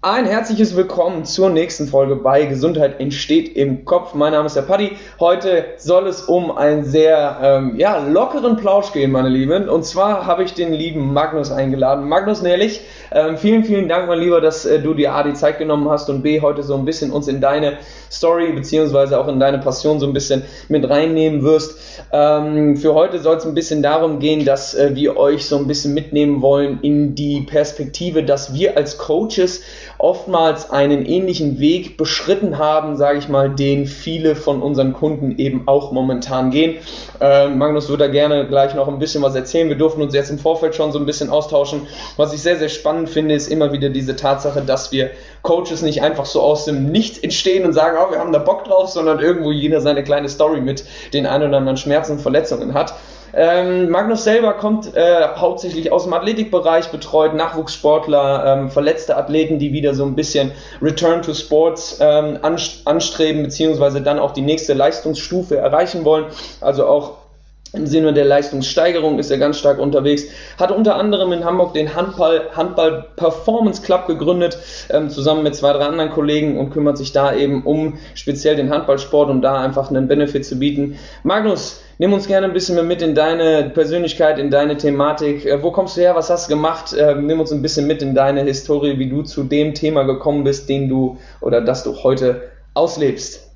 Ein 0.00 0.26
herzliches 0.26 0.76
Willkommen 0.76 1.24
zur 1.24 1.50
nächsten 1.50 1.88
Folge 1.88 2.14
bei 2.14 2.44
Gesundheit 2.44 3.00
entsteht 3.00 3.56
im 3.56 3.84
Kopf. 3.84 4.14
Mein 4.14 4.30
Name 4.30 4.46
ist 4.46 4.54
der 4.54 4.62
Paddy. 4.62 4.92
Heute 5.18 5.64
soll 5.76 6.06
es 6.06 6.22
um 6.22 6.56
einen 6.56 6.84
sehr 6.84 7.40
ähm, 7.42 7.74
ja, 7.74 7.98
lockeren 7.98 8.56
Plausch 8.56 8.92
gehen, 8.92 9.10
meine 9.10 9.28
Lieben. 9.28 9.68
Und 9.68 9.84
zwar 9.84 10.24
habe 10.24 10.44
ich 10.44 10.54
den 10.54 10.72
lieben 10.72 11.12
Magnus 11.12 11.50
eingeladen. 11.50 12.08
Magnus 12.08 12.42
Nährlich, 12.42 12.82
ähm, 13.10 13.38
vielen, 13.38 13.64
vielen 13.64 13.88
Dank, 13.88 14.06
mein 14.06 14.20
Lieber, 14.20 14.40
dass 14.40 14.64
äh, 14.64 14.78
du 14.78 14.94
dir 14.94 15.14
A 15.14 15.24
die 15.24 15.32
Zeit 15.32 15.58
genommen 15.58 15.90
hast 15.90 16.08
und 16.08 16.22
B 16.22 16.40
heute 16.42 16.62
so 16.62 16.76
ein 16.76 16.84
bisschen 16.84 17.10
uns 17.10 17.26
in 17.26 17.40
deine 17.40 17.78
Story 18.08 18.52
beziehungsweise 18.52 19.18
auch 19.18 19.26
in 19.26 19.40
deine 19.40 19.58
Passion 19.58 19.98
so 19.98 20.06
ein 20.06 20.12
bisschen 20.12 20.44
mit 20.68 20.88
reinnehmen 20.88 21.42
wirst. 21.42 21.76
Ähm, 22.12 22.76
für 22.76 22.94
heute 22.94 23.18
soll 23.18 23.38
es 23.38 23.46
ein 23.46 23.54
bisschen 23.54 23.82
darum 23.82 24.20
gehen, 24.20 24.44
dass 24.44 24.74
äh, 24.74 24.94
wir 24.94 25.16
euch 25.16 25.46
so 25.46 25.58
ein 25.58 25.66
bisschen 25.66 25.92
mitnehmen 25.92 26.40
wollen 26.40 26.78
in 26.82 27.16
die 27.16 27.40
Perspektive, 27.40 28.22
dass 28.22 28.54
wir 28.54 28.76
als 28.76 28.96
Coaches 28.96 29.62
oftmals 29.98 30.70
einen 30.70 31.04
ähnlichen 31.04 31.58
Weg 31.58 31.96
beschritten 31.96 32.58
haben, 32.58 32.96
sage 32.96 33.18
ich 33.18 33.28
mal, 33.28 33.50
den 33.50 33.86
viele 33.86 34.36
von 34.36 34.62
unseren 34.62 34.92
Kunden 34.92 35.36
eben 35.38 35.66
auch 35.66 35.90
momentan 35.90 36.50
gehen. 36.50 36.76
Äh, 37.20 37.48
Magnus 37.48 37.88
würde 37.88 38.04
da 38.06 38.10
gerne 38.10 38.46
gleich 38.46 38.74
noch 38.74 38.86
ein 38.86 39.00
bisschen 39.00 39.22
was 39.22 39.34
erzählen. 39.34 39.68
Wir 39.68 39.76
durften 39.76 40.00
uns 40.00 40.14
jetzt 40.14 40.30
im 40.30 40.38
Vorfeld 40.38 40.76
schon 40.76 40.92
so 40.92 41.00
ein 41.00 41.06
bisschen 41.06 41.30
austauschen. 41.30 41.88
Was 42.16 42.32
ich 42.32 42.40
sehr, 42.40 42.56
sehr 42.56 42.68
spannend 42.68 43.08
finde, 43.08 43.34
ist 43.34 43.48
immer 43.48 43.72
wieder 43.72 43.90
diese 43.90 44.14
Tatsache, 44.14 44.62
dass 44.62 44.92
wir 44.92 45.10
Coaches 45.42 45.82
nicht 45.82 46.00
einfach 46.02 46.26
so 46.26 46.42
aus 46.42 46.64
dem 46.64 46.86
Nichts 46.92 47.18
entstehen 47.18 47.66
und 47.66 47.72
sagen, 47.72 47.98
oh, 48.00 48.12
wir 48.12 48.20
haben 48.20 48.32
da 48.32 48.38
Bock 48.38 48.64
drauf, 48.64 48.88
sondern 48.88 49.18
irgendwo 49.18 49.50
jeder 49.50 49.80
seine 49.80 50.04
kleine 50.04 50.28
Story 50.28 50.60
mit 50.60 50.84
den 51.12 51.26
ein 51.26 51.42
oder 51.42 51.56
anderen 51.56 51.76
Schmerzen 51.76 52.12
und 52.12 52.20
Verletzungen 52.20 52.74
hat. 52.74 52.94
Ähm, 53.34 53.90
Magnus 53.90 54.24
selber 54.24 54.54
kommt 54.54 54.94
äh, 54.94 55.28
hauptsächlich 55.36 55.92
aus 55.92 56.04
dem 56.04 56.12
Athletikbereich, 56.12 56.88
betreut 56.88 57.34
Nachwuchssportler, 57.34 58.44
ähm, 58.46 58.70
verletzte 58.70 59.16
Athleten, 59.16 59.58
die 59.58 59.72
wieder 59.72 59.94
so 59.94 60.04
ein 60.04 60.14
bisschen 60.14 60.52
Return 60.80 61.22
to 61.22 61.34
Sports 61.34 61.98
ähm, 62.00 62.38
anstreben, 62.42 63.42
beziehungsweise 63.42 64.00
dann 64.00 64.18
auch 64.18 64.32
die 64.32 64.42
nächste 64.42 64.72
Leistungsstufe 64.74 65.56
erreichen 65.56 66.04
wollen. 66.04 66.26
Also 66.60 66.86
auch 66.86 67.27
im 67.72 67.86
Sinne 67.86 68.12
der 68.12 68.24
Leistungssteigerung 68.24 69.18
ist 69.18 69.30
er 69.30 69.38
ganz 69.38 69.58
stark 69.58 69.78
unterwegs. 69.78 70.24
Hat 70.58 70.70
unter 70.70 70.96
anderem 70.96 71.32
in 71.32 71.44
Hamburg 71.44 71.74
den 71.74 71.94
Handball, 71.94 72.48
Handball 72.54 73.06
Performance 73.16 73.82
Club 73.82 74.06
gegründet, 74.06 74.58
ähm, 74.90 75.10
zusammen 75.10 75.42
mit 75.42 75.54
zwei, 75.54 75.72
drei 75.72 75.84
anderen 75.84 76.10
Kollegen 76.10 76.58
und 76.58 76.70
kümmert 76.70 76.96
sich 76.96 77.12
da 77.12 77.34
eben 77.34 77.64
um 77.64 77.98
speziell 78.14 78.56
den 78.56 78.70
Handballsport, 78.70 79.28
um 79.28 79.42
da 79.42 79.60
einfach 79.60 79.90
einen 79.90 80.08
Benefit 80.08 80.46
zu 80.46 80.58
bieten. 80.58 80.98
Magnus, 81.24 81.82
nimm 81.98 82.12
uns 82.12 82.26
gerne 82.26 82.46
ein 82.46 82.54
bisschen 82.54 82.76
mehr 82.76 82.84
mit 82.84 83.02
in 83.02 83.14
deine 83.14 83.70
Persönlichkeit, 83.70 84.38
in 84.38 84.50
deine 84.50 84.76
Thematik. 84.78 85.44
Äh, 85.44 85.62
wo 85.62 85.70
kommst 85.70 85.96
du 85.96 86.00
her? 86.00 86.14
Was 86.14 86.30
hast 86.30 86.48
du 86.48 86.54
gemacht? 86.54 86.94
Äh, 86.94 87.16
nimm 87.16 87.38
uns 87.38 87.52
ein 87.52 87.60
bisschen 87.60 87.86
mit 87.86 88.00
in 88.00 88.14
deine 88.14 88.42
Historie, 88.44 88.98
wie 88.98 89.10
du 89.10 89.22
zu 89.22 89.44
dem 89.44 89.74
Thema 89.74 90.04
gekommen 90.04 90.44
bist, 90.44 90.68
den 90.68 90.88
du 90.88 91.18
oder 91.40 91.60
das 91.60 91.84
du 91.84 92.02
heute 92.02 92.50
auslebst. 92.72 93.50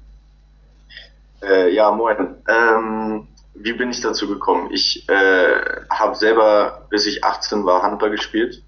Äh, 1.42 1.74
ja, 1.74 1.90
moin. 1.90 2.36
Ähm 2.48 3.28
wie 3.54 3.72
bin 3.72 3.90
ich 3.90 4.00
dazu 4.00 4.28
gekommen? 4.28 4.70
Ich 4.70 5.08
äh, 5.08 5.60
habe 5.90 6.14
selber, 6.14 6.86
bis 6.90 7.06
ich 7.06 7.24
18 7.24 7.64
war, 7.64 7.82
Handball 7.82 8.10
gespielt 8.10 8.62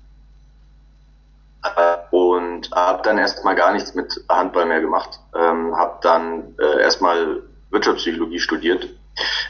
äh, 1.63 1.97
und 2.11 2.71
habe 2.73 3.03
dann 3.03 3.19
erstmal 3.19 3.55
gar 3.55 3.73
nichts 3.73 3.95
mit 3.95 4.25
Handball 4.29 4.67
mehr 4.67 4.81
gemacht. 4.81 5.21
Ähm, 5.35 5.77
habe 5.77 5.99
dann 6.03 6.55
äh, 6.59 6.81
erstmal 6.81 7.43
Wirtschaftspsychologie 7.71 8.39
studiert. 8.39 8.89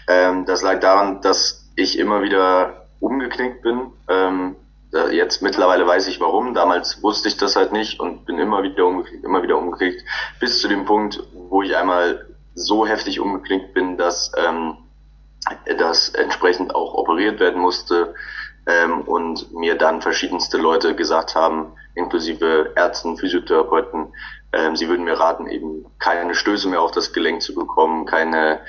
Ähm, 0.09 0.45
das 0.45 0.63
lag 0.63 0.81
daran, 0.81 1.21
dass 1.21 1.69
ich 1.77 1.99
immer 1.99 2.23
wieder 2.23 2.87
umgeknickt 3.01 3.63
bin. 3.63 3.93
Ähm, 4.09 4.57
jetzt 5.11 5.43
mittlerweile 5.43 5.87
weiß 5.87 6.07
ich 6.07 6.21
warum. 6.21 6.55
Damals 6.55 7.03
wusste 7.03 7.29
ich 7.29 7.37
das 7.37 7.57
halt 7.57 7.73
nicht 7.73 7.99
und 7.99 8.27
bin 8.27 8.39
immer 8.39 8.63
wieder 8.63 8.87
umgeknickt, 8.87 9.25
immer 9.25 9.43
wieder 9.43 9.59
umgeknickt, 9.59 10.05
bis 10.39 10.61
zu 10.61 10.69
dem 10.69 10.85
Punkt, 10.85 11.21
wo 11.33 11.63
ich 11.63 11.77
einmal 11.77 12.27
so 12.55 12.87
heftig 12.87 13.19
umgeknickt 13.19 13.75
bin, 13.75 13.97
dass 13.97 14.31
ähm, 14.37 14.77
das 15.79 16.11
entsprechend 16.11 16.75
auch 16.75 16.95
operiert 16.95 17.41
werden 17.41 17.61
musste 17.61 18.15
ähm, 18.67 19.03
und 19.03 19.53
mir 19.53 19.77
dann 19.77 20.03
verschiedenste 20.03 20.59
Leute 20.59 20.95
gesagt 20.95 21.35
haben, 21.35 21.73
inklusive 21.95 22.73
Ärzten, 22.77 23.17
Physiotherapeuten, 23.17 24.13
ähm, 24.53 24.77
sie 24.77 24.89
würden 24.89 25.05
mir 25.05 25.19
raten, 25.19 25.49
eben 25.49 25.85
keine 25.99 26.35
Stöße 26.35 26.69
mehr 26.69 26.81
auf 26.81 26.93
das 26.93 27.13
Gelenk 27.13 27.43
zu 27.43 27.55
bekommen, 27.55 28.07
keine, 28.07 28.61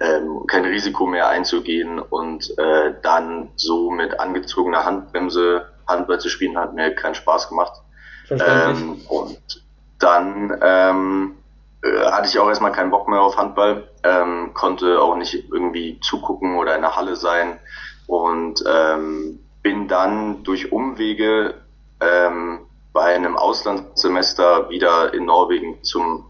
ähm, 0.00 0.46
kein 0.46 0.64
Risiko 0.64 1.06
mehr 1.06 1.28
einzugehen 1.28 1.98
und 1.98 2.56
äh, 2.58 2.94
dann 3.02 3.50
so 3.56 3.90
mit 3.90 4.18
angezogener 4.20 4.84
Handbremse 4.84 5.68
Handball 5.86 6.18
zu 6.18 6.28
spielen, 6.28 6.56
hat 6.56 6.74
mir 6.74 6.94
keinen 6.94 7.14
Spaß 7.14 7.48
gemacht. 7.50 7.82
Ähm, 8.30 9.02
und 9.08 9.64
dann 9.98 10.58
ähm, 10.62 11.36
äh, 11.84 12.10
hatte 12.10 12.28
ich 12.28 12.38
auch 12.38 12.48
erstmal 12.48 12.72
keinen 12.72 12.90
Bock 12.90 13.08
mehr 13.08 13.20
auf 13.20 13.36
Handball, 13.36 13.88
ähm, 14.02 14.52
konnte 14.54 15.00
auch 15.00 15.16
nicht 15.16 15.34
irgendwie 15.52 16.00
zugucken 16.00 16.56
oder 16.56 16.74
in 16.74 16.82
der 16.82 16.96
Halle 16.96 17.16
sein 17.16 17.58
und 18.06 18.64
ähm, 18.66 19.40
bin 19.62 19.88
dann 19.88 20.42
durch 20.44 20.72
Umwege 20.72 21.54
ähm, 22.00 22.60
bei 22.92 23.14
einem 23.14 23.36
Auslandssemester 23.36 24.70
wieder 24.70 25.12
in 25.14 25.26
Norwegen 25.26 25.82
zum 25.82 26.26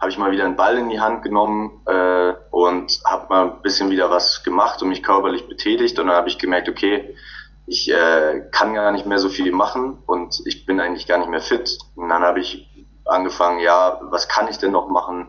habe 0.00 0.10
ich 0.10 0.18
mal 0.18 0.32
wieder 0.32 0.44
einen 0.44 0.56
Ball 0.56 0.76
in 0.78 0.88
die 0.88 0.98
Hand 0.98 1.22
genommen 1.22 1.80
äh, 1.86 2.32
und 2.50 3.00
habe 3.04 3.26
mal 3.28 3.44
ein 3.44 3.62
bisschen 3.62 3.88
wieder 3.90 4.10
was 4.10 4.42
gemacht 4.42 4.82
und 4.82 4.88
mich 4.88 5.04
körperlich 5.04 5.46
betätigt 5.46 5.96
und 6.00 6.08
dann 6.08 6.16
habe 6.16 6.28
ich 6.28 6.38
gemerkt, 6.38 6.68
okay, 6.68 7.14
ich 7.66 7.88
äh, 7.88 8.42
kann 8.50 8.74
gar 8.74 8.90
nicht 8.90 9.06
mehr 9.06 9.20
so 9.20 9.28
viel 9.28 9.52
machen 9.52 9.98
und 10.06 10.42
ich 10.44 10.66
bin 10.66 10.80
eigentlich 10.80 11.06
gar 11.06 11.18
nicht 11.18 11.30
mehr 11.30 11.40
fit. 11.40 11.78
Und 11.94 12.08
dann 12.08 12.22
habe 12.22 12.40
ich 12.40 12.68
angefangen, 13.12 13.60
ja, 13.60 14.00
was 14.02 14.28
kann 14.28 14.48
ich 14.48 14.58
denn 14.58 14.72
noch 14.72 14.88
machen? 14.88 15.28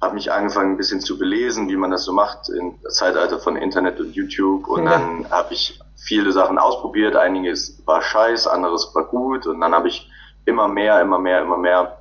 Habe 0.00 0.14
mich 0.14 0.32
angefangen, 0.32 0.72
ein 0.72 0.76
bisschen 0.76 1.00
zu 1.00 1.18
belesen, 1.18 1.68
wie 1.68 1.76
man 1.76 1.92
das 1.92 2.04
so 2.04 2.12
macht 2.12 2.48
im 2.48 2.74
Zeitalter 2.88 3.38
von 3.38 3.56
Internet 3.56 4.00
und 4.00 4.14
YouTube. 4.14 4.66
Und 4.66 4.86
dann 4.86 5.30
habe 5.30 5.54
ich 5.54 5.78
viele 5.96 6.32
Sachen 6.32 6.58
ausprobiert. 6.58 7.14
Einiges 7.14 7.80
war 7.86 8.02
scheiß, 8.02 8.48
anderes 8.48 8.92
war 8.94 9.04
gut. 9.04 9.46
Und 9.46 9.60
dann 9.60 9.74
habe 9.74 9.88
ich 9.88 10.10
immer 10.44 10.66
mehr, 10.66 11.00
immer 11.00 11.18
mehr, 11.18 11.42
immer 11.42 11.56
mehr 11.56 11.98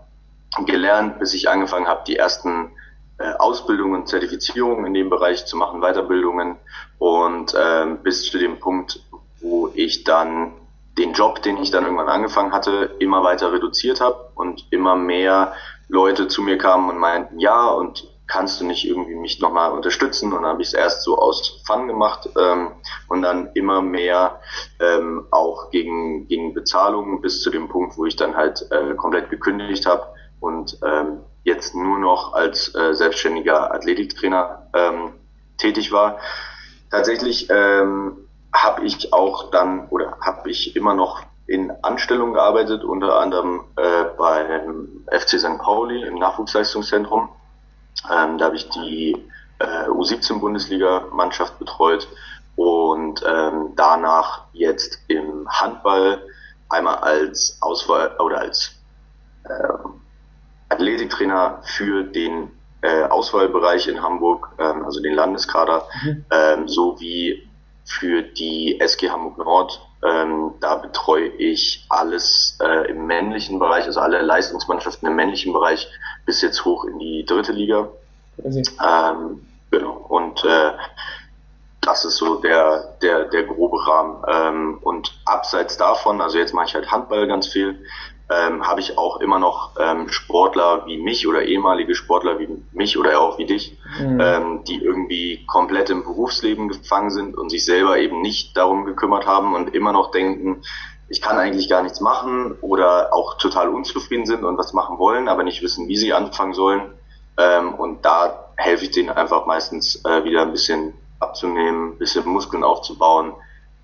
gelernt, 0.66 1.20
bis 1.20 1.34
ich 1.36 1.48
angefangen 1.48 1.88
habe, 1.88 2.02
die 2.08 2.18
ersten 2.18 2.72
äh, 3.20 3.34
Ausbildungen, 3.34 4.08
Zertifizierungen 4.08 4.86
in 4.88 4.94
dem 4.96 5.10
Bereich 5.10 5.46
zu 5.46 5.56
machen, 5.56 5.82
Weiterbildungen. 5.82 6.58
Und 6.98 7.54
äh, 7.54 7.86
bis 8.02 8.32
zu 8.32 8.40
dem 8.40 8.60
Punkt, 8.60 9.00
wo 9.42 9.70
ich 9.76 10.04
dann 10.04 10.54
den 10.98 11.14
Job, 11.14 11.42
den 11.42 11.58
ich 11.58 11.72
dann 11.72 11.84
irgendwann 11.84 12.10
angefangen 12.10 12.52
hatte, 12.52 12.96
immer 13.00 13.24
weiter 13.24 13.52
reduziert 13.54 14.02
habe 14.02 14.32
und 14.36 14.68
immer 14.72 14.96
mehr 14.96 15.54
Leute 15.88 16.28
zu 16.28 16.42
mir 16.42 16.58
kamen 16.58 16.90
und 16.90 16.98
meinten, 16.98 17.40
ja, 17.40 17.70
und 17.70 18.08
kannst 18.28 18.62
du 18.62 18.66
nicht 18.66 18.88
irgendwie 18.88 19.16
mich 19.16 19.42
nochmal 19.42 19.72
unterstützen? 19.72 20.32
Und 20.32 20.44
dann 20.44 20.52
habe 20.52 20.62
ich 20.62 20.70
es 20.70 20.74
erst 20.74 21.04
so 21.04 21.18
aus 21.18 21.62
Fun 21.66 21.88
gemacht 21.88 22.30
ähm, 22.40 22.72
und 23.10 23.22
dann 23.22 23.50
immer 23.56 23.82
mehr 23.82 24.40
ähm, 24.80 25.28
auch 25.32 25.70
gegen, 25.70 26.28
gegen 26.28 26.54
Bezahlung 26.54 27.22
bis 27.22 27.42
zu 27.42 27.50
dem 27.50 27.68
Punkt, 27.68 27.98
wo 27.98 28.06
ich 28.06 28.16
dann 28.16 28.38
halt 28.38 28.66
äh, 28.72 28.96
komplett 28.96 29.30
gekündigt 29.30 29.86
habe 29.86 30.08
und 30.40 30.78
ähm, 30.86 31.20
jetzt 31.44 31.76
nur 31.76 32.00
noch 32.00 32.34
als 32.34 32.74
äh, 32.74 32.94
selbstständiger 32.94 33.74
Athletiktrainer 33.74 34.70
ähm, 34.74 35.14
tätig 35.58 35.92
war. 35.92 36.20
Tatsächlich 36.90 37.48
ähm, 37.50 38.28
habe 38.54 38.84
ich 38.86 39.14
auch 39.14 39.52
dann 39.52 39.88
oder 39.90 40.18
habe 40.22 40.50
ich 40.50 40.76
immer 40.76 40.94
noch 40.94 41.22
in 41.48 41.72
Anstellung 41.84 42.34
gearbeitet, 42.34 42.84
unter 42.84 43.20
anderem 43.20 43.66
äh, 43.76 44.06
beim 44.18 45.06
FC 45.10 45.40
St. 45.40 45.58
Pauli 45.60 46.04
im 46.04 46.16
Nachwuchsleistungszentrum. 46.16 47.30
Ähm, 48.10 48.38
da 48.38 48.46
habe 48.46 48.56
ich 48.56 48.70
die 48.70 49.18
äh, 49.60 49.88
U17-Bundesliga-Mannschaft 49.90 51.60
betreut 51.60 52.08
und 52.56 53.24
ähm, 53.28 53.74
danach 53.76 54.46
jetzt 54.54 55.00
im 55.08 55.48
Handball 55.50 56.22
einmal 56.70 56.96
als 56.98 57.58
Auswahl 57.62 58.16
oder 58.20 58.40
als 58.40 58.72
äh, 59.44 59.74
Athletiktrainer 60.70 61.60
für 61.64 62.04
den 62.04 62.52
äh, 62.82 63.04
Auswahlbereich 63.04 63.88
in 63.88 64.02
Hamburg, 64.02 64.50
ähm, 64.58 64.86
also 64.86 65.02
den 65.02 65.14
Landeskader, 65.14 65.88
mhm. 66.04 66.26
ähm, 66.32 66.68
sowie 66.68 67.48
für 67.86 68.22
die 68.22 68.80
SG 68.80 69.10
Hamburg 69.10 69.38
Nord. 69.38 69.82
Ähm, 70.04 70.54
da 70.60 70.76
betreue 70.76 71.28
ich 71.28 71.86
alles 71.90 72.58
äh, 72.62 72.90
im 72.90 73.06
männlichen 73.06 73.60
Bereich, 73.60 73.86
also 73.86 74.00
alle 74.00 74.22
Leistungsmannschaften 74.22 75.08
im 75.08 75.16
männlichen 75.16 75.54
Bereich 75.54 75.88
bis 76.26 76.42
jetzt 76.42 76.66
hoch 76.66 76.86
in 76.86 76.98
die 76.98 77.26
dritte 77.26 77.52
Liga. 77.52 77.90
Ähm, 78.84 79.46
genau. 79.70 80.06
Und 80.10 80.44
äh, 80.44 80.72
das 81.82 82.06
ist 82.06 82.18
so 82.18 82.36
der, 82.36 82.96
der, 83.02 83.26
der 83.26 83.44
grobe 83.44 83.86
Rahmen. 83.86 84.24
Ähm, 84.28 84.80
und 84.82 85.20
abseits 85.26 85.78
davon, 85.78 86.22
also 86.22 86.38
jetzt 86.38 86.54
mache 86.54 86.68
ich 86.68 86.76
halt 86.76 86.92
Handball 86.92 87.28
ganz 87.28 87.48
viel, 87.48 87.84
ähm, 88.32 88.66
habe 88.66 88.80
ich 88.80 88.98
auch 88.98 89.20
immer 89.20 89.40
noch 89.40 89.72
ähm, 89.78 90.08
Sportler 90.10 90.86
wie 90.86 90.98
mich 90.98 91.28
oder 91.28 91.44
ehemalige 91.44 91.96
Sportler 91.96 92.40
wie 92.40 92.48
mich 92.72 92.98
oder 92.98 93.20
auch 93.20 93.38
wie 93.38 93.46
dich, 93.46 93.78
mhm. 94.00 94.20
ähm, 94.22 94.64
die 94.64 94.82
irgendwie 94.82 95.46
komplett 95.48 95.90
im 95.90 96.04
Berufsleben 96.04 96.70
gefangen 96.70 97.10
sind 97.12 97.38
und 97.38 97.50
sich 97.50 97.66
selber 97.66 97.98
eben 97.98 98.22
nicht 98.22 98.56
darum 98.56 98.86
gekümmert 98.86 99.26
haben 99.26 99.54
und 99.54 99.76
immer 99.76 99.92
noch 99.92 100.12
denken, 100.12 100.62
ich 101.10 101.22
kann 101.22 101.38
eigentlich 101.38 101.68
gar 101.70 101.84
nichts 101.84 102.00
machen 102.00 102.54
oder 102.62 103.14
auch 103.14 103.38
total 103.38 103.68
unzufrieden 103.68 104.26
sind 104.26 104.46
und 104.46 104.58
was 104.58 104.72
machen 104.72 104.98
wollen, 104.98 105.28
aber 105.28 105.44
nicht 105.44 105.62
wissen, 105.62 105.90
wie 105.90 105.98
sie 105.98 106.14
anfangen 106.14 106.54
sollen. 106.54 106.94
Ähm, 107.38 107.74
und 107.74 108.06
da 108.06 108.46
helfe 108.56 108.86
ich 108.86 108.92
denen 108.92 109.10
einfach 109.10 109.46
meistens 109.46 110.06
äh, 110.06 110.24
wieder 110.24 110.44
ein 110.44 110.52
bisschen 110.54 110.94
abzunehmen, 111.20 111.92
ein 111.94 111.98
bisschen 111.98 112.28
Muskeln 112.30 112.64
aufzubauen, 112.64 113.34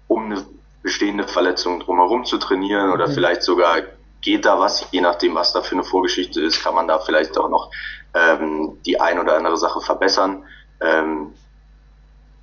um 0.08 0.26
eine 0.26 0.46
bestehende 0.84 1.28
Verletzung 1.28 1.82
drumherum 1.82 2.24
zu 2.24 2.38
trainieren 2.38 2.92
oder 2.92 3.10
mhm. 3.10 3.12
vielleicht 3.12 3.44
sogar 3.44 3.82
geht 4.28 4.46
da 4.46 4.60
was, 4.60 4.86
je 4.92 5.00
nachdem, 5.00 5.36
was 5.36 5.54
da 5.54 5.62
für 5.62 5.76
eine 5.76 5.86
Vorgeschichte 5.86 6.42
ist, 6.42 6.62
kann 6.62 6.76
man 6.76 6.86
da 6.86 7.00
vielleicht 7.00 7.38
auch 7.38 7.48
noch 7.48 7.72
ähm, 8.14 8.78
die 8.86 9.00
ein 9.00 9.20
oder 9.20 9.38
andere 9.38 9.56
Sache 9.56 9.80
verbessern. 9.80 10.44
Ähm, 10.82 11.34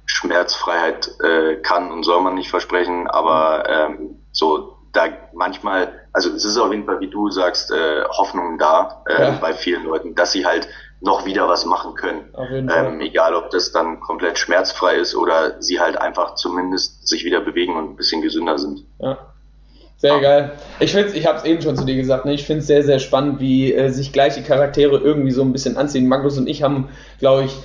Schmerzfreiheit 0.07 1.11
äh, 1.23 1.57
kann 1.57 1.93
und 1.93 2.03
soll 2.03 2.23
man 2.23 2.37
nicht 2.37 2.49
versprechen, 2.49 3.07
aber 3.07 3.69
ähm, 3.69 4.23
so 4.33 4.79
da 4.93 5.09
manchmal, 5.35 6.09
also 6.15 6.31
es 6.31 6.47
ist 6.47 6.57
auf 6.57 6.73
jeden 6.73 6.87
Fall, 6.87 7.01
wie 7.01 7.11
du 7.11 7.29
sagst, 7.29 7.71
äh, 7.71 8.05
Hoffnung 8.05 8.57
da 8.57 9.03
äh, 9.07 9.23
ja. 9.23 9.31
bei 9.33 9.53
vielen 9.53 9.85
Leuten, 9.85 10.15
dass 10.15 10.33
sie 10.33 10.47
halt 10.47 10.67
noch 11.01 11.27
wieder 11.27 11.49
was 11.49 11.67
machen 11.67 11.95
können. 11.97 12.33
Ähm, 12.39 13.01
egal, 13.03 13.35
ob 13.35 13.51
das 13.51 13.73
dann 13.73 14.01
komplett 14.01 14.39
schmerzfrei 14.39 14.95
ist 14.95 15.15
oder 15.15 15.61
sie 15.61 15.81
halt 15.81 15.99
einfach 15.99 16.37
zumindest 16.37 17.07
sich 17.07 17.27
wieder 17.27 17.43
bewegen 17.43 17.77
und 17.77 17.91
ein 17.91 17.97
bisschen 17.97 18.23
gesünder 18.23 18.57
sind. 18.57 18.87
Ja. 19.01 19.34
Sehr 19.97 20.21
geil. 20.21 20.53
Ich 20.81 20.93
finde 20.93 21.17
ich 21.17 21.27
habe 21.27 21.39
es 21.39 21.45
eben 21.45 21.63
schon 21.63 21.77
zu 21.77 21.85
dir 21.85 21.97
gesagt, 21.97 22.25
ne? 22.27 22.35
ich 22.35 22.45
finde 22.45 22.61
es 22.61 22.67
sehr, 22.67 22.83
sehr 22.83 22.99
spannend, 22.99 23.41
wie 23.41 23.73
äh, 23.73 23.89
sich 23.89 24.13
gleiche 24.13 24.43
Charaktere 24.43 24.99
irgendwie 24.99 25.31
so 25.31 25.43
ein 25.43 25.53
bisschen 25.53 25.77
anziehen. 25.77 26.09
Magnus 26.09 26.37
und 26.37 26.49
ich 26.49 26.63
haben, 26.63 26.89
glaube 27.21 27.45
ich, 27.45 27.57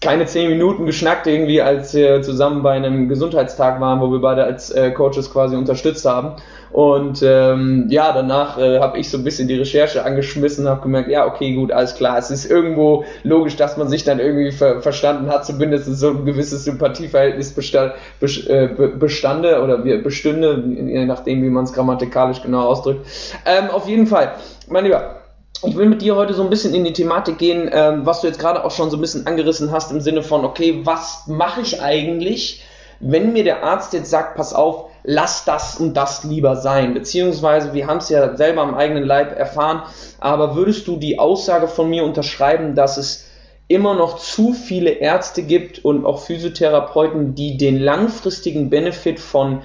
keine 0.00 0.26
zehn 0.26 0.48
Minuten 0.48 0.86
geschnackt 0.86 1.26
irgendwie, 1.26 1.60
als 1.60 1.92
wir 1.94 2.22
zusammen 2.22 2.62
bei 2.62 2.72
einem 2.72 3.08
Gesundheitstag 3.08 3.80
waren, 3.80 4.00
wo 4.00 4.12
wir 4.12 4.20
beide 4.20 4.44
als 4.44 4.70
äh, 4.70 4.92
Coaches 4.92 5.32
quasi 5.32 5.56
unterstützt 5.56 6.04
haben. 6.04 6.36
Und 6.70 7.22
ähm, 7.22 7.86
ja, 7.88 8.12
danach 8.12 8.58
äh, 8.58 8.78
habe 8.78 8.98
ich 8.98 9.10
so 9.10 9.18
ein 9.18 9.24
bisschen 9.24 9.48
die 9.48 9.56
Recherche 9.56 10.04
angeschmissen, 10.04 10.68
habe 10.68 10.82
gemerkt, 10.82 11.10
ja, 11.10 11.26
okay, 11.26 11.54
gut, 11.54 11.72
alles 11.72 11.94
klar. 11.94 12.18
Es 12.18 12.30
ist 12.30 12.50
irgendwo 12.50 13.04
logisch, 13.22 13.56
dass 13.56 13.76
man 13.76 13.88
sich 13.88 14.04
dann 14.04 14.20
irgendwie 14.20 14.52
ver 14.52 14.82
verstanden 14.82 15.30
hat, 15.30 15.46
zumindest 15.46 15.86
so 15.98 16.10
ein 16.10 16.24
gewisses 16.24 16.64
Sympathieverhältnis 16.64 17.56
äh, 17.74 18.68
bestande 18.98 19.62
oder 19.62 19.78
bestünde, 19.78 20.62
je 20.66 21.06
nachdem, 21.06 21.42
wie 21.42 21.50
man 21.50 21.64
es 21.64 21.72
grammatikalisch 21.72 22.42
genau 22.42 22.66
ausdrückt. 22.66 23.06
Ähm, 23.46 23.70
auf 23.70 23.88
jeden 23.88 24.06
Fall, 24.06 24.32
mein 24.68 24.84
Lieber, 24.84 25.18
ich 25.66 25.76
will 25.76 25.88
mit 25.88 26.02
dir 26.02 26.14
heute 26.14 26.34
so 26.34 26.42
ein 26.42 26.50
bisschen 26.50 26.74
in 26.74 26.84
die 26.84 26.92
Thematik 26.92 27.38
gehen, 27.38 27.68
ähm, 27.72 28.04
was 28.04 28.20
du 28.20 28.28
jetzt 28.28 28.38
gerade 28.38 28.64
auch 28.64 28.70
schon 28.70 28.90
so 28.90 28.96
ein 28.96 29.00
bisschen 29.00 29.26
angerissen 29.26 29.72
hast, 29.72 29.90
im 29.90 30.00
Sinne 30.00 30.22
von, 30.22 30.44
okay, 30.44 30.80
was 30.84 31.26
mache 31.26 31.62
ich 31.62 31.82
eigentlich, 31.82 32.62
wenn 33.00 33.32
mir 33.32 33.44
der 33.44 33.64
Arzt 33.64 33.92
jetzt 33.92 34.10
sagt, 34.10 34.36
pass 34.36 34.54
auf, 34.54 34.87
lass 35.10 35.46
das 35.46 35.80
und 35.80 35.94
das 35.94 36.22
lieber 36.24 36.56
sein. 36.56 36.92
Beziehungsweise, 36.92 37.72
wir 37.72 37.86
haben 37.86 37.96
es 37.96 38.10
ja 38.10 38.36
selber 38.36 38.60
am 38.60 38.74
eigenen 38.74 39.04
Leib 39.04 39.34
erfahren, 39.34 39.82
aber 40.20 40.54
würdest 40.54 40.86
du 40.86 40.98
die 40.98 41.18
Aussage 41.18 41.66
von 41.66 41.88
mir 41.88 42.04
unterschreiben, 42.04 42.74
dass 42.74 42.98
es 42.98 43.26
immer 43.68 43.94
noch 43.94 44.18
zu 44.18 44.52
viele 44.52 44.90
Ärzte 44.90 45.42
gibt 45.44 45.82
und 45.82 46.04
auch 46.04 46.20
Physiotherapeuten, 46.22 47.34
die 47.34 47.56
den 47.56 47.78
langfristigen 47.80 48.68
Benefit 48.68 49.18
von 49.18 49.62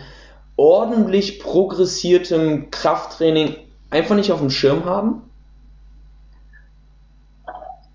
ordentlich 0.55 1.41
progressiertem 1.41 2.71
Krafttraining 2.71 3.57
einfach 3.89 4.15
nicht 4.15 4.31
auf 4.31 4.39
dem 4.39 4.49
Schirm 4.49 4.85
haben? 4.85 5.23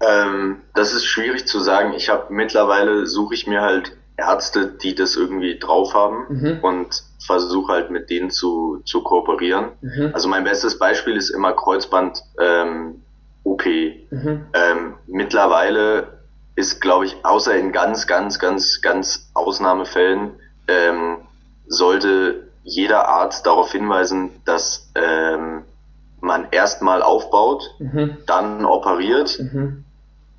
Ähm, 0.00 0.58
das 0.74 0.92
ist 0.92 1.06
schwierig 1.06 1.46
zu 1.46 1.60
sagen. 1.60 1.94
Ich 1.94 2.10
habe 2.10 2.26
mittlerweile 2.28 3.06
suche 3.06 3.32
ich 3.32 3.46
mir 3.46 3.62
halt 3.62 3.97
Ärzte, 4.18 4.66
die 4.66 4.94
das 4.94 5.16
irgendwie 5.16 5.58
drauf 5.58 5.94
haben 5.94 6.26
mhm. 6.28 6.58
und 6.60 7.04
versuche 7.24 7.72
halt 7.72 7.90
mit 7.90 8.10
denen 8.10 8.30
zu, 8.30 8.82
zu 8.84 9.02
kooperieren. 9.02 9.70
Mhm. 9.80 10.10
Also 10.12 10.28
mein 10.28 10.44
bestes 10.44 10.78
Beispiel 10.78 11.16
ist 11.16 11.30
immer 11.30 11.52
Kreuzband 11.52 12.22
ähm, 12.40 13.02
OP. 13.44 13.64
Mhm. 13.64 14.46
Ähm, 14.52 14.94
mittlerweile 15.06 16.18
ist, 16.56 16.80
glaube 16.80 17.06
ich, 17.06 17.16
außer 17.24 17.56
in 17.56 17.70
ganz, 17.72 18.06
ganz, 18.06 18.38
ganz, 18.38 18.80
ganz 18.82 19.30
Ausnahmefällen 19.34 20.32
ähm, 20.66 21.18
sollte 21.68 22.48
jeder 22.64 23.08
Arzt 23.08 23.46
darauf 23.46 23.70
hinweisen, 23.70 24.30
dass 24.44 24.90
ähm, 24.96 25.62
man 26.20 26.48
erstmal 26.50 27.02
aufbaut, 27.02 27.74
mhm. 27.78 28.16
dann 28.26 28.64
operiert 28.64 29.38
mhm 29.38 29.84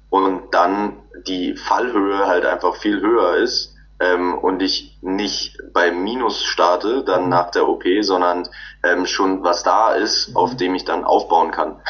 und 0.09 0.41
dann 0.51 0.93
die 1.27 1.55
Fallhöhe 1.55 2.27
halt 2.27 2.45
einfach 2.45 2.75
viel 2.75 3.01
höher 3.01 3.37
ist 3.37 3.75
ähm, 3.99 4.37
und 4.37 4.61
ich 4.61 4.97
nicht 5.01 5.57
bei 5.73 5.91
Minus 5.91 6.43
starte 6.43 7.03
dann 7.03 7.23
mhm. 7.23 7.29
nach 7.29 7.51
der 7.51 7.67
OP, 7.67 7.83
sondern 8.01 8.47
ähm, 8.83 9.05
schon 9.05 9.43
was 9.43 9.63
da 9.63 9.93
ist, 9.93 10.29
mhm. 10.29 10.37
auf 10.37 10.55
dem 10.55 10.75
ich 10.75 10.85
dann 10.85 11.03
aufbauen 11.03 11.51
kann. 11.51 11.81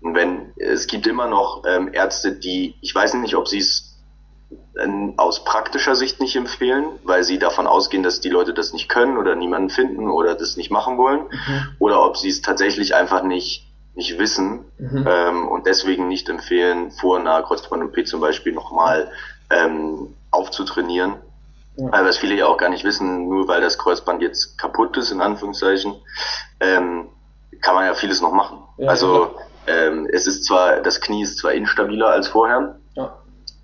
Und 0.00 0.14
wenn 0.14 0.52
es 0.56 0.86
gibt 0.86 1.06
immer 1.06 1.26
noch 1.26 1.62
ähm, 1.66 1.90
Ärzte, 1.92 2.32
die 2.32 2.74
ich 2.80 2.94
weiß 2.94 3.14
nicht, 3.14 3.36
ob 3.36 3.48
sie 3.48 3.58
es 3.58 3.94
ähm, 4.78 5.14
aus 5.16 5.44
praktischer 5.44 5.94
Sicht 5.94 6.20
nicht 6.20 6.36
empfehlen, 6.36 6.86
weil 7.04 7.24
sie 7.24 7.38
davon 7.38 7.66
ausgehen, 7.66 8.02
dass 8.02 8.20
die 8.20 8.28
Leute 8.28 8.52
das 8.52 8.72
nicht 8.72 8.88
können 8.88 9.16
oder 9.16 9.34
niemanden 9.34 9.70
finden 9.70 10.10
oder 10.10 10.34
das 10.34 10.56
nicht 10.56 10.70
machen 10.70 10.98
wollen, 10.98 11.20
mhm. 11.20 11.76
oder 11.78 12.04
ob 12.04 12.16
sie 12.16 12.28
es 12.28 12.42
tatsächlich 12.42 12.94
einfach 12.94 13.22
nicht 13.22 13.63
nicht 13.94 14.18
wissen 14.18 14.64
mhm. 14.78 15.06
ähm, 15.08 15.48
und 15.48 15.66
deswegen 15.66 16.08
nicht 16.08 16.28
empfehlen, 16.28 16.90
vor 16.90 17.18
einer 17.18 17.42
Kreuzband-OP 17.42 18.06
zum 18.06 18.20
Beispiel 18.20 18.52
nochmal 18.52 19.10
ähm, 19.50 20.14
aufzutrainieren. 20.30 21.16
Ja. 21.76 21.90
Weil 21.90 22.04
was 22.04 22.18
viele 22.18 22.34
ja 22.34 22.46
auch 22.46 22.56
gar 22.56 22.68
nicht 22.68 22.84
wissen, 22.84 23.28
nur 23.28 23.48
weil 23.48 23.60
das 23.60 23.78
Kreuzband 23.78 24.22
jetzt 24.22 24.58
kaputt 24.58 24.96
ist, 24.96 25.10
in 25.10 25.20
Anführungszeichen, 25.20 25.94
ähm, 26.60 27.08
kann 27.60 27.74
man 27.74 27.86
ja 27.86 27.94
vieles 27.94 28.20
noch 28.20 28.32
machen. 28.32 28.58
Ja, 28.78 28.90
also 28.90 29.34
ähm, 29.66 30.08
es 30.12 30.26
ist 30.26 30.44
zwar, 30.44 30.80
das 30.80 31.00
Knie 31.00 31.22
ist 31.22 31.38
zwar 31.38 31.52
instabiler 31.52 32.08
als 32.08 32.28
vorher, 32.28 32.76
ja. 32.94 33.16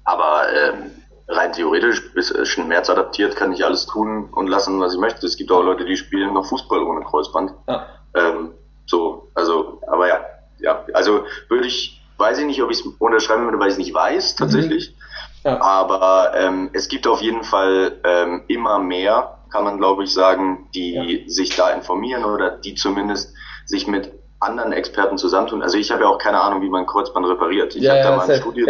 aber 0.05 0.43
ähm, 0.53 0.91
rein 1.29 1.53
theoretisch, 1.53 2.13
bis 2.13 2.31
äh, 2.31 2.45
schmerzadaptiert, 2.45 3.37
kann 3.37 3.53
ich 3.53 3.65
alles 3.65 3.87
tun 3.87 4.29
und 4.33 4.49
lassen, 4.49 4.81
was 4.81 4.95
ich 4.95 5.01
möchte. 5.01 5.27
Es 5.27 5.37
gibt 5.37 5.53
auch 5.53 5.63
Leute, 5.63 5.85
die 5.85 5.97
spielen 5.97 6.35
noch 6.35 6.47
Fußball 6.47 6.83
ohne 6.83 7.05
Kreuzband. 7.05 7.53
Ja. 7.69 7.87
Ähm, 8.15 8.53
so, 8.91 9.31
also, 9.35 9.81
aber 9.87 10.09
ja, 10.09 10.21
ja, 10.59 10.85
also 10.93 11.25
würde 11.49 11.69
ich, 11.69 12.03
weiß 12.19 12.41
ich 12.41 12.45
nicht, 12.45 12.61
ob 12.61 12.71
ich 12.71 12.81
es 12.81 12.87
unterschreiben 12.99 13.45
würde, 13.45 13.59
weil 13.61 13.69
ich 13.69 13.75
es 13.75 13.79
nicht 13.79 13.95
weiß, 13.95 14.35
tatsächlich. 14.35 14.91
Mhm. 14.91 15.51
Ja. 15.51 15.63
Aber 15.63 16.33
ähm, 16.35 16.71
es 16.73 16.89
gibt 16.89 17.07
auf 17.07 17.23
jeden 17.23 17.45
Fall 17.45 17.93
ähm, 18.05 18.43
immer 18.49 18.81
mehr, 18.81 19.39
kann 19.51 19.65
man 19.65 19.79
glaube 19.79 20.03
ich 20.05 20.13
sagen, 20.13 20.69
die 20.75 20.95
ja. 20.95 21.29
sich 21.29 21.57
da 21.57 21.71
informieren 21.71 22.25
oder 22.25 22.51
die 22.51 22.75
zumindest 22.75 23.33
sich 23.65 23.87
mit 23.87 24.13
anderen 24.41 24.73
Experten 24.73 25.19
zusammentun. 25.19 25.63
Also 25.63 25.79
ich 25.79 25.93
habe 25.93 26.03
ja 26.03 26.09
auch 26.09 26.19
keine 26.19 26.41
Ahnung, 26.41 26.61
wie 26.63 26.69
man 26.69 26.85
Kreuzband 26.85 27.27
repariert. 27.27 27.77
Ich 27.77 27.83
ja, 27.83 27.93
habe 27.93 28.03
da 28.03 28.17
mal 28.17 28.29
ein 28.29 28.41
Studie 28.41 28.67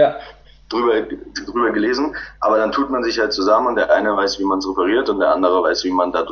drüber, 0.68 1.00
drüber 1.47 1.71
gelesen, 1.71 2.14
aber 2.40 2.59
dann 2.59 2.73
tut 2.73 2.90
man 2.90 3.02
sich 3.02 3.18
halt 3.18 3.33
zusammen 3.33 3.68
und 3.68 3.76
der 3.76 3.90
eine 3.90 4.16
weiß, 4.16 4.38
wie 4.38 4.44
man 4.44 4.59
es 4.59 4.68
repariert 4.68 5.09
und 5.09 5.18
der 5.18 5.33
andere 5.33 5.62
weiß, 5.62 5.85
wie 5.85 5.90
man 5.90 6.12
da 6.12 6.25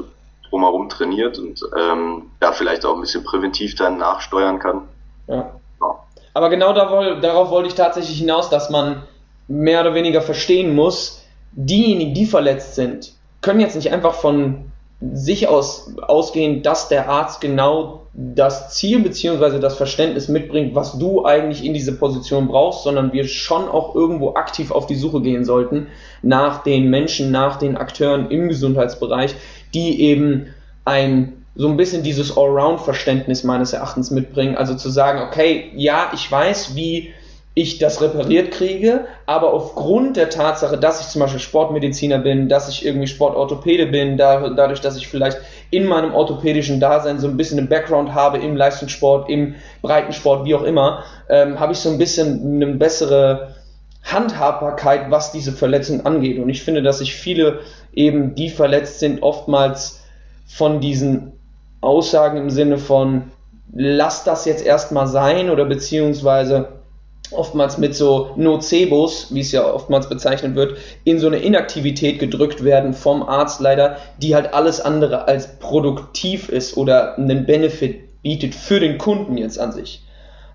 drumherum 0.50 0.88
trainiert 0.88 1.38
und 1.38 1.60
ähm, 1.78 2.30
ja, 2.42 2.52
vielleicht 2.52 2.84
auch 2.84 2.94
ein 2.94 3.00
bisschen 3.00 3.24
präventiv 3.24 3.74
dann 3.74 3.98
nachsteuern 3.98 4.58
kann. 4.58 4.82
Ja. 5.26 5.52
ja. 5.80 6.04
Aber 6.34 6.50
genau 6.50 6.72
darauf 6.72 7.50
wollte 7.50 7.68
ich 7.68 7.74
tatsächlich 7.74 8.18
hinaus, 8.18 8.50
dass 8.50 8.70
man 8.70 9.02
mehr 9.48 9.80
oder 9.80 9.94
weniger 9.94 10.20
verstehen 10.20 10.74
muss, 10.74 11.24
diejenigen, 11.52 12.14
die 12.14 12.26
verletzt 12.26 12.74
sind, 12.74 13.12
können 13.40 13.60
jetzt 13.60 13.76
nicht 13.76 13.92
einfach 13.92 14.14
von 14.14 14.70
sich 15.00 15.46
aus 15.46 15.94
ausgehen, 16.02 16.62
dass 16.62 16.88
der 16.88 17.08
Arzt 17.08 17.40
genau 17.40 18.02
das 18.14 18.74
Ziel 18.74 18.98
bzw. 18.98 19.60
das 19.60 19.76
Verständnis 19.76 20.26
mitbringt, 20.26 20.74
was 20.74 20.98
du 20.98 21.24
eigentlich 21.24 21.64
in 21.64 21.72
diese 21.72 21.96
Position 21.96 22.48
brauchst, 22.48 22.82
sondern 22.82 23.12
wir 23.12 23.28
schon 23.28 23.68
auch 23.68 23.94
irgendwo 23.94 24.34
aktiv 24.34 24.72
auf 24.72 24.86
die 24.86 24.96
Suche 24.96 25.20
gehen 25.20 25.44
sollten 25.44 25.86
nach 26.22 26.64
den 26.64 26.90
Menschen, 26.90 27.30
nach 27.30 27.56
den 27.56 27.76
Akteuren 27.76 28.30
im 28.30 28.48
Gesundheitsbereich, 28.48 29.36
die 29.74 30.02
eben 30.02 30.54
ein 30.84 31.34
so 31.58 31.66
ein 31.66 31.76
bisschen 31.76 32.04
dieses 32.04 32.36
Allround-Verständnis 32.36 33.42
meines 33.42 33.72
Erachtens 33.72 34.12
mitbringen. 34.12 34.56
Also 34.56 34.76
zu 34.76 34.90
sagen, 34.90 35.20
okay, 35.20 35.72
ja, 35.74 36.12
ich 36.14 36.30
weiß, 36.30 36.76
wie 36.76 37.12
ich 37.54 37.78
das 37.78 38.00
repariert 38.00 38.52
kriege, 38.52 39.06
aber 39.26 39.52
aufgrund 39.52 40.16
der 40.16 40.30
Tatsache, 40.30 40.78
dass 40.78 41.00
ich 41.00 41.08
zum 41.08 41.20
Beispiel 41.20 41.40
Sportmediziner 41.40 42.18
bin, 42.18 42.48
dass 42.48 42.68
ich 42.68 42.86
irgendwie 42.86 43.08
Sportorthopäde 43.08 43.86
bin, 43.86 44.16
da, 44.16 44.50
dadurch, 44.50 44.80
dass 44.80 44.96
ich 44.96 45.08
vielleicht 45.08 45.38
in 45.70 45.84
meinem 45.84 46.14
orthopädischen 46.14 46.78
Dasein 46.78 47.18
so 47.18 47.26
ein 47.26 47.36
bisschen 47.36 47.58
einen 47.58 47.68
Background 47.68 48.14
habe 48.14 48.38
im 48.38 48.54
Leistungssport, 48.54 49.28
im 49.28 49.56
Breitensport, 49.82 50.44
wie 50.44 50.54
auch 50.54 50.62
immer, 50.62 51.02
ähm, 51.28 51.58
habe 51.58 51.72
ich 51.72 51.78
so 51.78 51.90
ein 51.90 51.98
bisschen 51.98 52.62
eine 52.62 52.74
bessere 52.74 53.56
Handhabbarkeit, 54.02 55.10
was 55.10 55.32
diese 55.32 55.52
Verletzung 55.52 56.06
angeht. 56.06 56.38
Und 56.38 56.48
ich 56.48 56.62
finde, 56.62 56.82
dass 56.82 56.98
sich 56.98 57.14
viele 57.14 57.60
eben, 57.92 58.34
die 58.34 58.48
verletzt 58.48 59.00
sind, 59.00 59.22
oftmals 59.22 60.02
von 60.46 60.80
diesen 60.80 61.32
Aussagen 61.80 62.38
im 62.38 62.50
Sinne 62.50 62.78
von, 62.78 63.30
lass 63.72 64.24
das 64.24 64.44
jetzt 64.44 64.64
erstmal 64.64 65.06
sein 65.06 65.50
oder 65.50 65.64
beziehungsweise 65.64 66.78
oftmals 67.30 67.78
mit 67.78 67.94
so 67.94 68.30
Nocebos, 68.36 69.34
wie 69.34 69.40
es 69.40 69.52
ja 69.52 69.70
oftmals 69.70 70.08
bezeichnet 70.08 70.54
wird, 70.54 70.78
in 71.04 71.18
so 71.18 71.26
eine 71.26 71.38
Inaktivität 71.38 72.18
gedrückt 72.18 72.64
werden 72.64 72.94
vom 72.94 73.22
Arzt 73.22 73.60
leider, 73.60 73.98
die 74.18 74.34
halt 74.34 74.54
alles 74.54 74.80
andere 74.80 75.28
als 75.28 75.58
produktiv 75.58 76.48
ist 76.48 76.76
oder 76.76 77.18
einen 77.18 77.44
Benefit 77.44 78.22
bietet 78.22 78.54
für 78.54 78.80
den 78.80 78.98
Kunden 78.98 79.36
jetzt 79.36 79.58
an 79.58 79.72
sich. 79.72 80.02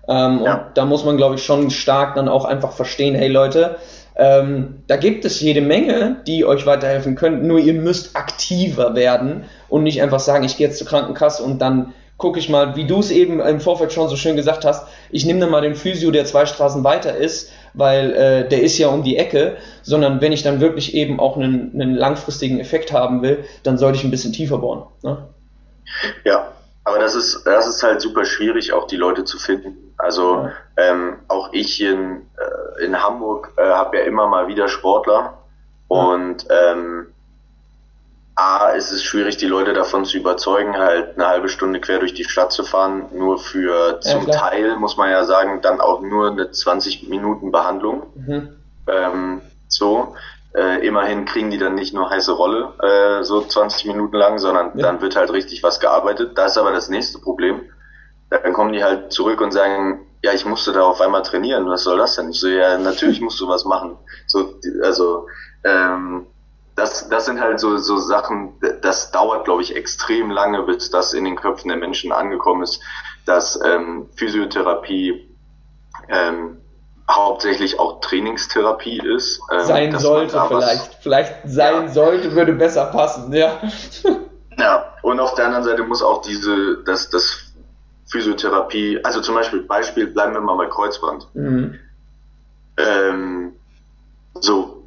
Ähm, 0.08 0.42
ja. 0.44 0.54
Und 0.54 0.62
da 0.76 0.84
muss 0.84 1.04
man, 1.04 1.16
glaube 1.16 1.36
ich, 1.36 1.44
schon 1.44 1.70
stark 1.70 2.14
dann 2.14 2.28
auch 2.28 2.44
einfach 2.44 2.72
verstehen, 2.72 3.14
hey 3.14 3.28
Leute, 3.28 3.76
ähm, 4.16 4.82
da 4.86 4.96
gibt 4.96 5.24
es 5.24 5.40
jede 5.40 5.60
Menge, 5.60 6.22
die 6.26 6.44
euch 6.44 6.66
weiterhelfen 6.66 7.16
können, 7.16 7.46
nur 7.46 7.58
ihr 7.58 7.74
müsst 7.74 8.16
aktiver 8.16 8.94
werden 8.94 9.44
und 9.68 9.82
nicht 9.82 10.02
einfach 10.02 10.20
sagen, 10.20 10.44
ich 10.44 10.56
gehe 10.56 10.68
jetzt 10.68 10.78
zur 10.78 10.86
Krankenkasse 10.86 11.42
und 11.42 11.60
dann 11.60 11.94
gucke 12.16 12.38
ich 12.38 12.48
mal, 12.48 12.76
wie 12.76 12.86
du 12.86 13.00
es 13.00 13.10
eben 13.10 13.40
im 13.40 13.60
Vorfeld 13.60 13.92
schon 13.92 14.08
so 14.08 14.14
schön 14.14 14.36
gesagt 14.36 14.64
hast, 14.64 14.86
ich 15.10 15.26
nehme 15.26 15.40
dann 15.40 15.50
mal 15.50 15.62
den 15.62 15.74
Physio, 15.74 16.12
der 16.12 16.24
zwei 16.26 16.46
Straßen 16.46 16.84
weiter 16.84 17.16
ist, 17.16 17.50
weil 17.72 18.12
äh, 18.12 18.48
der 18.48 18.62
ist 18.62 18.78
ja 18.78 18.88
um 18.88 19.02
die 19.02 19.16
Ecke, 19.16 19.56
sondern 19.82 20.20
wenn 20.20 20.30
ich 20.30 20.44
dann 20.44 20.60
wirklich 20.60 20.94
eben 20.94 21.18
auch 21.18 21.36
einen, 21.36 21.72
einen 21.74 21.94
langfristigen 21.94 22.60
Effekt 22.60 22.92
haben 22.92 23.22
will, 23.22 23.44
dann 23.64 23.78
sollte 23.78 23.98
ich 23.98 24.04
ein 24.04 24.12
bisschen 24.12 24.32
tiefer 24.32 24.58
bohren. 24.58 24.84
Ne? 25.02 25.28
Ja, 26.24 26.52
aber 26.84 26.98
das 26.98 27.16
ist, 27.16 27.42
das 27.44 27.66
ist 27.66 27.82
halt 27.82 28.00
super 28.00 28.24
schwierig, 28.24 28.72
auch 28.72 28.86
die 28.86 28.96
Leute 28.96 29.24
zu 29.24 29.38
finden. 29.38 29.93
Also 30.04 30.50
ähm, 30.76 31.16
auch 31.28 31.48
ich 31.52 31.80
in, 31.80 32.26
äh, 32.36 32.84
in 32.84 33.02
Hamburg 33.02 33.52
äh, 33.56 33.62
habe 33.62 33.96
ja 33.98 34.04
immer 34.04 34.28
mal 34.28 34.48
wieder 34.48 34.68
Sportler 34.68 35.38
und 35.88 36.46
ähm, 36.50 37.06
A, 38.36 38.70
ist 38.70 38.90
es 38.90 39.02
schwierig, 39.02 39.36
die 39.36 39.46
Leute 39.46 39.72
davon 39.72 40.04
zu 40.04 40.18
überzeugen, 40.18 40.76
halt 40.76 41.16
eine 41.16 41.28
halbe 41.28 41.48
Stunde 41.48 41.80
quer 41.80 42.00
durch 42.00 42.14
die 42.14 42.24
Stadt 42.24 42.52
zu 42.52 42.64
fahren, 42.64 43.06
nur 43.14 43.38
für 43.38 44.00
zum 44.00 44.26
ja, 44.26 44.36
Teil, 44.36 44.76
muss 44.76 44.96
man 44.96 45.10
ja 45.10 45.24
sagen, 45.24 45.60
dann 45.62 45.80
auch 45.80 46.00
nur 46.00 46.32
eine 46.32 46.50
20 46.50 47.08
Minuten 47.08 47.52
Behandlung. 47.52 48.02
Mhm. 48.14 48.48
Ähm, 48.88 49.40
so. 49.68 50.16
Äh, 50.52 50.86
immerhin 50.86 51.24
kriegen 51.24 51.50
die 51.50 51.58
dann 51.58 51.74
nicht 51.74 51.94
nur 51.94 52.10
heiße 52.10 52.32
Rolle, 52.32 52.74
äh, 52.80 53.24
so 53.24 53.40
20 53.40 53.86
Minuten 53.86 54.16
lang, 54.16 54.38
sondern 54.38 54.76
ja. 54.76 54.82
dann 54.82 55.00
wird 55.00 55.16
halt 55.16 55.32
richtig 55.32 55.62
was 55.62 55.80
gearbeitet. 55.80 56.36
Das 56.36 56.52
ist 56.52 56.58
aber 56.58 56.72
das 56.72 56.88
nächste 56.88 57.18
Problem. 57.18 57.62
Dann 58.30 58.52
kommen 58.52 58.72
die 58.72 58.82
halt 58.82 59.12
zurück 59.12 59.40
und 59.40 59.52
sagen, 59.52 60.06
ja, 60.22 60.32
ich 60.32 60.46
musste 60.46 60.72
da 60.72 60.82
auf 60.82 61.00
einmal 61.00 61.22
trainieren, 61.22 61.68
was 61.68 61.84
soll 61.84 61.98
das 61.98 62.16
denn? 62.16 62.30
Ich 62.30 62.40
so, 62.40 62.48
ja, 62.48 62.78
natürlich 62.78 63.20
musst 63.20 63.40
du 63.40 63.48
was 63.48 63.64
machen. 63.64 63.98
So, 64.26 64.54
also, 64.82 65.26
ähm, 65.64 66.26
das, 66.76 67.08
das 67.08 67.26
sind 67.26 67.40
halt 67.40 67.60
so, 67.60 67.76
so 67.76 67.98
Sachen, 67.98 68.54
das 68.82 69.10
dauert, 69.12 69.44
glaube 69.44 69.62
ich, 69.62 69.76
extrem 69.76 70.30
lange, 70.30 70.62
bis 70.62 70.90
das 70.90 71.12
in 71.12 71.24
den 71.24 71.36
Köpfen 71.36 71.68
der 71.68 71.76
Menschen 71.76 72.10
angekommen 72.10 72.62
ist, 72.62 72.80
dass 73.26 73.60
ähm, 73.64 74.08
Physiotherapie 74.16 75.28
ähm, 76.08 76.58
hauptsächlich 77.08 77.78
auch 77.78 78.00
Trainingstherapie 78.00 78.98
ist. 78.98 79.40
Ähm, 79.52 79.60
sein 79.60 79.98
sollte 79.98 80.42
vielleicht. 80.48 80.94
Vielleicht 81.02 81.34
sein 81.44 81.82
ja. 81.82 81.88
sollte, 81.88 82.34
würde 82.34 82.54
besser 82.54 82.86
passen, 82.86 83.32
ja. 83.32 83.60
ja, 84.58 84.94
und 85.02 85.20
auf 85.20 85.34
der 85.34 85.46
anderen 85.46 85.64
Seite 85.64 85.84
muss 85.84 86.02
auch 86.02 86.22
diese, 86.22 86.82
das, 86.84 87.10
das 87.10 87.53
Physiotherapie, 88.06 89.00
also 89.02 89.20
zum 89.20 89.34
Beispiel, 89.34 89.60
Beispiel, 89.60 90.06
bleiben 90.06 90.34
wir 90.34 90.40
mal 90.40 90.56
bei 90.56 90.66
Kreuzband. 90.66 91.28
Mhm. 91.34 91.78
Ähm, 92.76 93.52
so, 94.40 94.84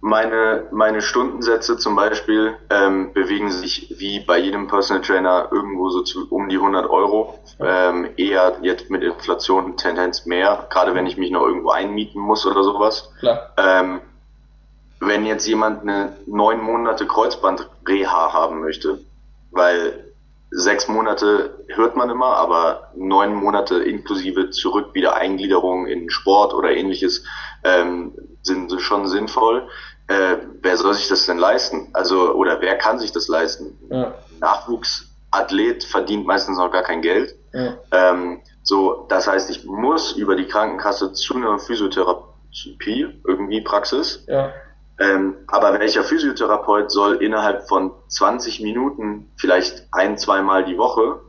meine, 0.00 0.66
meine 0.70 1.02
Stundensätze 1.02 1.76
zum 1.76 1.94
Beispiel 1.94 2.56
ähm, 2.70 3.12
bewegen 3.12 3.50
sich 3.50 3.94
wie 3.98 4.20
bei 4.20 4.38
jedem 4.38 4.66
Personal 4.66 5.02
Trainer 5.02 5.48
irgendwo 5.52 5.90
so 5.90 6.02
zu 6.02 6.26
um 6.30 6.48
die 6.48 6.56
100 6.56 6.88
Euro. 6.88 7.38
Ähm, 7.58 8.08
eher 8.16 8.56
jetzt 8.62 8.90
mit 8.90 9.02
Inflation 9.02 9.76
Tendenz 9.76 10.24
mehr, 10.24 10.66
gerade 10.70 10.94
wenn 10.94 11.06
ich 11.06 11.18
mich 11.18 11.30
noch 11.30 11.42
irgendwo 11.42 11.70
einmieten 11.70 12.20
muss 12.20 12.46
oder 12.46 12.64
sowas. 12.64 13.12
Klar. 13.20 13.52
Ähm, 13.58 14.00
wenn 15.00 15.26
jetzt 15.26 15.46
jemand 15.46 15.82
eine 15.82 16.16
neun 16.26 16.60
Monate 16.60 17.06
Kreuzband-Reha 17.06 18.32
haben 18.32 18.60
möchte, 18.60 19.00
weil 19.50 20.09
sechs 20.50 20.88
Monate 20.88 21.64
hört 21.68 21.96
man 21.96 22.10
immer, 22.10 22.36
aber 22.36 22.90
neun 22.96 23.34
Monate 23.34 23.82
inklusive 23.82 24.50
zurück 24.50 24.94
wieder 24.94 25.14
Eingliederung 25.14 25.86
in 25.86 26.10
Sport 26.10 26.54
oder 26.54 26.70
ähnliches 26.70 27.24
ähm, 27.64 28.12
sind 28.42 28.72
schon 28.80 29.06
sinnvoll 29.06 29.68
äh, 30.10 30.38
wer 30.62 30.76
soll 30.76 30.94
sich 30.94 31.08
das 31.08 31.26
denn 31.26 31.38
leisten? 31.38 31.88
Also, 31.92 32.34
oder 32.34 32.60
wer 32.60 32.76
kann 32.76 32.98
sich 32.98 33.12
das 33.12 33.28
leisten? 33.28 33.78
Ja. 33.90 34.14
Nachwuchsathlet 34.40 35.84
verdient 35.84 36.26
meistens 36.26 36.58
noch 36.58 36.72
gar 36.72 36.82
kein 36.82 37.00
Geld. 37.00 37.36
Ja. 37.52 37.76
Ähm, 37.92 38.40
so, 38.64 39.06
das 39.08 39.28
heißt, 39.28 39.50
ich 39.50 39.64
muss 39.64 40.12
über 40.12 40.34
die 40.34 40.46
Krankenkasse 40.46 41.12
zu 41.12 41.36
einer 41.36 41.60
Physiotherapie, 41.60 43.20
irgendwie 43.24 43.60
Praxis. 43.60 44.24
Ja. 44.26 44.52
Ähm, 45.00 45.34
aber 45.46 45.78
welcher 45.80 46.04
Physiotherapeut 46.04 46.90
soll 46.90 47.22
innerhalb 47.22 47.66
von 47.68 47.92
20 48.08 48.60
Minuten, 48.60 49.32
vielleicht 49.36 49.86
ein, 49.92 50.18
zweimal 50.18 50.64
die 50.64 50.76
Woche, 50.76 51.20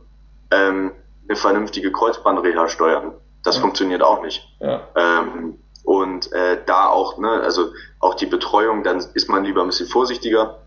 ähm, 0.52 0.92
eine 1.28 1.38
vernünftige 1.38 1.92
Kreuzbandreha 1.92 2.68
steuern? 2.68 3.14
Das 3.44 3.56
ja. 3.56 3.62
funktioniert 3.62 4.04
auch 4.04 4.22
nicht. 4.22 4.46
Ja. 4.60 4.82
Ähm, 4.96 5.58
und 5.86 6.32
äh, 6.34 6.58
da 6.66 6.90
auch, 6.90 7.18
ne, 7.18 7.30
also 7.30 7.70
auch 8.02 8.16
die 8.16 8.26
Betreuung, 8.26 8.84
dann 8.84 8.98
ist 9.14 9.30
man 9.30 9.46
lieber 9.46 9.62
ein 9.62 9.68
bisschen 9.68 9.88
vorsichtiger. 9.88 10.60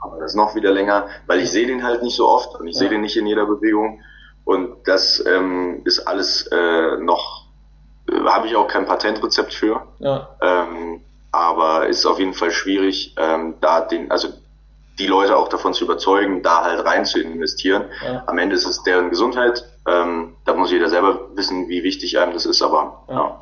Aber 0.00 0.18
das 0.18 0.32
ist 0.32 0.36
noch 0.36 0.56
wieder 0.56 0.72
länger, 0.72 1.06
weil 1.26 1.38
ich 1.40 1.50
sehe 1.50 1.68
den 1.68 1.84
halt 1.84 2.02
nicht 2.02 2.16
so 2.16 2.28
oft 2.28 2.58
und 2.58 2.66
ich 2.66 2.74
ja. 2.74 2.80
sehe 2.80 2.88
den 2.88 3.02
nicht 3.02 3.16
in 3.16 3.26
jeder 3.26 3.46
Bewegung. 3.46 4.00
Und 4.44 4.88
das 4.88 5.24
ähm, 5.24 5.82
ist 5.84 6.00
alles 6.08 6.48
äh, 6.48 6.96
noch, 6.96 7.46
äh, 8.10 8.18
habe 8.24 8.48
ich 8.48 8.56
auch 8.56 8.66
kein 8.66 8.86
Patentrezept 8.86 9.54
für. 9.54 9.86
Ja. 10.00 10.36
Ähm, 10.40 11.02
aber 11.32 11.88
ist 11.88 12.06
auf 12.06 12.18
jeden 12.18 12.34
Fall 12.34 12.50
schwierig, 12.50 13.14
ähm, 13.18 13.54
da 13.60 13.80
den, 13.80 14.10
also 14.10 14.28
die 14.98 15.06
Leute 15.06 15.36
auch 15.36 15.48
davon 15.48 15.72
zu 15.72 15.84
überzeugen, 15.84 16.42
da 16.42 16.64
halt 16.64 16.84
rein 16.84 17.04
zu 17.04 17.20
investieren. 17.20 17.84
Ja. 18.04 18.22
Am 18.26 18.38
Ende 18.38 18.54
ist 18.56 18.66
es 18.66 18.82
deren 18.82 19.10
Gesundheit. 19.10 19.64
Ähm, 19.88 20.36
da 20.44 20.54
muss 20.54 20.70
jeder 20.70 20.88
selber 20.88 21.28
wissen, 21.34 21.68
wie 21.68 21.82
wichtig 21.82 22.18
einem 22.18 22.34
das 22.34 22.44
ist, 22.44 22.60
aber 22.62 23.04
ja. 23.08 23.14
ja 23.14 23.40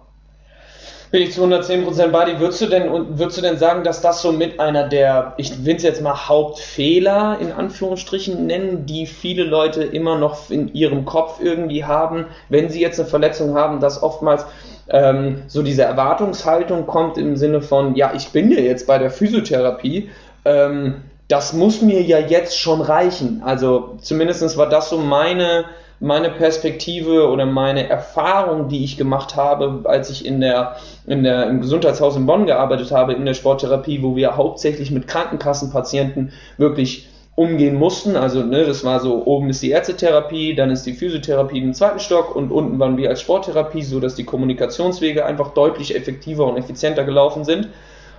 bin 1.10 1.22
ich 1.22 1.32
zu 1.32 1.42
110% 1.42 2.08
bei 2.08 2.24
dir. 2.26 2.40
Würdest 2.40 2.60
du 2.60 2.66
denn, 2.66 3.18
würdest 3.18 3.38
du 3.38 3.42
denn 3.42 3.56
sagen, 3.56 3.82
dass 3.82 4.02
das 4.02 4.20
so 4.20 4.32
mit 4.32 4.60
einer 4.60 4.88
der, 4.88 5.34
ich 5.38 5.64
will 5.64 5.76
es 5.76 5.82
jetzt 5.82 6.02
mal 6.02 6.28
Hauptfehler 6.28 7.38
in 7.40 7.52
Anführungsstrichen 7.52 8.46
nennen, 8.46 8.84
die 8.84 9.06
viele 9.06 9.44
Leute 9.44 9.84
immer 9.84 10.18
noch 10.18 10.50
in 10.50 10.72
ihrem 10.74 11.04
Kopf 11.04 11.40
irgendwie 11.40 11.84
haben, 11.84 12.26
wenn 12.48 12.68
sie 12.68 12.80
jetzt 12.80 13.00
eine 13.00 13.08
Verletzung 13.08 13.54
haben, 13.54 13.80
dass 13.80 14.02
oftmals 14.02 14.44
ähm, 14.90 15.42
so 15.46 15.62
diese 15.62 15.82
Erwartungshaltung 15.82 16.86
kommt 16.86 17.18
im 17.18 17.36
Sinne 17.36 17.60
von, 17.60 17.94
ja, 17.94 18.12
ich 18.14 18.28
bin 18.30 18.50
ja 18.50 18.60
jetzt 18.60 18.86
bei 18.86 18.98
der 18.98 19.10
Physiotherapie, 19.10 20.10
ähm, 20.44 21.02
das 21.28 21.52
muss 21.52 21.82
mir 21.82 22.02
ja 22.02 22.18
jetzt 22.18 22.58
schon 22.58 22.80
reichen. 22.80 23.42
Also 23.44 23.96
zumindest 24.00 24.56
war 24.56 24.68
das 24.68 24.88
so 24.88 24.98
meine 24.98 25.66
meine 26.00 26.30
Perspektive 26.30 27.28
oder 27.28 27.44
meine 27.44 27.88
Erfahrung, 27.88 28.68
die 28.68 28.84
ich 28.84 28.96
gemacht 28.96 29.36
habe, 29.36 29.88
als 29.88 30.10
ich 30.10 30.24
in 30.24 30.40
der, 30.40 30.76
in 31.06 31.24
der, 31.24 31.48
im 31.48 31.60
Gesundheitshaus 31.60 32.16
in 32.16 32.26
Bonn 32.26 32.46
gearbeitet 32.46 32.92
habe, 32.92 33.14
in 33.14 33.24
der 33.24 33.34
Sporttherapie, 33.34 34.02
wo 34.02 34.14
wir 34.14 34.36
hauptsächlich 34.36 34.90
mit 34.90 35.08
Krankenkassenpatienten 35.08 36.32
wirklich 36.56 37.08
umgehen 37.38 37.76
mussten. 37.76 38.16
Also 38.16 38.42
ne, 38.42 38.64
das 38.64 38.82
war 38.84 38.98
so, 38.98 39.24
oben 39.24 39.48
ist 39.48 39.62
die 39.62 39.70
Ärztetherapie, 39.70 40.56
dann 40.56 40.72
ist 40.72 40.82
die 40.84 40.92
Physiotherapie 40.92 41.58
im 41.58 41.72
zweiten 41.72 42.00
Stock 42.00 42.34
und 42.34 42.50
unten 42.50 42.80
waren 42.80 42.96
wir 42.96 43.08
als 43.10 43.20
Sporttherapie, 43.20 43.82
so 43.82 44.00
dass 44.00 44.16
die 44.16 44.24
Kommunikationswege 44.24 45.24
einfach 45.24 45.54
deutlich 45.54 45.94
effektiver 45.94 46.46
und 46.46 46.56
effizienter 46.56 47.04
gelaufen 47.04 47.44
sind. 47.44 47.68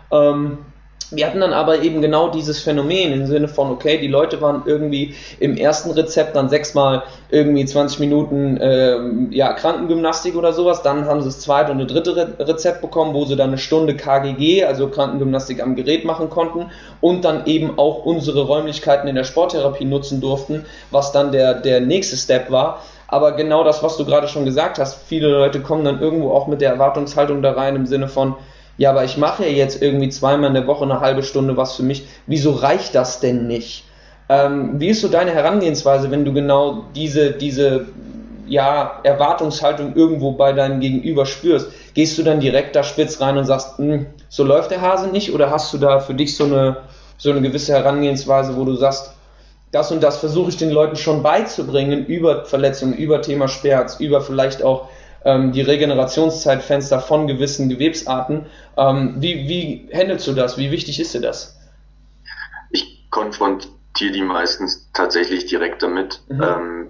Ähm, 0.09 0.59
wir 1.11 1.25
hatten 1.25 1.39
dann 1.39 1.53
aber 1.53 1.81
eben 1.81 2.01
genau 2.01 2.29
dieses 2.29 2.61
Phänomen 2.61 3.13
im 3.13 3.25
Sinne 3.25 3.47
von, 3.47 3.71
okay, 3.71 3.97
die 3.97 4.07
Leute 4.07 4.41
waren 4.41 4.63
irgendwie 4.65 5.15
im 5.39 5.57
ersten 5.57 5.91
Rezept 5.91 6.35
dann 6.35 6.49
sechsmal 6.49 7.03
irgendwie 7.29 7.65
20 7.65 7.99
Minuten 7.99 8.57
äh, 8.57 8.97
ja, 9.31 9.53
Krankengymnastik 9.53 10.35
oder 10.35 10.53
sowas, 10.53 10.83
dann 10.83 11.05
haben 11.05 11.21
sie 11.21 11.29
das 11.29 11.39
zweite 11.39 11.71
und 11.71 11.79
das 11.79 11.87
dritte 11.87 12.15
Re 12.15 12.35
Rezept 12.39 12.81
bekommen, 12.81 13.13
wo 13.13 13.25
sie 13.25 13.35
dann 13.35 13.49
eine 13.49 13.57
Stunde 13.57 13.95
KGG, 13.95 14.65
also 14.65 14.87
Krankengymnastik 14.87 15.61
am 15.61 15.75
Gerät 15.75 16.05
machen 16.05 16.29
konnten 16.29 16.71
und 17.01 17.25
dann 17.25 17.45
eben 17.45 17.77
auch 17.77 18.05
unsere 18.05 18.43
Räumlichkeiten 18.45 19.07
in 19.07 19.15
der 19.15 19.23
Sporttherapie 19.23 19.85
nutzen 19.85 20.21
durften, 20.21 20.65
was 20.91 21.11
dann 21.11 21.31
der, 21.31 21.55
der 21.55 21.81
nächste 21.81 22.17
Step 22.17 22.51
war. 22.51 22.83
Aber 23.07 23.31
genau 23.31 23.63
das, 23.63 23.81
was 23.81 23.97
du 23.97 24.05
gerade 24.05 24.27
schon 24.27 24.45
gesagt 24.45 24.77
hast, 24.77 25.01
viele 25.07 25.29
Leute 25.29 25.61
kommen 25.61 25.83
dann 25.83 25.99
irgendwo 25.99 26.31
auch 26.31 26.45
mit 26.45 26.61
der 26.61 26.71
Erwartungshaltung 26.71 27.41
da 27.41 27.53
rein 27.53 27.75
im 27.75 27.87
Sinne 27.87 28.07
von, 28.07 28.35
ja, 28.79 28.91
aber 28.91 29.03
ich 29.03 29.17
mache 29.17 29.43
ja 29.43 29.49
jetzt 29.49 29.81
irgendwie 29.81 30.07
zweimal 30.07 30.47
in 30.47 30.53
der 30.53 30.65
Woche 30.65 30.85
eine 30.85 31.01
halbe 31.01 31.21
Stunde 31.21 31.57
was 31.57 31.75
für 31.75 31.83
mich. 31.83 32.07
Wieso 32.27 32.51
reicht 32.51 32.95
das 32.95 33.19
denn 33.19 33.45
nicht? 33.45 33.83
Ähm, 34.29 34.79
wie 34.79 34.87
ist 34.87 35.01
so 35.01 35.09
deine 35.09 35.31
Herangehensweise, 35.31 36.11
wenn 36.11 36.23
du 36.23 36.31
genau 36.31 36.85
diese, 36.95 37.31
diese 37.31 37.87
ja, 38.47 39.01
Erwartungshaltung 39.03 39.97
irgendwo 39.97 40.31
bei 40.31 40.53
deinem 40.53 40.79
Gegenüber 40.79 41.25
spürst? 41.25 41.67
Gehst 41.93 42.17
du 42.17 42.23
dann 42.23 42.39
direkt 42.39 42.73
da 42.73 42.83
spitz 42.83 43.19
rein 43.19 43.37
und 43.37 43.43
sagst, 43.43 43.79
hm, 43.79 44.05
so 44.29 44.45
läuft 44.45 44.71
der 44.71 44.79
Hase 44.79 45.09
nicht? 45.09 45.33
Oder 45.33 45.51
hast 45.51 45.73
du 45.73 45.77
da 45.77 45.99
für 45.99 46.13
dich 46.13 46.37
so 46.37 46.45
eine, 46.45 46.77
so 47.17 47.31
eine 47.31 47.41
gewisse 47.41 47.73
Herangehensweise, 47.73 48.55
wo 48.55 48.63
du 48.63 48.75
sagst, 48.75 49.11
das 49.73 49.91
und 49.91 50.01
das 50.01 50.19
versuche 50.19 50.51
ich 50.51 50.57
den 50.57 50.71
Leuten 50.71 50.95
schon 50.95 51.21
beizubringen 51.21 52.05
über 52.05 52.45
Verletzungen, 52.45 52.93
über 52.93 53.21
Thema 53.21 53.49
Sperz, 53.49 53.99
über 53.99 54.21
vielleicht 54.21 54.63
auch 54.63 54.87
ähm, 55.25 55.51
die 55.51 55.61
Regenerationszeitfenster 55.61 56.99
von 56.99 57.27
gewissen 57.27 57.69
Gewebsarten. 57.69 58.45
Ähm, 58.77 59.15
wie, 59.17 59.47
wie 59.47 59.89
handelst 59.93 60.27
du 60.27 60.33
das? 60.33 60.57
Wie 60.57 60.71
wichtig 60.71 60.99
ist 60.99 61.13
dir 61.13 61.21
das? 61.21 61.59
Ich 62.71 63.09
konfrontiere 63.09 64.11
die 64.13 64.21
meistens 64.21 64.89
tatsächlich 64.93 65.45
direkt 65.45 65.83
damit. 65.83 66.21
Mhm. 66.29 66.43
Ähm, 66.43 66.89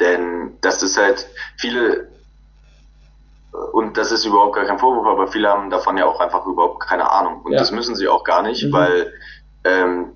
denn 0.00 0.58
das 0.60 0.82
ist 0.82 0.98
halt, 0.98 1.26
viele 1.56 2.08
und 3.72 3.96
das 3.96 4.12
ist 4.12 4.24
überhaupt 4.24 4.54
gar 4.54 4.66
kein 4.66 4.78
Vorwurf, 4.78 5.06
aber 5.06 5.28
viele 5.28 5.48
haben 5.48 5.70
davon 5.70 5.96
ja 5.96 6.04
auch 6.06 6.20
einfach 6.20 6.44
überhaupt 6.46 6.80
keine 6.80 7.10
Ahnung. 7.10 7.42
Und 7.42 7.52
ja. 7.52 7.58
das 7.58 7.70
müssen 7.70 7.94
sie 7.94 8.08
auch 8.08 8.24
gar 8.24 8.42
nicht, 8.42 8.64
mhm. 8.64 8.72
weil 8.72 9.12
ähm, 9.64 10.12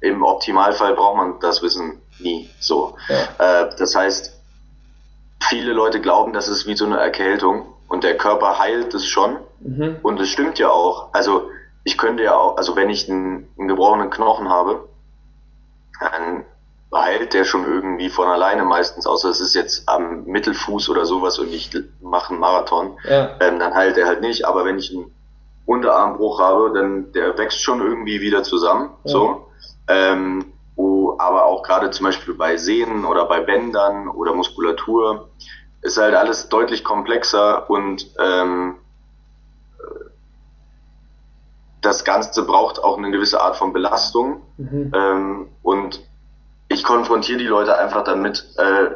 im 0.00 0.22
Optimalfall 0.22 0.94
braucht 0.94 1.16
man 1.16 1.40
das 1.40 1.62
Wissen 1.62 2.00
nie 2.18 2.50
so. 2.58 2.96
Ja. 3.08 3.62
Äh, 3.62 3.70
das 3.78 3.94
heißt, 3.94 4.39
viele 5.48 5.72
Leute 5.72 6.00
glauben, 6.00 6.32
das 6.32 6.48
ist 6.48 6.66
wie 6.66 6.76
so 6.76 6.84
eine 6.84 6.98
Erkältung 6.98 7.66
und 7.88 8.04
der 8.04 8.16
Körper 8.16 8.58
heilt 8.58 8.94
es 8.94 9.06
schon. 9.06 9.38
Mhm. 9.60 9.96
Und 10.02 10.20
es 10.20 10.28
stimmt 10.28 10.58
ja 10.58 10.70
auch. 10.70 11.08
Also 11.12 11.50
ich 11.84 11.98
könnte 11.98 12.22
ja 12.22 12.34
auch, 12.34 12.56
also 12.56 12.76
wenn 12.76 12.90
ich 12.90 13.10
einen, 13.10 13.48
einen 13.58 13.68
gebrochenen 13.68 14.10
Knochen 14.10 14.48
habe, 14.48 14.88
dann 16.00 16.44
heilt 16.94 17.34
der 17.34 17.44
schon 17.44 17.64
irgendwie 17.64 18.08
von 18.08 18.26
alleine 18.28 18.64
meistens, 18.64 19.06
außer 19.06 19.28
es 19.28 19.40
ist 19.40 19.54
jetzt 19.54 19.88
am 19.88 20.24
Mittelfuß 20.24 20.88
oder 20.88 21.06
sowas 21.06 21.38
und 21.38 21.52
ich 21.52 21.70
mache 22.00 22.30
einen 22.30 22.40
Marathon, 22.40 22.98
ja. 23.08 23.36
ähm, 23.40 23.58
dann 23.58 23.74
heilt 23.74 23.96
der 23.96 24.06
halt 24.06 24.20
nicht. 24.20 24.44
Aber 24.44 24.64
wenn 24.64 24.78
ich 24.78 24.94
einen 24.94 25.12
Unterarmbruch 25.66 26.40
habe, 26.40 26.72
dann 26.74 27.12
der 27.12 27.38
wächst 27.38 27.62
schon 27.62 27.80
irgendwie 27.80 28.20
wieder 28.20 28.42
zusammen. 28.42 28.90
Ja. 29.04 29.12
So. 29.12 29.46
Ähm, 29.88 30.52
aber 31.20 31.44
auch 31.44 31.62
gerade 31.62 31.90
zum 31.90 32.06
Beispiel 32.06 32.34
bei 32.34 32.56
Sehnen 32.56 33.04
oder 33.04 33.26
bei 33.26 33.40
Bändern 33.40 34.08
oder 34.08 34.34
Muskulatur 34.34 35.28
ist 35.82 35.98
halt 35.98 36.14
alles 36.14 36.48
deutlich 36.48 36.82
komplexer 36.82 37.68
und 37.68 38.06
ähm, 38.18 38.76
das 41.80 42.04
Ganze 42.04 42.44
braucht 42.44 42.82
auch 42.82 42.98
eine 42.98 43.10
gewisse 43.10 43.40
Art 43.40 43.56
von 43.56 43.72
Belastung. 43.72 44.42
Mhm. 44.58 44.92
Ähm, 44.94 45.48
und 45.62 46.00
ich 46.68 46.84
konfrontiere 46.84 47.38
die 47.38 47.46
Leute 47.46 47.76
einfach 47.78 48.04
damit, 48.04 48.46
äh, 48.56 48.90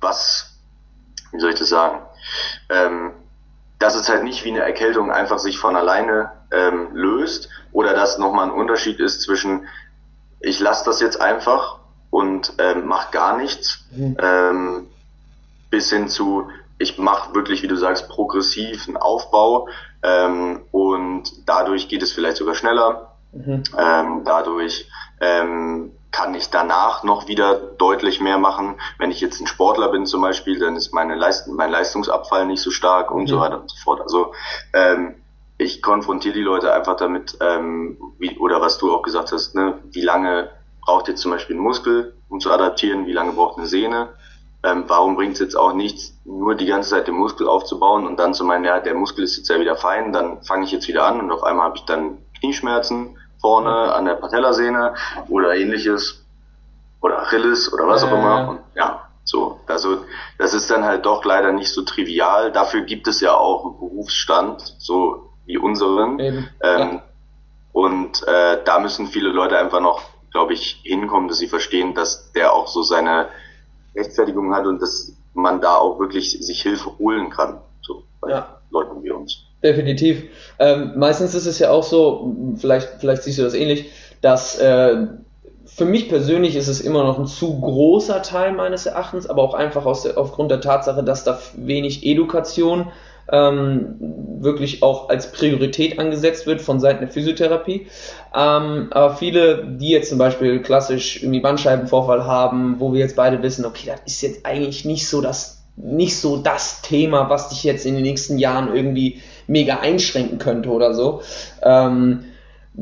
was, 0.00 0.58
wie 1.32 1.40
soll 1.40 1.50
ich 1.50 1.58
das 1.58 1.68
sagen, 1.68 2.02
ähm, 2.68 3.12
dass 3.78 3.94
es 3.94 4.08
halt 4.08 4.24
nicht 4.24 4.44
wie 4.44 4.50
eine 4.50 4.60
Erkältung 4.60 5.10
einfach 5.10 5.38
sich 5.38 5.58
von 5.58 5.74
alleine 5.76 6.32
ähm, 6.52 6.90
löst 6.92 7.48
oder 7.72 7.94
dass 7.94 8.18
nochmal 8.18 8.46
ein 8.46 8.52
Unterschied 8.52 9.00
ist 9.00 9.22
zwischen, 9.22 9.66
ich 10.40 10.60
lasse 10.60 10.84
das 10.84 11.00
jetzt 11.00 11.20
einfach 11.20 11.78
und 12.10 12.54
ähm, 12.58 12.86
mache 12.86 13.12
gar 13.12 13.36
nichts, 13.36 13.84
mhm. 13.90 14.16
ähm, 14.20 14.86
bis 15.70 15.90
hin 15.90 16.08
zu, 16.08 16.48
ich 16.78 16.98
mache 16.98 17.34
wirklich, 17.34 17.62
wie 17.62 17.68
du 17.68 17.76
sagst, 17.76 18.08
progressiv 18.08 18.88
einen 18.88 18.96
Aufbau 18.96 19.68
ähm, 20.02 20.62
und 20.72 21.46
dadurch 21.46 21.88
geht 21.88 22.02
es 22.02 22.12
vielleicht 22.12 22.38
sogar 22.38 22.54
schneller. 22.54 23.12
Mhm. 23.32 23.62
Ähm, 23.78 24.22
dadurch 24.24 24.88
ähm, 25.20 25.92
kann 26.10 26.34
ich 26.34 26.50
danach 26.50 27.04
noch 27.04 27.28
wieder 27.28 27.54
deutlich 27.54 28.20
mehr 28.20 28.38
machen. 28.38 28.80
Wenn 28.98 29.12
ich 29.12 29.20
jetzt 29.20 29.40
ein 29.40 29.46
Sportler 29.46 29.88
bin 29.90 30.06
zum 30.06 30.22
Beispiel, 30.22 30.58
dann 30.58 30.74
ist 30.74 30.92
meine 30.92 31.14
Leist 31.14 31.46
mein 31.46 31.70
Leistungsabfall 31.70 32.46
nicht 32.46 32.62
so 32.62 32.70
stark 32.70 33.12
und 33.12 33.22
mhm. 33.22 33.28
so 33.28 33.40
weiter 33.40 33.60
und 33.60 33.70
so 33.70 33.76
fort. 33.76 34.00
Also 34.00 34.32
ähm, 34.72 35.14
ich 35.60 35.82
konfrontiere 35.82 36.34
die 36.34 36.42
Leute 36.42 36.72
einfach 36.72 36.96
damit, 36.96 37.36
ähm, 37.40 37.98
wie, 38.18 38.36
oder 38.38 38.60
was 38.60 38.78
du 38.78 38.92
auch 38.92 39.02
gesagt 39.02 39.32
hast, 39.32 39.54
ne, 39.54 39.78
wie 39.92 40.00
lange 40.00 40.50
braucht 40.80 41.08
jetzt 41.08 41.20
zum 41.20 41.30
Beispiel 41.30 41.56
ein 41.56 41.62
Muskel, 41.62 42.14
um 42.28 42.40
zu 42.40 42.50
adaptieren, 42.50 43.06
wie 43.06 43.12
lange 43.12 43.32
braucht 43.32 43.58
eine 43.58 43.66
Sehne, 43.66 44.08
ähm, 44.62 44.84
warum 44.86 45.16
bringt 45.16 45.34
es 45.34 45.40
jetzt 45.40 45.56
auch 45.56 45.74
nichts, 45.74 46.18
nur 46.24 46.54
die 46.54 46.66
ganze 46.66 46.90
Zeit 46.90 47.08
den 47.08 47.14
Muskel 47.14 47.46
aufzubauen 47.46 48.06
und 48.06 48.18
dann 48.18 48.34
zu 48.34 48.44
meinen, 48.44 48.64
ja, 48.64 48.80
der 48.80 48.94
Muskel 48.94 49.24
ist 49.24 49.36
jetzt 49.36 49.50
ja 49.50 49.60
wieder 49.60 49.76
fein, 49.76 50.12
dann 50.12 50.42
fange 50.42 50.64
ich 50.64 50.72
jetzt 50.72 50.88
wieder 50.88 51.06
an 51.06 51.20
und 51.20 51.30
auf 51.30 51.42
einmal 51.42 51.66
habe 51.66 51.76
ich 51.76 51.84
dann 51.84 52.18
Knieschmerzen 52.38 53.18
vorne 53.40 53.70
an 53.94 54.06
der 54.06 54.14
Patellasehne 54.14 54.94
oder 55.28 55.54
ähnliches 55.54 56.24
oder 57.02 57.20
Achilles 57.20 57.72
oder 57.72 57.86
was 57.86 58.04
auch 58.04 58.12
immer. 58.12 58.48
Und 58.50 58.60
ja, 58.74 59.08
so, 59.24 59.60
also 59.66 60.04
das 60.38 60.54
ist 60.54 60.70
dann 60.70 60.84
halt 60.84 61.06
doch 61.06 61.24
leider 61.24 61.52
nicht 61.52 61.72
so 61.72 61.82
trivial. 61.82 62.52
Dafür 62.52 62.82
gibt 62.82 63.08
es 63.08 63.20
ja 63.20 63.34
auch 63.34 63.64
einen 63.64 63.78
Berufsstand, 63.78 64.74
so 64.78 65.29
wie 65.50 65.58
unseren. 65.58 66.18
Ähm, 66.20 66.46
ja. 66.62 67.02
Und 67.72 68.22
äh, 68.26 68.58
da 68.64 68.78
müssen 68.78 69.06
viele 69.06 69.30
Leute 69.30 69.58
einfach 69.58 69.80
noch, 69.80 70.02
glaube 70.32 70.54
ich, 70.54 70.80
hinkommen, 70.84 71.28
dass 71.28 71.38
sie 71.38 71.48
verstehen, 71.48 71.94
dass 71.94 72.32
der 72.32 72.52
auch 72.52 72.68
so 72.68 72.82
seine 72.82 73.28
Rechtfertigung 73.96 74.54
hat 74.54 74.66
und 74.66 74.80
dass 74.80 75.12
man 75.34 75.60
da 75.60 75.76
auch 75.76 75.98
wirklich 75.98 76.32
sich 76.40 76.62
Hilfe 76.62 76.98
holen 76.98 77.30
kann. 77.30 77.60
So 77.82 78.04
bei 78.20 78.30
ja. 78.30 78.60
Leuten 78.70 79.02
wie 79.02 79.10
uns. 79.10 79.44
Definitiv. 79.62 80.24
Ähm, 80.58 80.92
meistens 80.96 81.34
ist 81.34 81.46
es 81.46 81.58
ja 81.58 81.70
auch 81.70 81.82
so, 81.82 82.34
vielleicht, 82.56 83.00
vielleicht 83.00 83.22
siehst 83.24 83.38
du 83.38 83.42
das 83.42 83.54
ähnlich, 83.54 83.90
dass 84.20 84.58
äh, 84.58 85.06
für 85.66 85.84
mich 85.84 86.08
persönlich 86.08 86.56
ist 86.56 86.68
es 86.68 86.80
immer 86.80 87.04
noch 87.04 87.18
ein 87.18 87.26
zu 87.26 87.60
großer 87.60 88.22
Teil 88.22 88.52
meines 88.52 88.86
Erachtens, 88.86 89.28
aber 89.28 89.42
auch 89.42 89.54
einfach 89.54 89.86
aus 89.86 90.06
aufgrund 90.06 90.50
der 90.50 90.60
Tatsache, 90.60 91.04
dass 91.04 91.24
da 91.24 91.38
wenig 91.56 92.04
Education 92.04 92.90
ähm, 93.32 93.96
wirklich 94.40 94.82
auch 94.82 95.08
als 95.08 95.32
Priorität 95.32 95.98
angesetzt 95.98 96.46
wird 96.46 96.60
von 96.60 96.80
Seiten 96.80 97.00
der 97.00 97.08
Physiotherapie. 97.08 97.86
Ähm, 98.34 98.88
aber 98.90 99.16
viele, 99.16 99.66
die 99.66 99.90
jetzt 99.90 100.08
zum 100.08 100.18
Beispiel 100.18 100.60
klassisch 100.60 101.22
irgendwie 101.22 101.40
Bandscheibenvorfall 101.40 102.24
haben, 102.24 102.76
wo 102.78 102.92
wir 102.92 103.00
jetzt 103.00 103.16
beide 103.16 103.42
wissen, 103.42 103.64
okay, 103.64 103.86
das 103.86 104.00
ist 104.06 104.22
jetzt 104.22 104.46
eigentlich 104.46 104.84
nicht 104.84 105.08
so 105.08 105.20
das 105.20 105.58
nicht 105.82 106.18
so 106.18 106.36
das 106.36 106.82
Thema, 106.82 107.30
was 107.30 107.48
dich 107.48 107.64
jetzt 107.64 107.86
in 107.86 107.94
den 107.94 108.02
nächsten 108.02 108.38
Jahren 108.38 108.74
irgendwie 108.74 109.20
mega 109.46 109.78
einschränken 109.78 110.38
könnte 110.38 110.68
oder 110.70 110.92
so. 110.92 111.22
Ähm, 111.62 112.24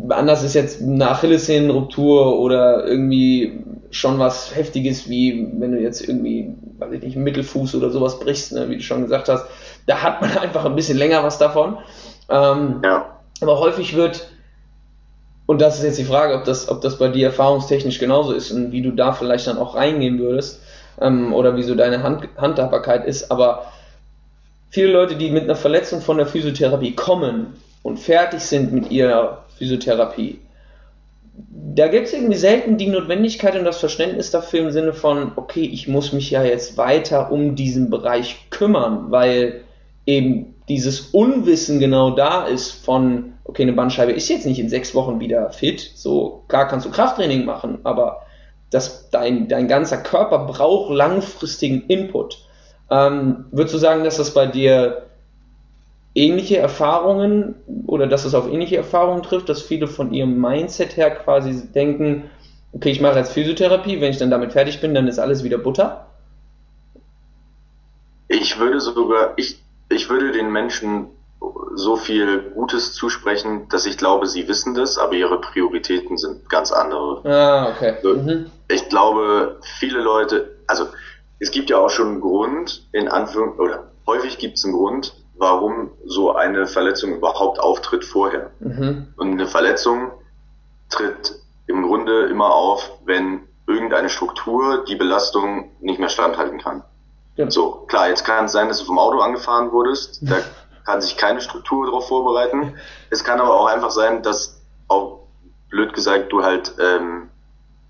anders 0.09 0.43
ist 0.43 0.55
jetzt 0.55 0.83
eine 0.83 1.11
Achillessehnenruptur 1.11 2.39
oder 2.39 2.87
irgendwie 2.87 3.61
schon 3.91 4.19
was 4.19 4.55
Heftiges, 4.55 5.09
wie 5.09 5.49
wenn 5.59 5.73
du 5.73 5.81
jetzt 5.81 6.07
irgendwie, 6.07 6.53
weiß 6.79 6.93
ich 6.93 7.03
nicht, 7.03 7.17
Mittelfuß 7.17 7.75
oder 7.75 7.91
sowas 7.91 8.21
brichst, 8.21 8.53
ne, 8.53 8.69
wie 8.69 8.77
du 8.77 8.83
schon 8.83 9.03
gesagt 9.03 9.29
hast. 9.29 9.47
Da 9.88 10.03
hat 10.03 10.20
man 10.20 10.38
einfach 10.38 10.64
ein 10.64 10.77
bisschen 10.77 10.98
länger 10.98 11.24
was 11.24 11.38
davon. 11.38 11.79
Ähm, 12.29 12.83
ja. 12.85 13.18
Aber 13.40 13.59
häufig 13.59 13.96
wird, 13.96 14.29
und 15.46 15.61
das 15.61 15.79
ist 15.79 15.85
jetzt 15.85 15.98
die 15.98 16.05
Frage, 16.05 16.35
ob 16.35 16.44
das, 16.44 16.68
ob 16.68 16.83
das 16.83 16.98
bei 16.98 17.09
dir 17.09 17.27
erfahrungstechnisch 17.27 17.98
genauso 17.98 18.33
ist 18.33 18.53
und 18.53 18.70
wie 18.70 18.83
du 18.83 18.92
da 18.92 19.12
vielleicht 19.12 19.46
dann 19.46 19.59
auch 19.59 19.74
reingehen 19.74 20.18
würdest 20.18 20.61
ähm, 21.01 21.33
oder 21.33 21.57
wie 21.57 21.62
so 21.62 21.74
deine 21.74 22.03
Hand, 22.03 22.29
Handhabbarkeit 22.37 23.07
ist, 23.07 23.31
aber 23.31 23.72
viele 24.68 24.92
Leute, 24.92 25.16
die 25.16 25.31
mit 25.31 25.44
einer 25.44 25.57
Verletzung 25.57 26.03
von 26.03 26.18
der 26.18 26.27
Physiotherapie 26.27 26.94
kommen 26.94 27.55
und 27.83 27.98
fertig 27.98 28.40
sind 28.40 28.72
mit 28.72 28.90
ihrer 28.90 29.44
Physiotherapie, 29.57 30.40
da 31.74 31.87
gibt 31.87 32.09
es 32.09 32.12
irgendwie 32.12 32.37
selten 32.37 32.77
die 32.77 32.88
Notwendigkeit 32.88 33.57
und 33.57 33.64
das 33.64 33.79
Verständnis 33.79 34.33
dafür 34.33 34.61
im 34.61 34.70
Sinne 34.72 34.92
von, 34.92 35.33
okay, 35.37 35.64
ich 35.64 35.87
muss 35.87 36.12
mich 36.12 36.31
ja 36.31 36.42
jetzt 36.42 36.77
weiter 36.77 37.31
um 37.31 37.55
diesen 37.55 37.90
Bereich 37.90 38.51
kümmern, 38.51 39.11
weil 39.11 39.62
eben 40.09 40.55
dieses 40.68 41.01
Unwissen 41.11 41.81
genau 41.81 42.11
da 42.11 42.47
ist 42.47 42.71
von, 42.71 43.35
okay, 43.44 43.62
eine 43.62 43.75
Bandscheibe 43.75 44.12
ist 44.12 44.29
jetzt 44.29 44.47
nicht 44.47 44.59
in 44.59 44.71
sechs 44.71 44.94
Wochen 44.94 45.21
wieder 45.21 45.51
fit, 45.51 45.92
so 45.94 46.44
klar 46.49 46.66
kannst 46.66 46.87
du 46.87 46.90
Krafttraining 46.90 47.44
machen, 47.44 47.81
aber 47.85 48.23
das, 48.71 49.11
dein, 49.11 49.49
dein 49.49 49.68
ganzer 49.68 49.99
Körper 49.99 50.47
braucht 50.47 50.90
langfristigen 50.90 51.83
Input. 51.88 52.38
Ähm, 52.90 53.47
würdest 53.51 53.75
du 53.75 53.79
sagen, 53.79 54.03
dass 54.03 54.16
das 54.16 54.33
bei 54.33 54.47
dir 54.47 55.09
ähnliche 56.14 56.57
Erfahrungen 56.57 57.55
oder 57.87 58.07
dass 58.07 58.25
es 58.25 58.35
auf 58.35 58.51
ähnliche 58.51 58.79
Erfahrungen 58.79 59.23
trifft, 59.23 59.51
dass 59.51 59.61
viele 59.61 59.87
von 59.87 60.14
ihrem 60.14 60.40
Mindset 60.40 60.97
her 60.97 61.11
quasi 61.11 61.71
denken, 61.71 62.31
okay, 62.73 62.90
ich 62.90 63.03
mache 63.03 63.18
jetzt 63.18 63.33
Physiotherapie, 63.33 64.01
wenn 64.01 64.11
ich 64.11 64.18
dann 64.18 64.31
damit 64.31 64.53
fertig 64.53 64.81
bin, 64.81 64.94
dann 64.94 65.07
ist 65.07 65.18
alles 65.18 65.44
wieder 65.44 65.59
Butter? 65.59 66.07
Ich 68.29 68.59
würde 68.59 68.81
sogar, 68.81 69.35
ich, 69.37 69.59
ich 69.88 70.11
würde 70.11 70.33
den 70.33 70.51
Menschen 70.51 71.09
so 71.74 71.96
viel 71.96 72.51
Gutes 72.55 72.94
zusprechen, 72.94 73.68
dass 73.68 73.87
ich 73.87 73.96
glaube, 73.96 74.27
sie 74.27 74.48
wissen 74.48 74.74
das, 74.74 74.98
aber 74.98 75.14
ihre 75.14 75.40
Prioritäten 75.40 76.18
sind 76.18 76.48
ganz 76.48 76.72
andere. 76.72 77.24
Ah, 77.24 77.70
okay. 77.70 77.94
Mhm. 78.03 78.51
Ich 78.68 78.88
glaube, 78.88 79.61
viele 79.79 80.01
Leute, 80.01 80.57
also 80.66 80.88
es 81.38 81.51
gibt 81.51 81.70
ja 81.70 81.79
auch 81.79 81.90
schon 81.90 82.09
einen 82.09 82.20
Grund, 82.20 82.88
in 82.92 83.09
Anführungszeichen, 83.09 83.64
oder 83.64 83.90
häufig 84.07 84.38
gibt 84.38 84.59
es 84.59 84.64
einen 84.64 84.74
Grund, 84.74 85.14
warum 85.37 85.92
so 86.05 86.33
eine 86.35 86.66
Verletzung 86.66 87.14
überhaupt 87.14 87.61
auftritt 87.61 88.05
vorher. 88.05 88.51
Mhm. 88.59 89.09
Und 89.16 89.33
eine 89.33 89.46
Verletzung 89.46 90.11
tritt 90.90 91.37
im 91.68 91.87
Grunde 91.87 92.27
immer 92.27 92.53
auf, 92.53 92.90
wenn 93.05 93.42
irgendeine 93.68 94.09
Struktur 94.09 94.85
die 94.88 94.96
Belastung 94.96 95.70
nicht 95.81 96.01
mehr 96.01 96.09
standhalten 96.09 96.59
kann. 96.59 96.83
Ja. 97.38 97.48
So, 97.51 97.85
klar, 97.87 98.09
jetzt 98.09 98.24
kann 98.24 98.46
es 98.46 98.53
sein, 98.53 98.68
dass 98.68 98.81
du 98.81 98.85
vom 98.85 98.98
Auto 98.98 99.20
angefahren 99.20 99.70
wurdest, 99.70 100.18
da 100.22 100.38
kann 100.85 101.01
sich 101.01 101.16
keine 101.16 101.40
Struktur 101.40 101.87
darauf 101.87 102.09
vorbereiten. 102.09 102.74
Es 103.11 103.22
kann 103.22 103.40
aber 103.40 103.55
auch 103.55 103.66
einfach 103.66 103.90
sein, 103.90 104.22
dass 104.22 104.61
auch 104.88 105.20
blöd 105.70 105.92
gesagt 105.92 106.33
du 106.33 106.42
halt 106.42 106.74
ähm, 106.81 107.31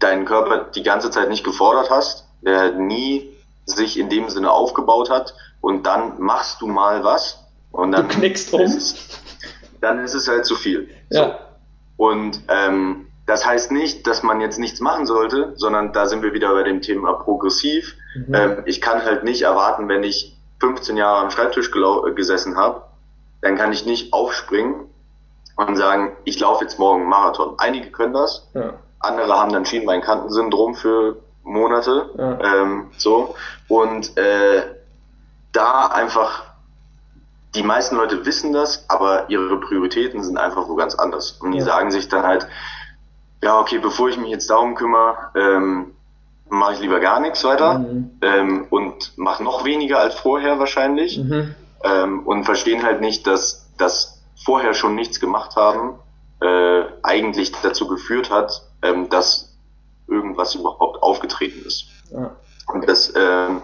deinen 0.01 0.27
Körper 0.27 0.67
die 0.75 0.83
ganze 0.83 1.11
Zeit 1.11 1.31
nicht 1.31 1.45
gefordert 1.45 1.91
hast, 1.91 2.29
der 2.43 2.73
nie 2.73 3.35
sich 3.65 3.99
in 3.99 4.11
dem 4.11 4.29
Sinne 4.29 4.51
aufgebaut 4.51 5.11
hat 5.11 5.35
und 5.61 5.87
dann 5.87 6.21
machst 6.21 6.61
du 6.61 6.67
mal 6.67 7.03
was 7.03 7.45
und 7.73 7.93
dann 7.93 8.09
du 8.09 8.15
knickst 8.17 8.53
um. 8.53 8.61
Ist 8.61 8.77
es, 8.77 9.21
dann 9.81 10.05
ist 10.05 10.15
es 10.15 10.29
halt 10.29 10.45
zu 10.45 10.57
viel. 10.57 10.91
Ja. 11.11 11.25
So. 11.25 11.35
Und 12.05 12.43
ähm, 12.49 13.08
das 13.29 13.45
heißt 13.45 13.73
nicht, 13.73 14.07
dass 14.07 14.23
man 14.23 14.41
jetzt 14.41 14.59
nichts 14.59 14.81
machen 14.81 15.05
sollte, 15.05 15.53
sondern 15.55 15.93
da 15.93 16.07
sind 16.07 16.23
wir 16.23 16.33
wieder 16.33 16.51
bei 16.55 16.63
dem 16.63 16.81
Thema 16.81 17.13
progressiv. 17.13 17.95
Mhm. 18.17 18.35
Ähm, 18.35 18.63
ich 18.65 18.81
kann 18.81 19.05
halt 19.05 19.23
nicht 19.23 19.43
erwarten, 19.43 19.87
wenn 19.87 20.03
ich 20.03 20.35
15 20.61 20.97
Jahre 20.97 21.21
am 21.21 21.31
Schreibtisch 21.31 21.71
gesessen 22.15 22.57
habe, 22.57 22.85
dann 23.43 23.57
kann 23.57 23.71
ich 23.71 23.85
nicht 23.85 24.15
aufspringen 24.15 24.87
und 25.57 25.77
sagen, 25.77 26.17
ich 26.25 26.41
laufe 26.41 26.65
jetzt 26.65 26.79
morgen 26.79 27.03
einen 27.03 27.11
Marathon. 27.11 27.55
Einige 27.59 27.91
können 27.91 28.15
das, 28.15 28.49
ja. 28.55 28.73
andere 28.99 29.39
haben 29.39 29.53
dann 29.53 29.67
Schienbeinkantensyndrom 29.67 30.75
für 30.75 31.19
Monate. 31.45 32.09
Ja. 32.17 32.63
Ähm, 32.63 32.91
so. 32.97 33.35
Und 33.69 34.17
äh, 34.17 34.63
da 35.53 35.89
einfach, 35.89 36.45
die 37.55 37.63
meisten 37.63 37.97
Leute 37.97 38.25
wissen 38.25 38.55
das, 38.55 38.89
aber 38.89 39.29
ihre 39.29 39.61
Prioritäten 39.61 40.23
sind 40.23 40.39
einfach 40.39 40.67
wo 40.67 40.77
ganz 40.77 40.95
anders. 40.95 41.33
Und 41.43 41.53
die 41.53 41.59
ja. 41.59 41.65
sagen 41.65 41.91
sich 41.91 42.09
dann 42.09 42.23
halt, 42.23 42.49
ja, 43.43 43.61
okay, 43.61 43.79
bevor 43.79 44.09
ich 44.09 44.19
mich 44.19 44.31
jetzt 44.31 44.51
darum 44.51 44.75
kümmere, 44.75 45.17
ähm, 45.37 45.93
mache 46.49 46.75
ich 46.75 46.81
lieber 46.81 47.01
gar 47.01 47.21
nichts 47.21 47.45
weiter 47.45 47.79
mhm. 47.79 48.11
ähm, 48.23 48.67
und 48.71 49.17
mache 49.17 49.43
noch 49.45 49.65
weniger 49.65 50.01
als 50.01 50.15
vorher 50.15 50.59
wahrscheinlich 50.59 51.19
mhm. 51.19 51.55
ähm, 51.85 52.27
und 52.27 52.45
verstehen 52.45 52.83
halt 52.83 53.01
nicht, 53.01 53.27
dass 53.27 53.69
das 53.77 54.23
vorher 54.45 54.75
schon 54.75 54.95
nichts 54.95 55.21
gemacht 55.21 55.57
haben 55.57 55.99
äh, 56.41 56.85
eigentlich 57.03 57.53
dazu 57.63 57.87
geführt 57.87 58.31
hat, 58.31 58.63
ähm, 58.83 59.09
dass 59.09 59.57
irgendwas 60.07 60.55
überhaupt 60.55 61.03
aufgetreten 61.03 61.67
ist. 61.67 61.87
Ja. 62.11 62.31
Und 62.73 62.89
das 62.89 63.13
ähm, 63.17 63.63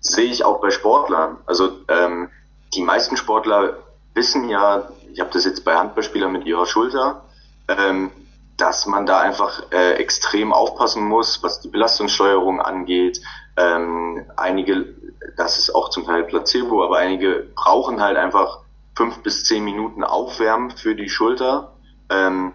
sehe 0.00 0.30
ich 0.30 0.44
auch 0.44 0.60
bei 0.60 0.70
Sportlern. 0.70 1.36
Also 1.46 1.70
ähm, 1.88 2.30
die 2.74 2.82
meisten 2.82 3.16
Sportler 3.16 3.78
wissen 4.14 4.48
ja, 4.48 4.88
ich 5.12 5.20
habe 5.20 5.30
das 5.32 5.44
jetzt 5.44 5.64
bei 5.64 5.76
Handballspielern 5.76 6.32
mit 6.32 6.46
ihrer 6.46 6.66
Schulter, 6.66 7.22
ähm, 7.68 8.10
dass 8.56 8.86
man 8.86 9.06
da 9.06 9.20
einfach 9.20 9.70
äh, 9.70 9.94
extrem 9.94 10.52
aufpassen 10.52 11.04
muss, 11.04 11.42
was 11.42 11.60
die 11.60 11.68
Belastungssteuerung 11.68 12.60
angeht. 12.60 13.20
Ähm, 13.56 14.24
einige, 14.36 14.94
das 15.36 15.58
ist 15.58 15.74
auch 15.74 15.90
zum 15.90 16.06
Teil 16.06 16.24
Placebo, 16.24 16.84
aber 16.84 16.98
einige 16.98 17.46
brauchen 17.54 18.00
halt 18.00 18.16
einfach 18.16 18.60
fünf 18.94 19.22
bis 19.22 19.44
zehn 19.44 19.64
Minuten 19.64 20.04
Aufwärmen 20.04 20.70
für 20.70 20.94
die 20.94 21.08
Schulter 21.08 21.72
ähm, 22.10 22.54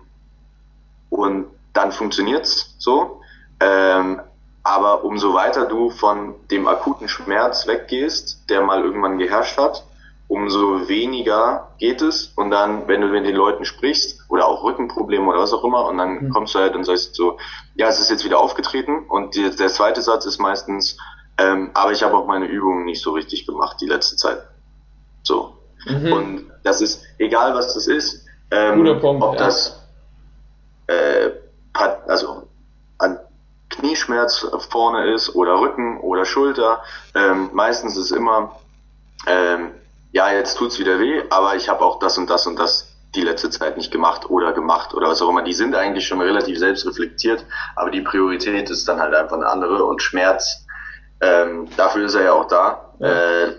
und 1.10 1.48
dann 1.74 1.92
funktioniert's 1.92 2.76
so. 2.80 3.22
Ähm, 3.60 4.22
aber 4.64 5.04
umso 5.04 5.34
weiter 5.34 5.66
du 5.66 5.90
von 5.90 6.36
dem 6.50 6.68
akuten 6.68 7.08
Schmerz 7.08 7.68
weggehst, 7.68 8.50
der 8.50 8.62
mal 8.62 8.84
irgendwann 8.84 9.18
geherrscht 9.18 9.58
hat, 9.58 9.84
umso 10.28 10.88
weniger 10.88 11.70
geht 11.78 12.02
es. 12.02 12.32
Und 12.36 12.52
dann, 12.52 12.88
wenn 12.88 13.02
du 13.02 13.08
mit 13.08 13.26
den 13.26 13.36
Leuten 13.36 13.66
sprichst, 13.66 14.21
oder 14.32 14.48
auch 14.48 14.64
Rückenprobleme 14.64 15.28
oder 15.28 15.40
was 15.40 15.52
auch 15.52 15.64
immer, 15.66 15.86
und 15.88 15.98
dann 15.98 16.24
mhm. 16.24 16.30
kommst 16.30 16.56
du 16.56 16.60
halt 16.60 16.74
und 16.74 16.86
sagst 16.86 17.16
so, 17.16 17.38
ja, 17.76 17.90
es 17.90 18.00
ist 18.00 18.10
jetzt 18.10 18.24
wieder 18.24 18.40
aufgetreten. 18.40 19.06
Und 19.10 19.36
die, 19.36 19.54
der 19.54 19.68
zweite 19.68 20.02
Satz 20.02 20.26
ist 20.26 20.40
meistens, 20.40 20.98
ähm, 21.38 21.72
aber 21.74 21.92
ich 21.92 22.02
habe 22.02 22.16
auch 22.16 22.26
meine 22.26 22.46
Übungen 22.46 22.86
nicht 22.86 23.02
so 23.02 23.12
richtig 23.12 23.46
gemacht 23.46 23.78
die 23.82 23.88
letzte 23.88 24.16
Zeit. 24.16 24.42
So. 25.24 25.58
Mhm. 25.86 26.14
Und 26.14 26.52
das 26.64 26.80
ist, 26.80 27.04
egal 27.18 27.54
was 27.56 27.74
das 27.74 27.88
ist, 27.88 28.26
ähm, 28.52 29.00
Punkt, 29.02 29.22
ob 29.22 29.34
ja. 29.34 29.40
das 29.46 29.86
äh, 30.88 31.32
also 31.74 32.48
an 33.00 33.20
Knieschmerz 33.70 34.48
vorne 34.70 35.12
ist 35.14 35.36
oder 35.36 35.60
Rücken 35.60 36.00
oder 36.00 36.24
Schulter, 36.24 36.84
ähm, 37.16 37.50
meistens 37.52 37.98
ist 37.98 38.12
immer 38.12 38.56
ähm, 39.28 39.72
ja, 40.14 40.32
jetzt 40.32 40.58
tut's 40.58 40.80
wieder 40.80 41.00
weh, 41.00 41.22
aber 41.30 41.56
ich 41.56 41.70
habe 41.70 41.84
auch 41.84 42.00
das 42.00 42.18
und 42.18 42.30
das 42.30 42.48
und 42.48 42.58
das 42.58 42.91
die 43.16 43.22
letzte 43.22 43.50
Zeit 43.50 43.78
nicht 43.78 43.92
gemacht 43.92 44.30
oder 44.30 44.54
gemacht 44.54 44.94
oder 44.94 45.08
was 45.08 45.22
auch 45.22 45.30
immer. 45.30 45.44
Die 45.44 45.54
sind 45.54 45.76
eigentlich 45.76 46.08
schon 46.08 46.22
relativ 46.22 46.58
selbstreflektiert, 46.58 47.46
aber 47.76 47.92
die 47.92 48.02
Priorität 48.02 48.70
ist 48.70 48.88
dann 48.88 49.00
halt 49.00 49.14
einfach 49.14 49.36
eine 49.36 49.48
andere 49.48 49.86
und 49.86 50.02
Schmerz, 50.02 50.66
ähm, 51.22 51.68
dafür 51.78 52.06
ist 52.06 52.16
er 52.16 52.24
ja 52.24 52.34
auch 52.34 52.48
da, 52.48 52.94
äh, 53.00 53.52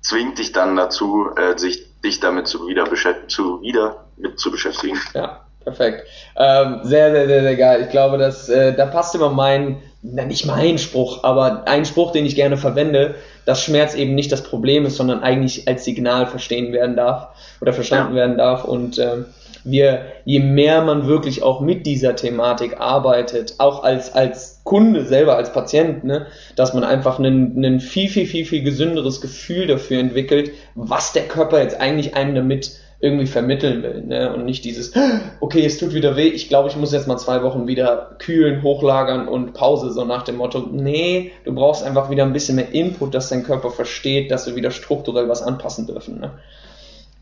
zwingt 0.00 0.38
dich 0.38 0.52
dann 0.52 0.76
dazu, 0.76 1.28
äh, 1.36 1.58
sich 1.58 2.00
dich 2.00 2.20
damit 2.20 2.48
zu 2.48 2.66
wieder, 2.66 2.86
zu 3.28 3.60
wieder 3.62 4.06
mit 4.16 4.38
zu 4.38 4.50
beschäftigen. 4.50 4.98
Ja, 5.14 5.46
perfekt. 5.62 6.06
Ähm, 6.36 6.80
sehr, 6.82 7.12
sehr, 7.12 7.26
sehr, 7.26 7.42
sehr 7.42 7.56
geil. 7.56 7.82
Ich 7.82 7.90
glaube, 7.90 8.18
dass 8.18 8.48
äh, 8.48 8.74
da 8.74 8.86
passt 8.86 9.14
immer 9.14 9.30
mein, 9.30 9.82
na, 10.02 10.24
nicht 10.24 10.46
mein 10.46 10.78
Spruch, 10.78 11.22
aber 11.22 11.64
ein 11.66 11.84
Spruch, 11.84 12.12
den 12.12 12.26
ich 12.26 12.34
gerne 12.34 12.56
verwende, 12.56 13.16
dass 13.44 13.62
Schmerz 13.62 13.94
eben 13.94 14.14
nicht 14.14 14.30
das 14.30 14.42
Problem 14.42 14.86
ist, 14.86 14.96
sondern 14.96 15.22
eigentlich 15.22 15.66
als 15.68 15.84
Signal 15.84 16.26
verstehen 16.26 16.72
werden 16.72 16.96
darf 16.96 17.28
oder 17.60 17.72
verstanden 17.72 18.14
ja. 18.14 18.20
werden 18.20 18.38
darf. 18.38 18.64
Und 18.64 18.98
ähm, 18.98 19.26
wir, 19.64 20.06
je 20.24 20.40
mehr 20.40 20.82
man 20.82 21.06
wirklich 21.06 21.42
auch 21.42 21.60
mit 21.60 21.86
dieser 21.86 22.16
Thematik 22.16 22.80
arbeitet, 22.80 23.54
auch 23.58 23.84
als, 23.84 24.12
als 24.12 24.60
Kunde 24.64 25.04
selber, 25.04 25.36
als 25.36 25.52
Patient, 25.52 26.04
ne, 26.04 26.26
dass 26.56 26.74
man 26.74 26.84
einfach 26.84 27.18
ein, 27.18 27.64
ein 27.64 27.80
viel, 27.80 28.08
viel, 28.08 28.26
viel, 28.26 28.44
viel 28.44 28.62
gesünderes 28.62 29.20
Gefühl 29.20 29.66
dafür 29.66 30.00
entwickelt, 30.00 30.50
was 30.74 31.12
der 31.12 31.28
Körper 31.28 31.60
jetzt 31.62 31.80
eigentlich 31.80 32.16
einem 32.16 32.34
damit 32.34 32.72
irgendwie 33.02 33.26
vermitteln 33.26 33.82
will. 33.82 34.02
Ne? 34.02 34.32
Und 34.32 34.44
nicht 34.44 34.64
dieses, 34.64 34.92
okay, 35.40 35.66
es 35.66 35.78
tut 35.78 35.92
wieder 35.92 36.16
weh, 36.16 36.28
ich 36.28 36.48
glaube, 36.48 36.68
ich 36.68 36.76
muss 36.76 36.92
jetzt 36.92 37.08
mal 37.08 37.18
zwei 37.18 37.42
Wochen 37.42 37.66
wieder 37.66 38.14
kühlen, 38.18 38.62
hochlagern 38.62 39.26
und 39.26 39.54
Pause, 39.54 39.90
so 39.90 40.04
nach 40.04 40.22
dem 40.22 40.36
Motto, 40.36 40.60
nee, 40.70 41.32
du 41.44 41.52
brauchst 41.52 41.82
einfach 41.82 42.10
wieder 42.10 42.22
ein 42.22 42.32
bisschen 42.32 42.54
mehr 42.54 42.72
Input, 42.72 43.12
dass 43.12 43.28
dein 43.28 43.42
Körper 43.42 43.70
versteht, 43.70 44.30
dass 44.30 44.46
wir 44.46 44.54
wieder 44.54 44.70
strukturell 44.70 45.28
was 45.28 45.42
anpassen 45.42 45.88
dürfen. 45.88 46.20
Ne? 46.20 46.30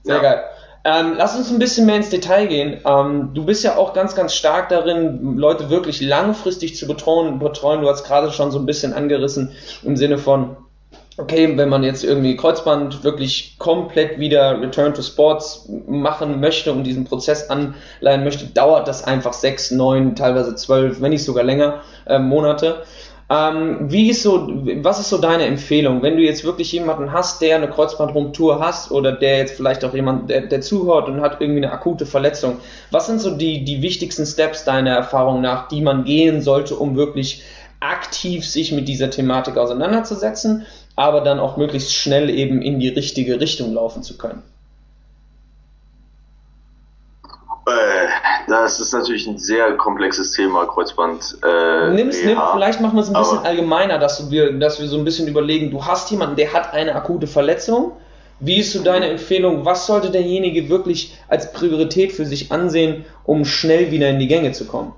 Sehr 0.02 0.16
ja. 0.16 0.22
geil. 0.22 0.40
Ähm, 0.84 1.14
lass 1.16 1.36
uns 1.36 1.50
ein 1.50 1.58
bisschen 1.58 1.86
mehr 1.86 1.96
ins 1.96 2.10
Detail 2.10 2.46
gehen. 2.46 2.80
Ähm, 2.86 3.30
du 3.32 3.44
bist 3.44 3.64
ja 3.64 3.76
auch 3.76 3.94
ganz, 3.94 4.14
ganz 4.14 4.34
stark 4.34 4.68
darin, 4.68 5.36
Leute 5.36 5.70
wirklich 5.70 6.02
langfristig 6.02 6.76
zu 6.76 6.86
betreuen. 6.86 7.38
betreuen. 7.38 7.80
Du 7.80 7.88
hast 7.88 8.04
gerade 8.04 8.30
schon 8.32 8.50
so 8.50 8.58
ein 8.58 8.66
bisschen 8.66 8.92
angerissen 8.92 9.52
im 9.82 9.96
Sinne 9.96 10.18
von, 10.18 10.56
okay, 11.16 11.56
wenn 11.56 11.68
man 11.68 11.82
jetzt 11.82 12.04
irgendwie 12.04 12.36
Kreuzband 12.36 13.04
wirklich 13.04 13.56
komplett 13.58 14.18
wieder 14.18 14.60
Return 14.60 14.94
to 14.94 15.02
Sports 15.02 15.68
machen 15.86 16.40
möchte 16.40 16.72
und 16.72 16.84
diesen 16.84 17.04
Prozess 17.04 17.50
anleihen 17.50 18.24
möchte, 18.24 18.46
dauert 18.46 18.88
das 18.88 19.04
einfach 19.04 19.32
sechs, 19.32 19.70
neun, 19.70 20.16
teilweise 20.16 20.54
zwölf, 20.54 21.00
wenn 21.00 21.10
nicht 21.10 21.24
sogar 21.24 21.44
länger 21.44 21.82
äh, 22.06 22.18
Monate. 22.18 22.82
Ähm, 23.32 23.92
wie 23.92 24.10
ist 24.10 24.24
so, 24.24 24.48
was 24.82 24.98
ist 24.98 25.08
so 25.08 25.18
deine 25.18 25.44
Empfehlung, 25.44 26.02
wenn 26.02 26.16
du 26.16 26.22
jetzt 26.22 26.42
wirklich 26.42 26.72
jemanden 26.72 27.12
hast, 27.12 27.40
der 27.40 27.56
eine 27.56 27.68
Kreuzbandrumtour 27.68 28.58
hast 28.58 28.90
oder 28.90 29.12
der 29.12 29.38
jetzt 29.38 29.54
vielleicht 29.54 29.84
auch 29.84 29.94
jemand, 29.94 30.30
der, 30.30 30.42
der 30.42 30.60
zuhört 30.62 31.08
und 31.08 31.20
hat 31.20 31.40
irgendwie 31.40 31.64
eine 31.64 31.72
akute 31.72 32.06
Verletzung, 32.06 32.56
was 32.90 33.06
sind 33.06 33.20
so 33.20 33.30
die, 33.30 33.64
die 33.64 33.82
wichtigsten 33.82 34.26
Steps 34.26 34.64
deiner 34.64 34.96
Erfahrung 34.96 35.42
nach, 35.42 35.68
die 35.68 35.80
man 35.80 36.02
gehen 36.02 36.42
sollte, 36.42 36.74
um 36.74 36.96
wirklich 36.96 37.44
aktiv 37.78 38.46
sich 38.46 38.72
mit 38.72 38.88
dieser 38.88 39.10
Thematik 39.10 39.56
auseinanderzusetzen 39.56 40.66
aber 41.00 41.22
dann 41.22 41.40
auch 41.40 41.56
möglichst 41.56 41.94
schnell 41.94 42.28
eben 42.28 42.60
in 42.60 42.78
die 42.78 42.88
richtige 42.88 43.40
Richtung 43.40 43.72
laufen 43.72 44.02
zu 44.02 44.18
können? 44.18 44.42
Äh, 47.66 48.08
das 48.48 48.80
ist 48.80 48.92
natürlich 48.92 49.26
ein 49.26 49.38
sehr 49.38 49.76
komplexes 49.76 50.32
Thema, 50.32 50.66
Kreuzband. 50.66 51.38
Äh, 51.42 51.90
Nimm's, 51.90 52.22
nimm, 52.22 52.38
vielleicht 52.52 52.80
machen 52.80 52.96
wir 52.96 53.02
es 53.02 53.08
ein 53.08 53.14
bisschen 53.14 53.38
allgemeiner, 53.38 53.98
dass 53.98 54.30
wir, 54.30 54.52
dass 54.58 54.80
wir 54.80 54.88
so 54.88 54.98
ein 54.98 55.04
bisschen 55.04 55.26
überlegen, 55.26 55.70
du 55.70 55.84
hast 55.84 56.10
jemanden, 56.10 56.36
der 56.36 56.52
hat 56.52 56.74
eine 56.74 56.94
akute 56.94 57.26
Verletzung. 57.26 57.92
Wie 58.38 58.58
ist 58.58 58.72
so 58.72 58.82
deine 58.82 59.08
Empfehlung? 59.08 59.64
Was 59.64 59.86
sollte 59.86 60.10
derjenige 60.10 60.68
wirklich 60.68 61.16
als 61.28 61.52
Priorität 61.52 62.12
für 62.12 62.24
sich 62.24 62.52
ansehen, 62.52 63.04
um 63.24 63.44
schnell 63.44 63.90
wieder 63.90 64.08
in 64.08 64.18
die 64.18 64.28
Gänge 64.28 64.52
zu 64.52 64.66
kommen? 64.66 64.94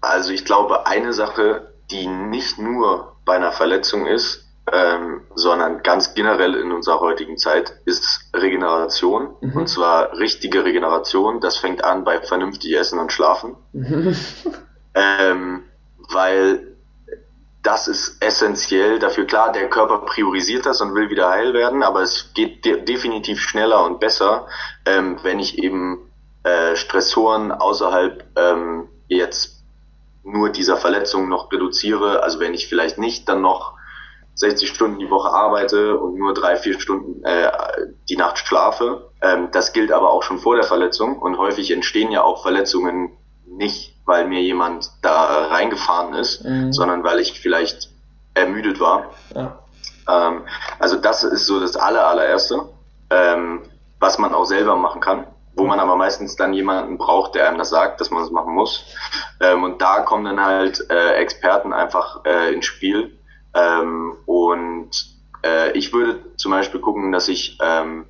Also 0.00 0.32
ich 0.32 0.44
glaube, 0.44 0.86
eine 0.86 1.12
Sache, 1.12 1.68
die 1.90 2.06
nicht 2.06 2.58
nur 2.58 3.11
bei 3.24 3.34
einer 3.34 3.52
Verletzung 3.52 4.06
ist, 4.06 4.44
ähm, 4.70 5.22
sondern 5.34 5.82
ganz 5.82 6.14
generell 6.14 6.54
in 6.54 6.72
unserer 6.72 7.00
heutigen 7.00 7.36
Zeit 7.36 7.72
ist 7.84 8.30
Regeneration. 8.34 9.34
Mhm. 9.40 9.56
Und 9.56 9.68
zwar 9.68 10.16
richtige 10.18 10.64
Regeneration. 10.64 11.40
Das 11.40 11.56
fängt 11.56 11.84
an 11.84 12.04
bei 12.04 12.20
vernünftig 12.20 12.76
Essen 12.76 12.98
und 12.98 13.12
Schlafen. 13.12 13.56
Mhm. 13.72 14.16
Ähm, 14.94 15.62
weil 16.10 16.72
das 17.62 17.88
ist 17.88 18.22
essentiell 18.22 18.98
dafür. 18.98 19.24
Klar, 19.24 19.52
der 19.52 19.70
Körper 19.70 20.00
priorisiert 20.04 20.66
das 20.66 20.80
und 20.80 20.94
will 20.94 21.08
wieder 21.10 21.30
heil 21.30 21.54
werden, 21.54 21.82
aber 21.82 22.02
es 22.02 22.34
geht 22.34 22.64
de 22.64 22.84
definitiv 22.84 23.40
schneller 23.40 23.84
und 23.84 24.00
besser, 24.00 24.48
ähm, 24.84 25.18
wenn 25.22 25.38
ich 25.38 25.58
eben 25.58 26.10
äh, 26.42 26.74
Stressoren 26.74 27.52
außerhalb 27.52 28.24
ähm, 28.36 28.88
jetzt 29.06 29.61
nur 30.24 30.50
dieser 30.50 30.76
Verletzung 30.76 31.28
noch 31.28 31.50
reduziere, 31.50 32.22
also 32.22 32.40
wenn 32.40 32.54
ich 32.54 32.68
vielleicht 32.68 32.98
nicht 32.98 33.28
dann 33.28 33.40
noch 33.40 33.74
60 34.34 34.68
Stunden 34.68 34.98
die 34.98 35.10
Woche 35.10 35.28
arbeite 35.30 35.98
und 35.98 36.18
nur 36.18 36.32
drei, 36.32 36.56
vier 36.56 36.80
Stunden 36.80 37.22
äh, 37.24 37.50
die 38.08 38.16
Nacht 38.16 38.38
schlafe. 38.38 39.10
Ähm, 39.20 39.48
das 39.52 39.72
gilt 39.72 39.92
aber 39.92 40.10
auch 40.10 40.22
schon 40.22 40.38
vor 40.38 40.54
der 40.54 40.64
Verletzung 40.64 41.18
und 41.18 41.38
häufig 41.38 41.70
entstehen 41.70 42.10
ja 42.10 42.22
auch 42.22 42.42
Verletzungen 42.42 43.12
nicht, 43.46 43.96
weil 44.06 44.26
mir 44.26 44.40
jemand 44.40 44.90
da 45.02 45.48
reingefahren 45.48 46.14
ist, 46.14 46.44
mhm. 46.44 46.72
sondern 46.72 47.04
weil 47.04 47.20
ich 47.20 47.40
vielleicht 47.40 47.90
ermüdet 48.34 48.80
war. 48.80 49.10
Ja. 49.34 49.58
Ähm, 50.08 50.42
also 50.78 50.96
das 50.96 51.24
ist 51.24 51.46
so 51.46 51.60
das 51.60 51.76
aller, 51.76 52.06
allererste, 52.06 52.68
ähm, 53.10 53.62
was 54.00 54.18
man 54.18 54.34
auch 54.34 54.44
selber 54.44 54.76
machen 54.76 55.00
kann, 55.00 55.26
wo 55.54 55.64
man 55.64 55.80
aber 55.80 55.96
meistens 55.96 56.36
dann 56.36 56.54
jemanden 56.54 56.98
braucht, 56.98 57.34
der 57.34 57.48
einem 57.48 57.58
das 57.58 57.70
sagt, 57.70 58.00
dass 58.00 58.10
man 58.10 58.22
das 58.22 58.30
machen 58.30 58.54
muss. 58.54 58.84
Ähm, 59.40 59.62
und 59.62 59.82
da 59.82 60.00
kommen 60.00 60.24
dann 60.24 60.44
halt 60.44 60.84
äh, 60.90 61.14
Experten 61.14 61.72
einfach 61.72 62.24
äh, 62.24 62.52
ins 62.54 62.66
Spiel. 62.66 63.18
Ähm, 63.54 64.14
und 64.26 64.90
äh, 65.44 65.72
ich 65.72 65.92
würde 65.92 66.20
zum 66.36 66.52
Beispiel 66.52 66.80
gucken, 66.80 67.12
dass 67.12 67.28
ich 67.28 67.58
ähm, 67.62 68.06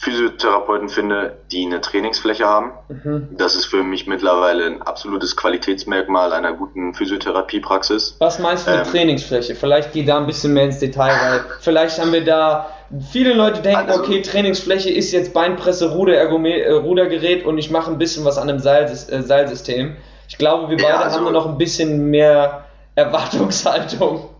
Physiotherapeuten 0.00 0.88
finde, 0.88 1.36
die 1.52 1.66
eine 1.66 1.82
Trainingsfläche 1.82 2.46
haben. 2.46 2.72
Mhm. 2.88 3.28
Das 3.32 3.54
ist 3.54 3.66
für 3.66 3.82
mich 3.82 4.06
mittlerweile 4.06 4.64
ein 4.64 4.80
absolutes 4.80 5.36
Qualitätsmerkmal 5.36 6.32
einer 6.32 6.54
guten 6.54 6.94
Physiotherapiepraxis. 6.94 8.16
Was 8.18 8.38
meinst 8.38 8.66
du 8.66 8.70
mit 8.70 8.86
ähm, 8.86 8.90
Trainingsfläche? 8.90 9.54
Vielleicht 9.54 9.92
geh 9.92 10.04
da 10.04 10.16
ein 10.16 10.26
bisschen 10.26 10.54
mehr 10.54 10.64
ins 10.64 10.78
Detail, 10.78 11.12
weil 11.20 11.44
vielleicht 11.60 12.00
haben 12.00 12.12
wir 12.12 12.24
da 12.24 12.70
viele 13.10 13.34
Leute 13.34 13.62
denken, 13.62 13.88
also, 13.88 14.02
okay, 14.02 14.22
Trainingsfläche 14.22 14.90
ist 14.90 15.12
jetzt 15.12 15.32
Beinpresse, 15.32 15.92
Ruder, 15.92 16.14
äh, 16.14 16.72
Rudergerät 16.72 17.44
und 17.44 17.58
ich 17.58 17.70
mache 17.70 17.90
ein 17.90 17.98
bisschen 17.98 18.24
was 18.24 18.38
an 18.38 18.48
einem 18.48 18.58
Seil, 18.58 18.84
äh, 18.84 19.22
Seilsystem. 19.22 19.96
Ich 20.28 20.38
glaube, 20.38 20.70
wir 20.70 20.76
beide 20.76 20.88
ja, 20.88 21.00
also, 21.00 21.24
haben 21.24 21.32
noch 21.32 21.46
ein 21.46 21.58
bisschen 21.58 22.10
mehr 22.10 22.64
Erwartungshaltung. 22.94 24.30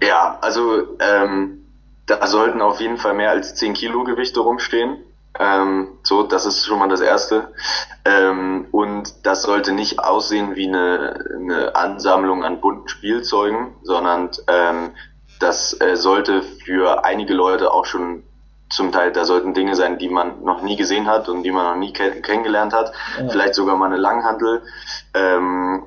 Ja, 0.00 0.38
also 0.40 0.96
ähm, 0.98 1.66
da 2.06 2.26
sollten 2.26 2.62
auf 2.62 2.80
jeden 2.80 2.96
Fall 2.96 3.14
mehr 3.14 3.30
als 3.30 3.54
10 3.54 3.74
Kilo 3.74 4.04
Gewichte 4.04 4.40
rumstehen. 4.40 4.98
Ähm, 5.38 5.98
so, 6.02 6.22
das 6.24 6.46
ist 6.46 6.66
schon 6.66 6.78
mal 6.78 6.88
das 6.88 7.00
Erste. 7.00 7.48
Ähm, 8.04 8.66
und 8.70 9.26
das 9.26 9.42
sollte 9.42 9.72
nicht 9.72 9.98
aussehen 9.98 10.56
wie 10.56 10.68
eine, 10.68 11.24
eine 11.38 11.76
Ansammlung 11.76 12.44
an 12.44 12.60
bunten 12.60 12.88
Spielzeugen, 12.88 13.74
sondern 13.82 14.30
ähm, 14.48 14.90
das 15.42 15.78
äh, 15.80 15.96
sollte 15.96 16.42
für 16.42 17.04
einige 17.04 17.34
Leute 17.34 17.72
auch 17.72 17.84
schon 17.84 18.22
zum 18.70 18.90
Teil, 18.90 19.12
da 19.12 19.24
sollten 19.24 19.52
Dinge 19.52 19.74
sein, 19.74 19.98
die 19.98 20.08
man 20.08 20.42
noch 20.44 20.62
nie 20.62 20.76
gesehen 20.76 21.06
hat 21.06 21.28
und 21.28 21.42
die 21.42 21.50
man 21.50 21.64
noch 21.64 21.76
nie 21.76 21.92
kenn 21.92 22.22
kennengelernt 22.22 22.72
hat. 22.72 22.92
Ja. 23.18 23.28
Vielleicht 23.28 23.54
sogar 23.54 23.76
mal 23.76 23.86
eine 23.86 23.98
Langhandel. 23.98 24.62
Ähm, 25.14 25.84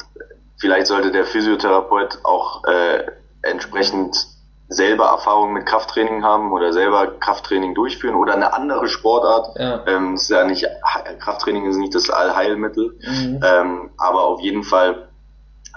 vielleicht 0.57 0.87
sollte 0.87 1.11
der 1.11 1.25
Physiotherapeut 1.25 2.19
auch 2.23 2.63
äh, 2.65 3.03
entsprechend 3.41 4.27
selber 4.67 5.05
Erfahrung 5.05 5.53
mit 5.53 5.65
Krafttraining 5.65 6.23
haben 6.23 6.51
oder 6.51 6.73
selber 6.73 7.07
Krafttraining 7.19 7.75
durchführen 7.75 8.15
oder 8.15 8.33
eine 8.33 8.53
andere 8.53 8.87
Sportart. 8.87 9.57
Ja. 9.59 9.83
Ähm, 9.87 10.15
ist 10.15 10.29
ja 10.29 10.43
nicht, 10.43 10.67
Krafttraining 11.19 11.65
ist 11.67 11.77
nicht 11.77 11.93
das 11.95 12.09
Allheilmittel, 12.09 12.97
mhm. 13.01 13.41
ähm, 13.43 13.89
aber 13.97 14.25
auf 14.25 14.41
jeden 14.41 14.63
Fall 14.63 15.07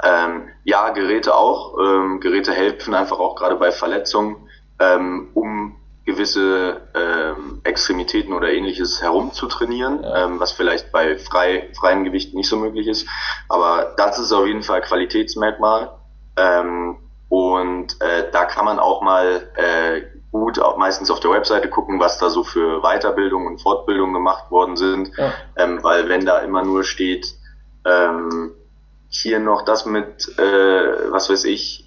ähm, 0.03 0.49
ja, 0.65 0.91
Geräte 0.91 1.35
auch. 1.35 1.77
Ähm, 1.79 2.21
Geräte 2.21 2.53
helfen 2.53 2.95
einfach 2.95 3.19
auch 3.19 3.37
gerade 3.37 3.57
bei 3.57 3.73
Verletzungen, 3.73 4.49
ähm, 4.79 5.31
um 5.35 5.77
gewisse 6.07 6.81
ähm, 6.95 7.61
Extremitäten 7.65 8.33
oder 8.33 8.51
ähnliches 8.51 9.03
herumzutrainieren, 9.03 10.03
ja. 10.03 10.25
ähm, 10.25 10.41
was 10.41 10.53
vielleicht 10.53 10.91
bei 10.91 11.19
frei, 11.19 11.69
freien 11.79 12.05
Gewichten 12.05 12.37
nicht 12.37 12.49
so 12.49 12.57
möglich 12.57 12.87
ist. 12.87 13.07
Aber 13.49 13.95
das 13.97 14.19
ist 14.19 14.33
auf 14.33 14.47
jeden 14.47 14.63
Fall 14.63 14.81
Qualitätsmerkmal. 14.81 15.91
Ähm, 16.37 16.97
und 17.29 18.01
äh, 18.01 18.31
da 18.33 18.47
kann 18.47 18.65
man 18.65 18.79
auch 18.79 19.03
mal 19.03 19.51
äh, 19.57 20.01
gut 20.33 20.59
auch 20.59 20.79
meistens 20.79 21.11
auf 21.11 21.21
der 21.21 21.31
Webseite 21.31 21.69
gucken, 21.69 22.01
was 22.01 22.19
da 22.19 22.31
so 22.31 22.43
für 22.43 22.81
Weiterbildung 22.81 23.47
und 23.47 23.61
Fortbildung 23.61 24.15
gemacht 24.15 24.51
worden 24.51 24.77
sind. 24.77 25.11
Ja. 25.17 25.35
Weil 25.83 26.09
wenn 26.09 26.25
da 26.25 26.39
immer 26.39 26.63
nur 26.63 26.85
steht, 26.85 27.35
ähm, 27.85 28.53
hier 29.09 29.41
noch 29.41 29.63
das 29.63 29.87
mit, 29.87 30.39
äh, 30.39 31.11
was 31.11 31.31
weiß 31.31 31.45
ich, 31.45 31.85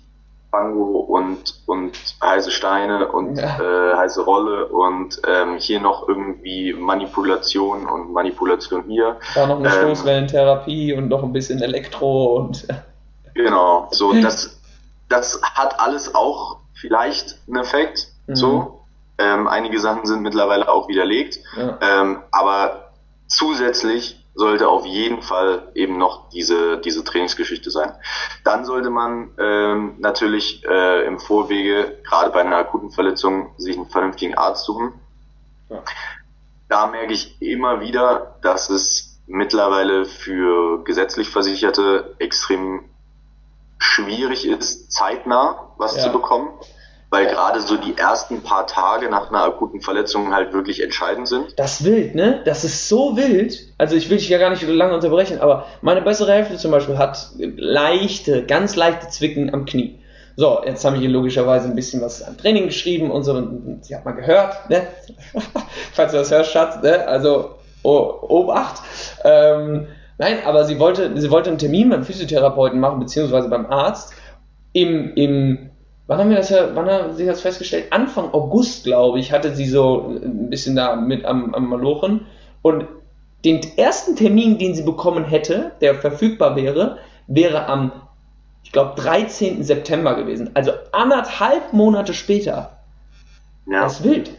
Fango 0.51 0.99
und, 0.99 1.61
und 1.65 1.93
heiße 2.21 2.51
Steine 2.51 3.07
und 3.07 3.37
ja. 3.37 3.93
äh, 3.93 3.95
heiße 3.95 4.21
Rolle 4.21 4.67
und 4.67 5.21
ähm, 5.25 5.57
hier 5.57 5.79
noch 5.79 6.09
irgendwie 6.09 6.73
Manipulation 6.73 7.87
und 7.87 8.11
Manipulation 8.11 8.83
hier. 8.87 9.17
Da 9.33 9.47
noch 9.47 9.59
eine 9.59 9.69
ähm, 9.69 9.95
Stoßwellentherapie 9.95 10.93
und 10.93 11.07
noch 11.07 11.23
ein 11.23 11.33
bisschen 11.33 11.61
Elektro 11.61 12.35
und. 12.35 12.67
Genau, 13.33 13.87
so 13.91 14.11
das 14.11 14.61
das 15.11 15.41
hat 15.41 15.79
alles 15.79 16.15
auch 16.15 16.57
vielleicht 16.73 17.37
einen 17.47 17.57
Effekt. 17.57 18.07
Mhm. 18.27 18.35
So. 18.35 18.81
Ähm, 19.17 19.47
einige 19.47 19.79
Sachen 19.79 20.05
sind 20.05 20.21
mittlerweile 20.21 20.67
auch 20.69 20.87
widerlegt. 20.87 21.39
Ja. 21.55 21.77
Ähm, 21.81 22.23
aber 22.31 22.91
zusätzlich 23.27 24.20
sollte 24.33 24.67
auf 24.69 24.85
jeden 24.85 25.21
Fall 25.21 25.71
eben 25.75 25.97
noch 25.97 26.29
diese, 26.29 26.77
diese 26.77 27.03
Trainingsgeschichte 27.03 27.69
sein. 27.69 27.93
Dann 28.43 28.65
sollte 28.65 28.89
man 28.89 29.31
ähm, 29.37 29.95
natürlich 29.99 30.63
äh, 30.65 31.05
im 31.05 31.19
Vorwege, 31.19 31.97
gerade 32.03 32.31
bei 32.31 32.41
einer 32.41 32.57
akuten 32.57 32.91
Verletzung, 32.91 33.53
sich 33.57 33.75
einen 33.75 33.89
vernünftigen 33.89 34.35
Arzt 34.35 34.65
suchen. 34.65 34.93
Ja. 35.69 35.83
Da 36.69 36.87
merke 36.87 37.13
ich 37.13 37.41
immer 37.41 37.81
wieder, 37.81 38.35
dass 38.41 38.69
es 38.69 39.19
mittlerweile 39.27 40.05
für 40.05 40.83
gesetzlich 40.83 41.29
Versicherte 41.29 42.15
extrem 42.19 42.85
schwierig 43.77 44.47
ist, 44.47 44.91
zeitnah 44.91 45.73
was 45.77 45.95
ja. 45.95 46.03
zu 46.03 46.11
bekommen, 46.11 46.49
weil 47.11 47.27
gerade 47.27 47.59
so 47.61 47.75
die 47.75 47.97
ersten 47.97 48.41
paar 48.41 48.65
Tage 48.65 49.09
nach 49.09 49.29
einer 49.29 49.43
akuten 49.43 49.81
Verletzung 49.81 50.33
halt 50.33 50.53
wirklich 50.53 50.81
entscheidend 50.81 51.27
sind. 51.27 51.53
Das 51.57 51.83
wild, 51.83 52.15
ne? 52.15 52.41
Das 52.45 52.63
ist 52.63 52.87
so 52.87 53.17
wild. 53.17 53.67
Also 53.77 53.95
ich 53.95 54.09
will 54.09 54.17
dich 54.17 54.29
ja 54.29 54.39
gar 54.39 54.49
nicht 54.49 54.65
lange 54.67 54.95
unterbrechen, 54.95 55.39
aber 55.39 55.67
meine 55.81 56.01
bessere 56.01 56.31
Hälfte 56.31 56.57
zum 56.57 56.71
Beispiel 56.71 56.97
hat 56.97 57.31
leichte, 57.37 58.45
ganz 58.45 58.75
leichte 58.75 59.09
Zwicken 59.09 59.53
am 59.53 59.65
Knie. 59.65 59.99
So, 60.37 60.61
jetzt 60.65 60.85
habe 60.85 60.95
ich 60.95 61.01
hier 61.01 61.11
logischerweise 61.11 61.67
ein 61.67 61.75
bisschen 61.75 62.01
was 62.01 62.23
am 62.23 62.37
Training 62.37 62.65
geschrieben 62.67 63.11
und 63.11 63.23
so. 63.23 63.33
Und 63.33 63.83
sie 63.83 63.93
hat 63.93 64.05
mal 64.05 64.13
gehört, 64.13 64.69
ne? 64.69 64.87
Falls 65.93 66.13
du 66.13 66.17
das 66.17 66.31
hörst, 66.31 66.51
Schatz, 66.51 66.81
ne? 66.81 67.05
Also, 67.07 67.55
oh, 67.83 68.19
Obacht. 68.21 68.81
Ähm, 69.25 69.87
Nein, 70.21 70.37
aber 70.45 70.65
sie 70.65 70.77
wollte, 70.77 71.19
sie 71.19 71.31
wollte 71.31 71.49
einen 71.49 71.57
Termin 71.57 71.89
beim 71.89 72.03
Physiotherapeuten 72.03 72.79
machen, 72.79 72.99
beziehungsweise 72.99 73.49
beim 73.49 73.65
Arzt. 73.65 74.13
Im, 74.71 75.15
im, 75.15 75.70
wann 76.11 76.19
haben 76.19 76.29
wir 76.29 76.35
das 76.35 76.49
ja, 76.49 76.75
wann 76.75 76.89
haben 76.89 77.15
sie 77.15 77.25
das 77.25 77.39
festgestellt? 77.39 77.85
Anfang 77.91 78.33
August, 78.33 78.83
glaube 78.83 79.17
ich, 79.17 79.31
hatte 79.31 79.55
sie 79.55 79.65
so 79.65 80.19
ein 80.21 80.49
bisschen 80.49 80.75
da 80.75 80.97
mit 80.97 81.23
am, 81.23 81.55
am 81.55 81.69
Malochen. 81.69 82.25
Und 82.61 82.85
den 83.45 83.61
ersten 83.77 84.17
Termin, 84.17 84.57
den 84.57 84.75
sie 84.75 84.83
bekommen 84.83 85.23
hätte, 85.23 85.71
der 85.79 85.95
verfügbar 85.95 86.57
wäre, 86.57 86.97
wäre 87.27 87.67
am, 87.67 87.93
ich 88.61 88.73
glaube, 88.73 89.01
13. 89.01 89.63
September 89.63 90.15
gewesen. 90.15 90.49
Also 90.53 90.73
anderthalb 90.91 91.71
Monate 91.71 92.13
später. 92.13 92.79
Ja. 93.67 93.83
Das 93.83 94.01
ist 94.01 94.03
wild. 94.03 94.31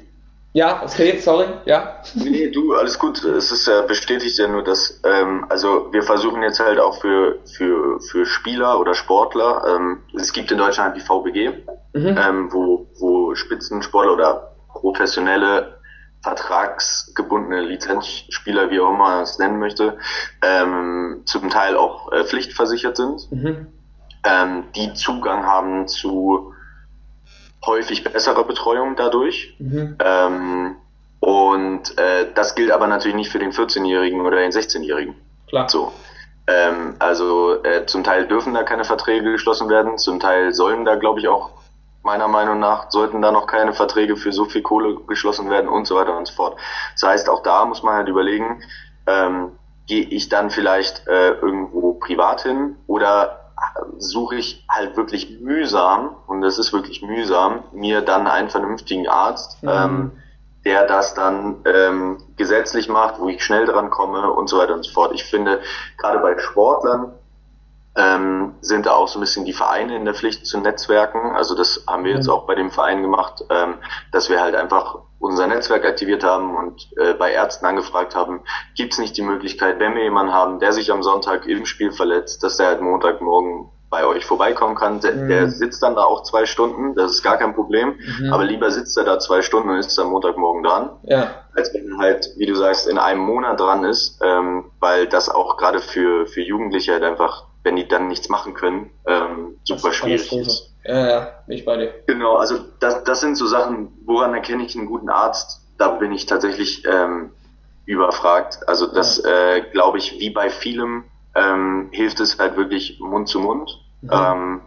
Ja, 0.54 0.82
okay, 0.82 1.18
sorry, 1.18 1.46
ja. 1.64 2.02
Nee, 2.14 2.50
du, 2.50 2.74
alles 2.74 2.98
gut. 2.98 3.24
Es 3.24 3.50
ist 3.50 3.66
ja 3.66 3.82
bestätigt 3.82 4.38
ja 4.38 4.48
nur, 4.48 4.62
dass, 4.62 5.00
ähm, 5.02 5.46
also 5.48 5.90
wir 5.92 6.02
versuchen 6.02 6.42
jetzt 6.42 6.60
halt 6.60 6.78
auch 6.78 7.00
für, 7.00 7.38
für, 7.56 7.98
für 8.00 8.26
Spieler 8.26 8.78
oder 8.78 8.94
Sportler, 8.94 9.62
ähm, 9.66 10.02
es 10.14 10.32
gibt 10.32 10.50
in 10.50 10.58
Deutschland 10.58 10.94
die 10.94 11.00
VBG, 11.00 11.52
mhm. 11.94 12.18
ähm, 12.18 12.52
wo, 12.52 12.86
wo 12.98 13.34
Spitzensportler 13.34 14.12
oder 14.12 14.54
professionelle 14.68 15.78
vertragsgebundene 16.22 17.62
Lizenzspieler, 17.62 18.70
wie 18.70 18.80
auch 18.80 18.90
immer 18.90 18.98
man 18.98 19.22
es 19.22 19.38
nennen 19.38 19.58
möchte, 19.58 19.96
ähm, 20.42 21.22
zum 21.24 21.48
Teil 21.48 21.76
auch 21.76 22.12
äh, 22.12 22.24
pflichtversichert 22.24 22.96
sind, 22.98 23.32
mhm. 23.32 23.66
ähm, 24.24 24.64
die 24.76 24.92
Zugang 24.92 25.46
haben 25.46 25.88
zu 25.88 26.52
häufig 27.64 28.04
bessere 28.04 28.44
Betreuung 28.44 28.96
dadurch. 28.96 29.54
Mhm. 29.58 29.96
Ähm, 30.04 30.76
und 31.20 31.98
äh, 31.98 32.26
das 32.34 32.54
gilt 32.54 32.72
aber 32.72 32.88
natürlich 32.88 33.14
nicht 33.14 33.30
für 33.30 33.38
den 33.38 33.52
14-Jährigen 33.52 34.20
oder 34.20 34.38
den 34.38 34.50
16-Jährigen. 34.50 35.14
Klar. 35.48 35.68
So. 35.68 35.92
Ähm, 36.48 36.96
also 36.98 37.62
äh, 37.62 37.86
zum 37.86 38.02
Teil 38.02 38.26
dürfen 38.26 38.54
da 38.54 38.64
keine 38.64 38.84
Verträge 38.84 39.30
geschlossen 39.30 39.68
werden, 39.68 39.98
zum 39.98 40.18
Teil 40.18 40.52
sollen 40.52 40.84
da, 40.84 40.96
glaube 40.96 41.20
ich, 41.20 41.28
auch 41.28 41.50
meiner 42.02 42.26
Meinung 42.28 42.58
nach 42.58 42.90
sollten 42.90 43.22
da 43.22 43.30
noch 43.30 43.46
keine 43.46 43.72
Verträge 43.72 44.16
für 44.16 44.32
so 44.32 44.44
viel 44.44 44.62
Kohle 44.62 44.96
geschlossen 45.06 45.50
werden 45.50 45.68
und 45.68 45.86
so 45.86 45.94
weiter 45.94 46.16
und 46.16 46.26
so 46.26 46.34
fort. 46.34 46.58
Das 46.94 47.08
heißt, 47.08 47.28
auch 47.28 47.42
da 47.42 47.64
muss 47.64 47.82
man 47.82 47.94
halt 47.94 48.08
überlegen, 48.08 48.62
ähm, 49.06 49.52
gehe 49.86 50.04
ich 50.04 50.28
dann 50.28 50.50
vielleicht 50.50 51.06
äh, 51.06 51.30
irgendwo 51.30 51.94
privat 51.94 52.42
hin 52.42 52.76
oder 52.86 53.41
suche 53.98 54.36
ich 54.36 54.64
halt 54.68 54.96
wirklich 54.96 55.40
mühsam, 55.40 56.16
und 56.26 56.42
es 56.42 56.58
ist 56.58 56.72
wirklich 56.72 57.02
mühsam, 57.02 57.64
mir 57.72 58.00
dann 58.00 58.26
einen 58.26 58.50
vernünftigen 58.50 59.08
Arzt, 59.08 59.62
mhm. 59.62 59.68
ähm, 59.68 60.12
der 60.64 60.86
das 60.86 61.14
dann 61.14 61.56
ähm, 61.64 62.18
gesetzlich 62.36 62.88
macht, 62.88 63.18
wo 63.18 63.28
ich 63.28 63.42
schnell 63.42 63.66
dran 63.66 63.90
komme 63.90 64.30
und 64.30 64.48
so 64.48 64.58
weiter 64.58 64.74
und 64.74 64.84
so 64.84 64.92
fort. 64.92 65.12
Ich 65.14 65.24
finde, 65.24 65.60
gerade 65.98 66.20
bei 66.20 66.38
Sportlern 66.38 67.12
ähm, 67.94 68.54
sind 68.60 68.86
da 68.86 68.92
auch 68.92 69.08
so 69.08 69.18
ein 69.18 69.20
bisschen 69.20 69.44
die 69.44 69.52
Vereine 69.52 69.96
in 69.96 70.04
der 70.04 70.14
Pflicht 70.14 70.46
zu 70.46 70.58
Netzwerken. 70.58 71.32
Also 71.36 71.54
das 71.54 71.84
haben 71.86 72.04
wir 72.04 72.12
jetzt 72.12 72.26
mhm. 72.26 72.32
auch 72.32 72.46
bei 72.46 72.54
dem 72.54 72.70
Verein 72.70 73.02
gemacht, 73.02 73.44
ähm, 73.50 73.78
dass 74.12 74.30
wir 74.30 74.40
halt 74.40 74.54
einfach 74.54 74.98
unser 75.18 75.46
Netzwerk 75.46 75.84
aktiviert 75.84 76.24
haben 76.24 76.56
und 76.56 76.88
äh, 76.96 77.14
bei 77.14 77.32
Ärzten 77.32 77.66
angefragt 77.66 78.16
haben, 78.16 78.42
gibt 78.74 78.94
es 78.94 78.98
nicht 78.98 79.16
die 79.16 79.22
Möglichkeit, 79.22 79.78
wenn 79.78 79.94
wir 79.94 80.02
jemanden 80.02 80.32
haben, 80.32 80.58
der 80.58 80.72
sich 80.72 80.90
am 80.90 81.02
Sonntag 81.02 81.46
im 81.46 81.64
Spiel 81.64 81.92
verletzt, 81.92 82.42
dass 82.42 82.56
der 82.56 82.66
halt 82.66 82.80
Montagmorgen 82.80 83.70
bei 83.92 84.06
euch 84.06 84.24
vorbeikommen 84.24 84.74
kann. 84.74 85.00
Der, 85.00 85.12
mhm. 85.12 85.28
der 85.28 85.48
sitzt 85.48 85.82
dann 85.82 85.94
da 85.94 86.02
auch 86.02 86.22
zwei 86.22 86.46
Stunden, 86.46 86.94
das 86.94 87.12
ist 87.12 87.22
gar 87.22 87.36
kein 87.36 87.54
Problem. 87.54 87.98
Mhm. 88.20 88.32
Aber 88.32 88.44
lieber 88.44 88.70
sitzt 88.70 88.96
er 88.96 89.04
da 89.04 89.18
zwei 89.18 89.42
Stunden 89.42 89.68
und 89.68 89.76
ist 89.76 89.98
am 89.98 90.08
Montagmorgen 90.08 90.62
dran, 90.62 90.90
ja. 91.02 91.30
als 91.54 91.72
wenn 91.74 91.92
er 91.92 91.98
halt, 91.98 92.30
wie 92.36 92.46
du 92.46 92.54
sagst, 92.54 92.88
in 92.88 92.98
einem 92.98 93.20
Monat 93.20 93.60
dran 93.60 93.84
ist, 93.84 94.18
ähm, 94.24 94.72
weil 94.80 95.06
das 95.06 95.28
auch 95.28 95.58
gerade 95.58 95.78
für, 95.78 96.26
für 96.26 96.40
Jugendliche 96.40 96.92
halt 96.92 97.02
einfach, 97.04 97.48
wenn 97.62 97.76
die 97.76 97.86
dann 97.86 98.08
nichts 98.08 98.28
machen 98.28 98.54
können, 98.54 98.90
ähm, 99.06 99.58
super 99.64 99.92
schwierig 99.92 100.32
ist. 100.32 100.74
Ja, 100.84 101.08
ja, 101.08 101.28
bin 101.46 101.58
ich 101.58 101.64
bei 101.64 101.76
dir. 101.76 101.94
Genau, 102.06 102.36
also 102.36 102.58
das, 102.80 103.04
das 103.04 103.20
sind 103.20 103.36
so 103.36 103.46
Sachen, 103.46 103.92
woran 104.04 104.34
erkenne 104.34 104.64
ich 104.64 104.76
einen 104.76 104.86
guten 104.86 105.10
Arzt? 105.10 105.60
Da 105.78 105.88
bin 105.88 106.12
ich 106.12 106.26
tatsächlich 106.26 106.84
ähm, 106.86 107.30
überfragt. 107.86 108.60
Also 108.66 108.86
das 108.86 109.22
ja. 109.22 109.54
äh, 109.54 109.60
glaube 109.70 109.98
ich, 109.98 110.18
wie 110.18 110.30
bei 110.30 110.50
vielem 110.50 111.04
ähm, 111.34 111.88
hilft 111.92 112.20
es 112.20 112.38
halt 112.38 112.56
wirklich 112.56 112.98
Mund 113.00 113.28
zu 113.28 113.40
Mund. 113.40 113.70
Mhm. 114.00 114.10
Ähm, 114.12 114.60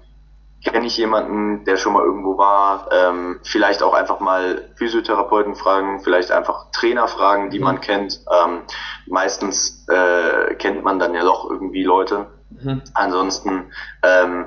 Kenne 0.63 0.87
ich 0.87 0.97
jemanden, 0.97 1.63
der 1.65 1.77
schon 1.77 1.93
mal 1.93 2.03
irgendwo 2.03 2.39
war, 2.39 2.89
ähm, 2.91 3.39
vielleicht 3.43 3.83
auch 3.83 3.93
einfach 3.93 4.19
mal 4.19 4.67
Physiotherapeuten 4.77 5.53
fragen, 5.53 5.99
vielleicht 5.99 6.31
einfach 6.31 6.71
Trainer 6.71 7.07
fragen, 7.07 7.51
die 7.51 7.59
mhm. 7.59 7.65
man 7.65 7.81
kennt. 7.81 8.21
Ähm, 8.31 8.61
meistens 9.05 9.85
äh, 9.89 10.55
kennt 10.55 10.83
man 10.83 10.97
dann 10.97 11.13
ja 11.13 11.21
doch 11.23 11.47
irgendwie 11.47 11.83
Leute. 11.83 12.27
Mhm. 12.49 12.81
Ansonsten, 12.93 13.71
ähm, 14.03 14.45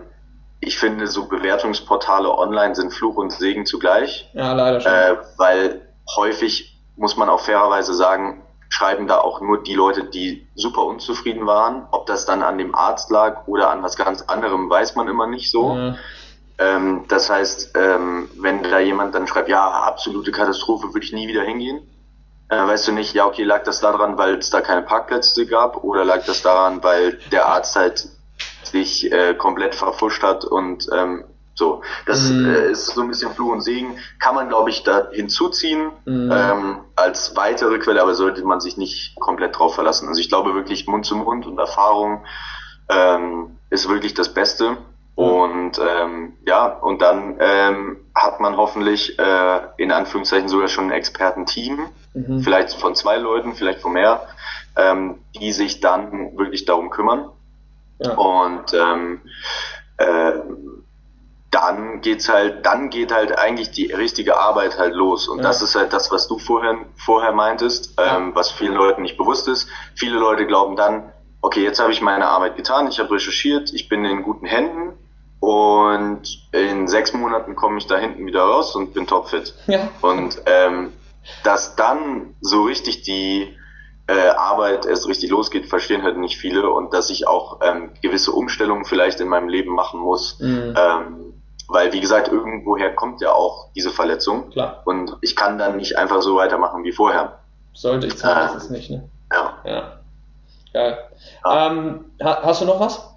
ich 0.60 0.78
finde, 0.78 1.06
so 1.06 1.26
Bewertungsportale 1.26 2.36
online 2.36 2.74
sind 2.74 2.92
Fluch 2.92 3.16
und 3.16 3.32
Segen 3.32 3.66
zugleich. 3.66 4.28
Ja, 4.34 4.52
leider 4.52 4.80
schon. 4.80 4.92
Äh, 4.92 5.16
weil 5.36 5.88
häufig 6.16 6.78
muss 6.96 7.16
man 7.16 7.28
auch 7.28 7.40
fairerweise 7.40 7.94
sagen, 7.94 8.42
schreiben 8.68 9.06
da 9.06 9.18
auch 9.18 9.40
nur 9.40 9.62
die 9.62 9.74
Leute, 9.74 10.04
die 10.04 10.46
super 10.54 10.84
unzufrieden 10.84 11.46
waren. 11.46 11.86
Ob 11.90 12.06
das 12.06 12.26
dann 12.26 12.42
an 12.42 12.58
dem 12.58 12.74
Arzt 12.74 13.10
lag 13.10 13.46
oder 13.46 13.70
an 13.70 13.82
was 13.82 13.96
ganz 13.96 14.22
anderem, 14.22 14.68
weiß 14.68 14.94
man 14.94 15.08
immer 15.08 15.26
nicht 15.26 15.50
so. 15.50 15.74
Ja. 15.74 15.96
Ähm, 16.58 17.04
das 17.08 17.30
heißt, 17.30 17.72
ähm, 17.76 18.28
wenn 18.40 18.62
da 18.64 18.80
jemand 18.80 19.14
dann 19.14 19.26
schreibt, 19.26 19.48
ja, 19.48 19.70
absolute 19.70 20.32
Katastrophe, 20.32 20.88
würde 20.92 21.04
ich 21.04 21.12
nie 21.12 21.28
wieder 21.28 21.42
hingehen, 21.42 21.80
äh, 22.48 22.56
weißt 22.56 22.88
du 22.88 22.92
nicht, 22.92 23.14
ja, 23.14 23.26
okay, 23.26 23.44
lag 23.44 23.64
das 23.64 23.80
daran, 23.80 24.18
weil 24.18 24.38
es 24.38 24.50
da 24.50 24.60
keine 24.60 24.82
Parkplätze 24.82 25.46
gab 25.46 25.82
oder 25.84 26.04
lag 26.04 26.24
das 26.24 26.42
daran, 26.42 26.82
weil 26.82 27.18
der 27.30 27.46
Arzt 27.46 27.76
halt 27.76 28.08
sich 28.62 29.10
äh, 29.12 29.34
komplett 29.34 29.74
verfuscht 29.74 30.22
hat 30.22 30.44
und 30.44 30.86
ähm, 30.92 31.24
so, 31.58 31.82
das 32.06 32.30
mm. 32.30 32.46
äh, 32.46 32.70
ist 32.70 32.86
so 32.86 33.00
ein 33.00 33.08
bisschen 33.08 33.32
Fluch 33.32 33.50
und 33.50 33.62
Segen. 33.62 33.98
Kann 34.20 34.36
man, 34.36 34.48
glaube 34.48 34.70
ich, 34.70 34.84
da 34.84 35.08
hinzuziehen 35.10 35.90
mm. 36.04 36.30
ähm, 36.30 36.80
als 36.94 37.34
weitere 37.34 37.80
Quelle, 37.80 38.00
aber 38.00 38.14
sollte 38.14 38.44
man 38.44 38.60
sich 38.60 38.76
nicht 38.76 39.16
komplett 39.18 39.58
drauf 39.58 39.74
verlassen. 39.74 40.06
Also 40.08 40.20
ich 40.20 40.28
glaube 40.28 40.54
wirklich 40.54 40.86
Mund 40.86 41.04
zu 41.04 41.16
Mund 41.16 41.46
und 41.46 41.58
Erfahrung 41.58 42.24
ähm, 42.88 43.58
ist 43.70 43.88
wirklich 43.88 44.14
das 44.14 44.32
Beste. 44.32 44.76
Und 45.16 45.80
ähm, 45.80 46.34
ja, 46.46 46.66
und 46.66 47.02
dann 47.02 47.38
ähm, 47.40 47.96
hat 48.14 48.38
man 48.38 48.56
hoffentlich 48.56 49.18
äh, 49.18 49.60
in 49.76 49.90
Anführungszeichen 49.90 50.48
sogar 50.48 50.68
schon 50.68 50.86
ein 50.86 50.92
Expertenteam, 50.92 51.88
mhm. 52.26 52.40
vielleicht 52.42 52.72
von 52.74 52.94
zwei 52.94 53.16
Leuten, 53.16 53.54
vielleicht 53.54 53.80
von 53.80 53.92
mehr, 53.92 54.26
ähm, 54.76 55.18
die 55.38 55.52
sich 55.52 55.80
dann 55.80 56.36
wirklich 56.36 56.64
darum 56.64 56.90
kümmern. 56.90 57.30
Ja. 57.98 58.14
Und 58.14 58.72
ähm, 58.74 59.20
äh, 59.96 60.32
dann 61.50 62.02
geht's 62.02 62.28
halt, 62.28 62.66
dann 62.66 62.90
geht 62.90 63.12
halt 63.12 63.38
eigentlich 63.38 63.70
die 63.70 63.90
richtige 63.92 64.38
Arbeit 64.38 64.78
halt 64.78 64.94
los. 64.94 65.28
Und 65.28 65.38
ja. 65.38 65.44
das 65.44 65.62
ist 65.62 65.74
halt 65.74 65.92
das, 65.92 66.12
was 66.12 66.28
du 66.28 66.38
vorher, 66.38 66.76
vorher 66.96 67.32
meintest, 67.32 67.94
ähm, 67.98 68.34
was 68.34 68.50
vielen 68.50 68.74
Leuten 68.74 69.02
nicht 69.02 69.16
bewusst 69.16 69.48
ist. 69.48 69.68
Viele 69.94 70.18
Leute 70.18 70.46
glauben 70.46 70.76
dann, 70.76 71.12
okay, 71.40 71.62
jetzt 71.62 71.80
habe 71.80 71.92
ich 71.92 72.02
meine 72.02 72.26
Arbeit 72.26 72.56
getan, 72.56 72.88
ich 72.88 72.98
habe 72.98 73.12
recherchiert, 73.12 73.72
ich 73.72 73.88
bin 73.88 74.04
in 74.04 74.22
guten 74.22 74.46
Händen 74.46 74.92
und 75.40 76.22
in 76.52 76.88
sechs 76.88 77.12
Monaten 77.12 77.54
komme 77.54 77.78
ich 77.78 77.86
da 77.86 77.96
hinten 77.96 78.26
wieder 78.26 78.42
raus 78.42 78.74
und 78.74 78.92
bin 78.92 79.06
topfit. 79.06 79.54
Ja. 79.66 79.88
Und 80.02 80.42
ähm, 80.46 80.92
dass 81.44 81.76
dann 81.76 82.34
so 82.40 82.62
richtig 82.62 83.02
die 83.02 83.56
äh, 84.06 84.30
Arbeit 84.30 84.86
erst 84.86 85.06
richtig 85.06 85.30
losgeht, 85.30 85.66
verstehen 85.66 86.02
halt 86.02 86.16
nicht 86.16 86.38
viele 86.38 86.70
und 86.70 86.94
dass 86.94 87.10
ich 87.10 87.26
auch 87.26 87.60
ähm, 87.62 87.90
gewisse 88.02 88.32
Umstellungen 88.32 88.84
vielleicht 88.84 89.20
in 89.20 89.28
meinem 89.28 89.48
Leben 89.48 89.74
machen 89.74 90.00
muss. 90.00 90.38
Mhm. 90.40 90.74
Ähm, 90.76 91.34
weil, 91.68 91.92
wie 91.92 92.00
gesagt, 92.00 92.28
irgendwoher 92.28 92.94
kommt 92.94 93.20
ja 93.20 93.32
auch 93.32 93.68
diese 93.74 93.90
Verletzung. 93.90 94.50
Klar. 94.50 94.82
Und 94.86 95.16
ich 95.20 95.36
kann 95.36 95.58
dann 95.58 95.76
nicht 95.76 95.98
einfach 95.98 96.22
so 96.22 96.36
weitermachen 96.36 96.82
wie 96.82 96.92
vorher. 96.92 97.40
Sollte 97.74 98.06
ich 98.06 98.16
zumindest 98.16 98.54
äh, 98.54 98.56
es 98.56 98.70
nicht, 98.70 98.90
ne? 98.90 99.08
Ja. 99.30 99.58
Ja. 99.64 100.00
Geil. 100.72 100.98
Ja. 101.44 101.66
Ähm, 101.66 102.04
hast 102.22 102.62
du 102.62 102.64
noch 102.64 102.80
was? 102.80 103.14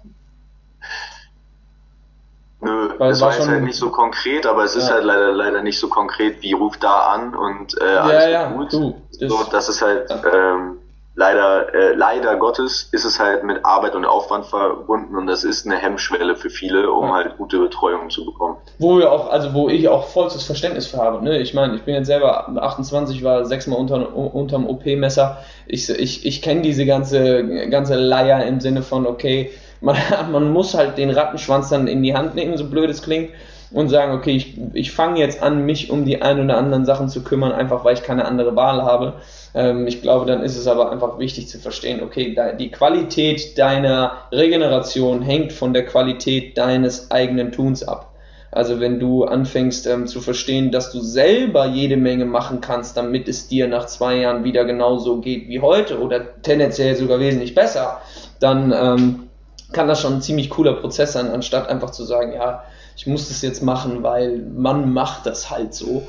Nö, 2.64 2.90
Weil 2.96 3.10
es 3.10 3.20
war 3.20 3.34
jetzt 3.34 3.48
halt 3.48 3.64
nicht 3.64 3.76
so 3.76 3.90
konkret, 3.90 4.46
aber 4.46 4.62
es 4.62 4.74
ja. 4.74 4.82
ist 4.82 4.90
halt 4.90 5.02
leider 5.02 5.32
leider 5.32 5.62
nicht 5.62 5.80
so 5.80 5.88
konkret 5.88 6.42
wie 6.42 6.52
ruft 6.52 6.84
da 6.84 7.12
an 7.12 7.34
und 7.34 7.76
äh, 7.80 7.84
alles 7.84 8.24
ja, 8.24 8.30
ja. 8.30 8.52
gut. 8.52 8.72
Du, 8.72 8.94
das, 9.18 9.28
so, 9.28 9.44
das 9.50 9.68
ist 9.68 9.82
halt 9.82 10.08
ähm, 10.32 10.78
leider, 11.16 11.74
äh, 11.74 11.94
leider 11.94 12.36
Gottes 12.36 12.88
ist 12.92 13.04
es 13.04 13.18
halt 13.18 13.42
mit 13.42 13.64
Arbeit 13.64 13.96
und 13.96 14.04
Aufwand 14.04 14.46
verbunden 14.46 15.16
und 15.16 15.26
das 15.26 15.42
ist 15.42 15.66
eine 15.66 15.76
Hemmschwelle 15.76 16.36
für 16.36 16.50
viele, 16.50 16.92
um 16.92 17.12
halt 17.12 17.36
gute 17.36 17.58
Betreuung 17.58 18.10
zu 18.10 18.24
bekommen. 18.24 18.56
Wo 18.78 18.96
wir 18.96 19.10
auch, 19.10 19.30
also 19.30 19.54
wo 19.54 19.68
ich 19.68 19.88
auch 19.88 20.06
vollstes 20.06 20.44
Verständnis 20.44 20.86
für 20.86 20.98
habe. 20.98 21.22
Ne? 21.24 21.38
Ich 21.38 21.54
meine, 21.54 21.74
ich 21.74 21.82
bin 21.82 21.94
jetzt 21.96 22.06
selber 22.06 22.48
28, 22.48 23.24
war 23.24 23.44
sechsmal 23.44 23.80
unter, 23.80 24.14
unterm 24.14 24.66
OP-Messer. 24.66 25.38
Ich, 25.66 25.90
ich, 25.90 26.24
ich 26.24 26.42
kenne 26.42 26.62
diese 26.62 26.86
ganze, 26.86 27.68
ganze 27.70 27.96
Leier 27.96 28.44
im 28.46 28.60
Sinne 28.60 28.82
von, 28.82 29.04
okay, 29.04 29.50
man, 29.82 29.96
man 30.32 30.50
muss 30.52 30.74
halt 30.74 30.96
den 30.96 31.10
Rattenschwanz 31.10 31.68
dann 31.68 31.86
in 31.86 32.02
die 32.02 32.14
Hand 32.14 32.34
nehmen, 32.34 32.56
so 32.56 32.68
blöd 32.68 32.88
es 32.88 33.02
klingt 33.02 33.30
und 33.70 33.88
sagen, 33.88 34.12
okay, 34.12 34.32
ich, 34.32 34.54
ich 34.74 34.92
fange 34.92 35.18
jetzt 35.18 35.42
an, 35.42 35.64
mich 35.64 35.90
um 35.90 36.04
die 36.04 36.22
ein 36.22 36.40
oder 36.40 36.58
anderen 36.58 36.84
Sachen 36.84 37.08
zu 37.08 37.24
kümmern, 37.24 37.52
einfach 37.52 37.84
weil 37.84 37.94
ich 37.94 38.02
keine 38.02 38.26
andere 38.26 38.54
Wahl 38.54 38.82
habe. 38.82 39.14
Ähm, 39.54 39.86
ich 39.86 40.02
glaube, 40.02 40.26
dann 40.26 40.42
ist 40.42 40.56
es 40.56 40.66
aber 40.66 40.92
einfach 40.92 41.18
wichtig 41.18 41.48
zu 41.48 41.58
verstehen, 41.58 42.02
okay, 42.02 42.36
die 42.58 42.70
Qualität 42.70 43.58
deiner 43.58 44.12
Regeneration 44.30 45.22
hängt 45.22 45.52
von 45.52 45.72
der 45.72 45.86
Qualität 45.86 46.58
deines 46.58 47.10
eigenen 47.10 47.52
Tuns 47.52 47.82
ab. 47.82 48.10
Also 48.50 48.80
wenn 48.80 49.00
du 49.00 49.24
anfängst 49.24 49.86
ähm, 49.86 50.06
zu 50.06 50.20
verstehen, 50.20 50.70
dass 50.70 50.92
du 50.92 51.00
selber 51.00 51.64
jede 51.64 51.96
Menge 51.96 52.26
machen 52.26 52.60
kannst, 52.60 52.98
damit 52.98 53.26
es 53.26 53.48
dir 53.48 53.66
nach 53.66 53.86
zwei 53.86 54.16
Jahren 54.16 54.44
wieder 54.44 54.66
genauso 54.66 55.22
geht 55.22 55.48
wie 55.48 55.60
heute 55.60 55.98
oder 55.98 56.42
tendenziell 56.42 56.94
sogar 56.94 57.18
wesentlich 57.18 57.54
besser, 57.54 58.02
dann 58.40 58.74
ähm, 58.76 59.28
kann 59.72 59.88
das 59.88 60.00
schon 60.00 60.14
ein 60.14 60.22
ziemlich 60.22 60.50
cooler 60.50 60.74
Prozess 60.74 61.12
sein, 61.12 61.30
anstatt 61.30 61.68
einfach 61.68 61.90
zu 61.90 62.04
sagen, 62.04 62.32
ja, 62.32 62.64
ich 62.96 63.06
muss 63.06 63.28
das 63.28 63.42
jetzt 63.42 63.62
machen, 63.62 64.02
weil 64.02 64.38
man 64.38 64.92
macht 64.92 65.26
das 65.26 65.50
halt 65.50 65.74
so. 65.74 66.06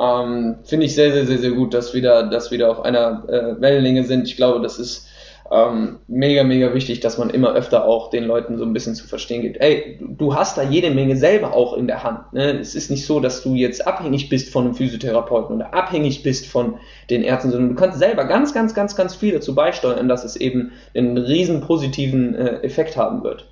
Ähm, 0.00 0.56
Finde 0.64 0.86
ich 0.86 0.94
sehr, 0.94 1.12
sehr, 1.12 1.26
sehr, 1.26 1.38
sehr 1.38 1.50
gut, 1.50 1.74
dass 1.74 1.92
wir 1.92 2.02
da, 2.02 2.22
dass 2.22 2.50
wir 2.50 2.58
da 2.58 2.68
auf 2.70 2.82
einer 2.84 3.24
äh, 3.28 3.60
Wellenlänge 3.60 4.04
sind. 4.04 4.26
Ich 4.26 4.36
glaube, 4.36 4.60
das 4.62 4.78
ist 4.78 5.06
ähm, 5.52 5.98
mega, 6.06 6.44
mega 6.44 6.72
wichtig, 6.74 7.00
dass 7.00 7.18
man 7.18 7.28
immer 7.30 7.54
öfter 7.54 7.84
auch 7.84 8.10
den 8.10 8.24
Leuten 8.24 8.56
so 8.56 8.64
ein 8.64 8.72
bisschen 8.72 8.94
zu 8.94 9.08
verstehen 9.08 9.42
gibt. 9.42 9.60
Ey, 9.60 9.98
du 10.00 10.34
hast 10.34 10.56
da 10.56 10.62
jede 10.62 10.90
Menge 10.90 11.16
selber 11.16 11.54
auch 11.54 11.76
in 11.76 11.88
der 11.88 12.04
Hand. 12.04 12.32
Ne? 12.32 12.58
Es 12.60 12.76
ist 12.76 12.90
nicht 12.90 13.04
so, 13.04 13.18
dass 13.18 13.42
du 13.42 13.54
jetzt 13.54 13.84
abhängig 13.84 14.28
bist 14.28 14.50
von 14.50 14.64
einem 14.64 14.74
Physiotherapeuten 14.74 15.56
oder 15.56 15.74
abhängig 15.74 16.22
bist 16.22 16.46
von 16.46 16.74
den 17.10 17.24
Ärzten, 17.24 17.50
sondern 17.50 17.70
du 17.70 17.74
kannst 17.74 17.98
selber 17.98 18.26
ganz, 18.26 18.54
ganz, 18.54 18.74
ganz, 18.74 18.94
ganz 18.94 19.16
viel 19.16 19.32
dazu 19.32 19.54
beisteuern, 19.54 20.08
dass 20.08 20.24
es 20.24 20.36
eben 20.36 20.70
einen 20.94 21.18
riesen 21.18 21.62
positiven 21.62 22.36
äh, 22.36 22.62
Effekt 22.62 22.96
haben 22.96 23.24
wird. 23.24 23.48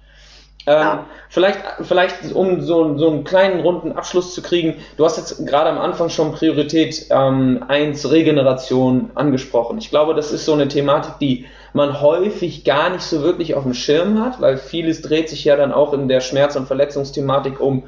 Ähm, 0.69 0.99
vielleicht, 1.31 1.61
vielleicht, 1.81 2.33
um 2.35 2.61
so, 2.61 2.99
so 2.99 3.09
einen 3.09 3.25
kleinen 3.25 3.61
runden 3.61 3.93
Abschluss 3.93 4.35
zu 4.35 4.43
kriegen, 4.43 4.75
du 4.99 5.05
hast 5.07 5.17
jetzt 5.17 5.47
gerade 5.47 5.71
am 5.71 5.79
Anfang 5.79 6.11
schon 6.11 6.33
Priorität 6.33 7.07
ähm, 7.09 7.65
1 7.67 8.11
Regeneration 8.11 9.11
angesprochen. 9.15 9.79
Ich 9.79 9.89
glaube, 9.89 10.15
das 10.15 10.31
ist 10.31 10.45
so 10.45 10.53
eine 10.53 10.69
Thematik, 10.69 11.15
die 11.23 11.47
man 11.73 12.03
häufig 12.03 12.65
gar 12.65 12.91
nicht 12.91 13.03
so 13.03 13.23
wirklich 13.23 13.55
auf 13.55 13.63
dem 13.63 13.73
Schirm 13.73 14.23
hat, 14.23 14.43
weil 14.43 14.59
vieles 14.59 15.01
dreht 15.01 15.31
sich 15.31 15.45
ja 15.45 15.57
dann 15.57 15.73
auch 15.73 15.95
in 15.95 16.07
der 16.07 16.21
Schmerz- 16.21 16.57
und 16.57 16.67
Verletzungsthematik 16.67 17.61
um 17.61 17.85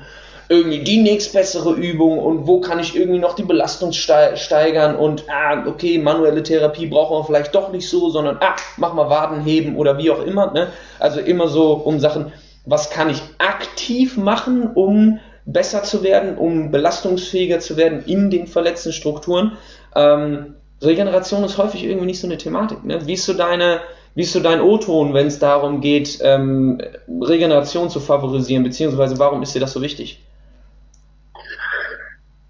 irgendwie 0.48 0.80
die 0.80 1.00
nächstbessere 1.00 1.74
Übung 1.74 2.18
und 2.18 2.46
wo 2.48 2.60
kann 2.60 2.80
ich 2.80 2.96
irgendwie 2.96 3.20
noch 3.20 3.36
die 3.36 3.44
Belastung 3.44 3.92
steigern 3.92 4.96
und 4.96 5.24
ah, 5.28 5.64
okay, 5.66 5.98
manuelle 5.98 6.42
Therapie 6.42 6.86
brauchen 6.86 7.18
wir 7.18 7.24
vielleicht 7.24 7.54
doch 7.54 7.70
nicht 7.70 7.88
so, 7.88 8.10
sondern 8.10 8.38
ah, 8.40 8.56
mach 8.76 8.92
mal 8.92 9.08
Waden 9.08 9.42
heben 9.44 9.76
oder 9.76 9.96
wie 9.98 10.10
auch 10.10 10.24
immer. 10.24 10.50
Ne? 10.50 10.72
Also 10.98 11.20
immer 11.20 11.46
so 11.46 11.74
um 11.74 12.00
Sachen 12.00 12.32
was 12.64 12.90
kann 12.90 13.10
ich 13.10 13.22
aktiv 13.38 14.16
machen, 14.16 14.70
um 14.74 15.18
besser 15.44 15.82
zu 15.82 16.02
werden, 16.02 16.36
um 16.36 16.70
belastungsfähiger 16.70 17.60
zu 17.60 17.76
werden 17.76 18.04
in 18.04 18.30
den 18.30 18.46
verletzten 18.46 18.92
Strukturen. 18.92 19.56
Ähm, 19.94 20.54
Regeneration 20.82 21.44
ist 21.44 21.58
häufig 21.58 21.84
irgendwie 21.84 22.06
nicht 22.06 22.20
so 22.20 22.26
eine 22.26 22.38
Thematik. 22.38 22.84
Ne? 22.84 23.06
Wie 23.06 23.14
ist 23.14 23.26
so 23.26 23.34
deine, 23.34 23.80
wie 24.14 24.22
ist 24.22 24.32
so 24.32 24.40
dein 24.40 24.60
O-Ton, 24.60 25.14
wenn 25.14 25.26
es 25.26 25.38
darum 25.38 25.80
geht, 25.80 26.18
ähm, 26.22 26.80
Regeneration 27.08 27.90
zu 27.90 28.00
favorisieren, 28.00 28.62
beziehungsweise 28.62 29.18
warum 29.18 29.42
ist 29.42 29.54
dir 29.54 29.60
das 29.60 29.72
so 29.72 29.82
wichtig? 29.82 30.22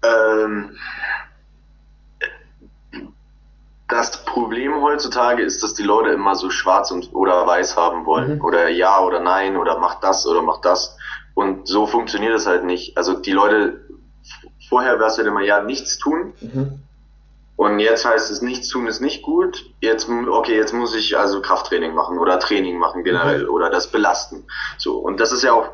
Ähm, 0.03 0.71
das 3.91 4.23
Problem 4.23 4.81
heutzutage 4.81 5.43
ist, 5.43 5.61
dass 5.63 5.73
die 5.73 5.83
Leute 5.83 6.11
immer 6.11 6.35
so 6.35 6.49
schwarz 6.49 6.91
und 6.91 7.13
oder 7.13 7.45
weiß 7.45 7.75
haben 7.75 8.05
wollen. 8.05 8.35
Mhm. 8.35 8.41
Oder 8.41 8.69
ja 8.69 9.01
oder 9.01 9.19
nein 9.19 9.57
oder 9.57 9.77
mach 9.79 9.99
das 9.99 10.25
oder 10.25 10.41
mach 10.41 10.61
das. 10.61 10.97
Und 11.33 11.67
so 11.67 11.85
funktioniert 11.87 12.33
es 12.33 12.47
halt 12.47 12.63
nicht. 12.63 12.97
Also 12.97 13.13
die 13.13 13.31
Leute, 13.31 13.85
vorher 14.69 14.97
wäre 14.97 15.09
es 15.09 15.17
halt 15.17 15.27
immer 15.27 15.41
ja 15.41 15.61
nichts 15.61 15.97
tun. 15.97 16.33
Mhm. 16.39 16.79
Und 17.57 17.79
jetzt 17.79 18.05
heißt 18.05 18.31
es, 18.31 18.41
nichts 18.41 18.69
tun 18.69 18.87
ist 18.87 19.01
nicht 19.01 19.23
gut. 19.23 19.65
Jetzt, 19.81 20.09
okay, 20.09 20.55
jetzt 20.55 20.73
muss 20.73 20.95
ich 20.95 21.17
also 21.17 21.41
Krafttraining 21.41 21.93
machen 21.93 22.17
oder 22.17 22.39
Training 22.39 22.77
machen 22.77 23.03
generell 23.03 23.43
mhm. 23.43 23.49
oder 23.49 23.69
das 23.69 23.87
belasten. 23.87 24.45
So. 24.77 24.97
Und 24.97 25.19
das 25.19 25.31
ist 25.31 25.43
ja 25.43 25.51
auch 25.53 25.69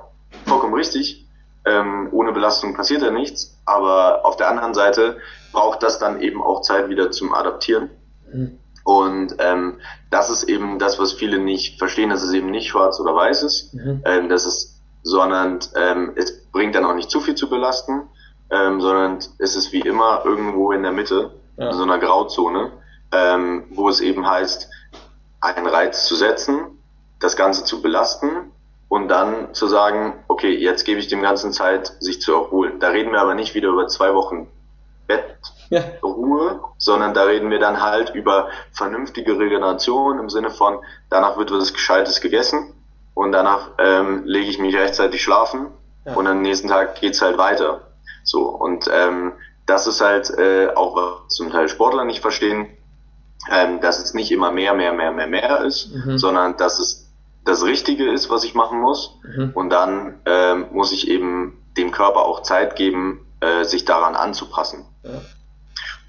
vollkommen 0.45 0.73
richtig. 0.73 1.27
Ähm, 1.65 2.09
ohne 2.11 2.31
Belastung 2.31 2.73
passiert 2.73 3.03
ja 3.03 3.11
nichts. 3.11 3.57
Aber 3.65 4.25
auf 4.25 4.37
der 4.37 4.49
anderen 4.49 4.73
Seite 4.73 5.17
braucht 5.51 5.83
das 5.83 5.99
dann 5.99 6.19
eben 6.19 6.41
auch 6.41 6.61
Zeit 6.61 6.89
wieder 6.89 7.11
zum 7.11 7.33
Adaptieren. 7.33 7.89
Mhm. 8.31 8.59
Und 8.83 9.35
ähm, 9.39 9.79
das 10.11 10.29
ist 10.29 10.43
eben 10.43 10.79
das, 10.79 10.97
was 10.97 11.11
viele 11.11 11.39
nicht 11.39 11.77
verstehen, 11.77 12.09
dass 12.09 12.23
es 12.23 12.31
eben 12.31 12.49
nicht 12.49 12.69
schwarz 12.69 12.99
oder 13.01 13.13
weiß 13.13 13.43
ist, 13.43 13.73
mhm. 13.73 14.01
ähm, 14.05 14.29
dass 14.29 14.45
es, 14.45 14.81
sondern 15.03 15.59
ähm, 15.75 16.13
es 16.15 16.45
bringt 16.51 16.73
dann 16.73 16.85
auch 16.85 16.95
nicht 16.95 17.09
zu 17.09 17.19
viel 17.19 17.35
zu 17.35 17.49
belasten, 17.49 18.03
ähm, 18.49 18.79
sondern 18.79 19.19
es 19.39 19.55
ist 19.55 19.73
wie 19.73 19.81
immer 19.81 20.21
irgendwo 20.23 20.71
in 20.71 20.83
der 20.83 20.93
Mitte, 20.93 21.31
ja. 21.57 21.69
in 21.69 21.75
so 21.75 21.83
einer 21.83 21.99
Grauzone, 21.99 22.71
ähm, 23.11 23.65
wo 23.71 23.89
es 23.89 23.99
eben 23.99 24.25
heißt, 24.25 24.69
einen 25.41 25.67
Reiz 25.67 26.05
zu 26.05 26.15
setzen, 26.15 26.79
das 27.19 27.35
Ganze 27.35 27.65
zu 27.65 27.81
belasten 27.81 28.51
und 28.89 29.09
dann 29.09 29.53
zu 29.53 29.67
sagen, 29.67 30.23
okay, 30.27 30.55
jetzt 30.55 30.85
gebe 30.85 30.99
ich 30.99 31.07
dem 31.07 31.21
Ganzen 31.21 31.51
Zeit, 31.51 31.93
sich 31.99 32.21
zu 32.21 32.33
erholen. 32.33 32.79
Da 32.79 32.89
reden 32.89 33.11
wir 33.11 33.19
aber 33.19 33.35
nicht 33.35 33.53
wieder 33.53 33.69
über 33.69 33.87
zwei 33.87 34.13
Wochen 34.13 34.47
Bettruhe, 35.07 35.56
ja. 35.69 35.83
sondern 36.77 37.13
da 37.13 37.23
reden 37.23 37.49
wir 37.49 37.59
dann 37.59 37.81
halt 37.81 38.13
über 38.15 38.49
vernünftige 38.71 39.37
Regeneration 39.37 40.19
im 40.19 40.29
Sinne 40.29 40.49
von, 40.49 40.79
danach 41.09 41.37
wird 41.37 41.51
was 41.51 41.73
Gescheites 41.73 42.21
gegessen 42.21 42.73
und 43.13 43.31
danach 43.31 43.71
ähm, 43.77 44.23
lege 44.25 44.49
ich 44.49 44.59
mich 44.59 44.75
rechtzeitig 44.75 45.21
schlafen 45.21 45.67
ja. 46.05 46.13
und 46.13 46.27
am 46.27 46.41
nächsten 46.41 46.67
Tag 46.67 46.99
geht's 46.99 47.21
halt 47.21 47.37
weiter. 47.37 47.81
So, 48.23 48.49
und 48.49 48.89
ähm, 48.93 49.33
das 49.65 49.87
ist 49.87 50.01
halt 50.01 50.29
äh, 50.31 50.69
auch, 50.75 50.95
was 50.95 51.35
zum 51.35 51.51
Teil 51.51 51.67
Sportler 51.69 52.05
nicht 52.05 52.21
verstehen, 52.21 52.67
ähm, 53.51 53.81
dass 53.81 53.99
es 53.99 54.13
nicht 54.13 54.31
immer 54.31 54.51
mehr, 54.51 54.73
mehr, 54.73 54.93
mehr, 54.93 55.11
mehr, 55.11 55.27
mehr 55.27 55.61
ist, 55.61 55.93
mhm. 55.93 56.17
sondern 56.17 56.57
dass 56.57 56.79
es 56.79 57.11
das 57.45 57.63
Richtige 57.63 58.11
ist, 58.11 58.29
was 58.29 58.43
ich 58.43 58.55
machen 58.55 58.79
muss. 58.79 59.19
Mhm. 59.23 59.51
Und 59.53 59.69
dann 59.69 60.19
ähm, 60.25 60.67
muss 60.71 60.91
ich 60.91 61.07
eben 61.07 61.63
dem 61.77 61.91
Körper 61.91 62.21
auch 62.21 62.41
Zeit 62.41 62.75
geben, 62.75 63.25
äh, 63.39 63.63
sich 63.63 63.85
daran 63.85 64.15
anzupassen. 64.15 64.85
Ja. 65.03 65.21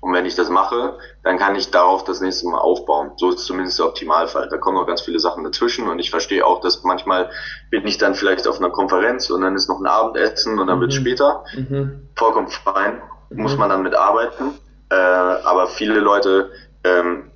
Und 0.00 0.12
wenn 0.12 0.26
ich 0.26 0.36
das 0.36 0.48
mache, 0.48 0.98
dann 1.24 1.38
kann 1.38 1.56
ich 1.56 1.70
darauf 1.70 2.04
das 2.04 2.20
nächste 2.20 2.46
Mal 2.48 2.58
aufbauen. 2.58 3.12
So 3.16 3.30
ist 3.30 3.44
zumindest 3.44 3.78
der 3.78 3.86
Optimalfall. 3.86 4.48
Da 4.48 4.56
kommen 4.56 4.76
noch 4.76 4.86
ganz 4.86 5.00
viele 5.00 5.18
Sachen 5.18 5.42
dazwischen 5.42 5.88
und 5.88 5.98
ich 5.98 6.10
verstehe 6.10 6.46
auch, 6.46 6.60
dass 6.60 6.84
manchmal 6.84 7.30
bin 7.70 7.86
ich 7.86 7.98
dann 7.98 8.14
vielleicht 8.14 8.46
auf 8.46 8.58
einer 8.58 8.70
Konferenz 8.70 9.28
und 9.30 9.40
dann 9.40 9.56
ist 9.56 9.68
noch 9.68 9.80
ein 9.80 9.86
Abendessen 9.86 10.58
und 10.58 10.66
dann 10.68 10.78
mhm. 10.78 10.82
wird 10.82 10.94
später. 10.94 11.44
Mhm. 11.54 12.08
Vollkommen 12.14 12.48
fein, 12.48 13.02
mhm. 13.30 13.42
muss 13.42 13.56
man 13.56 13.70
dann 13.70 13.82
mit 13.82 13.94
arbeiten. 13.94 14.54
Äh, 14.90 14.94
aber 14.94 15.66
viele 15.66 15.98
Leute 15.98 16.50
ähm, 16.84 17.30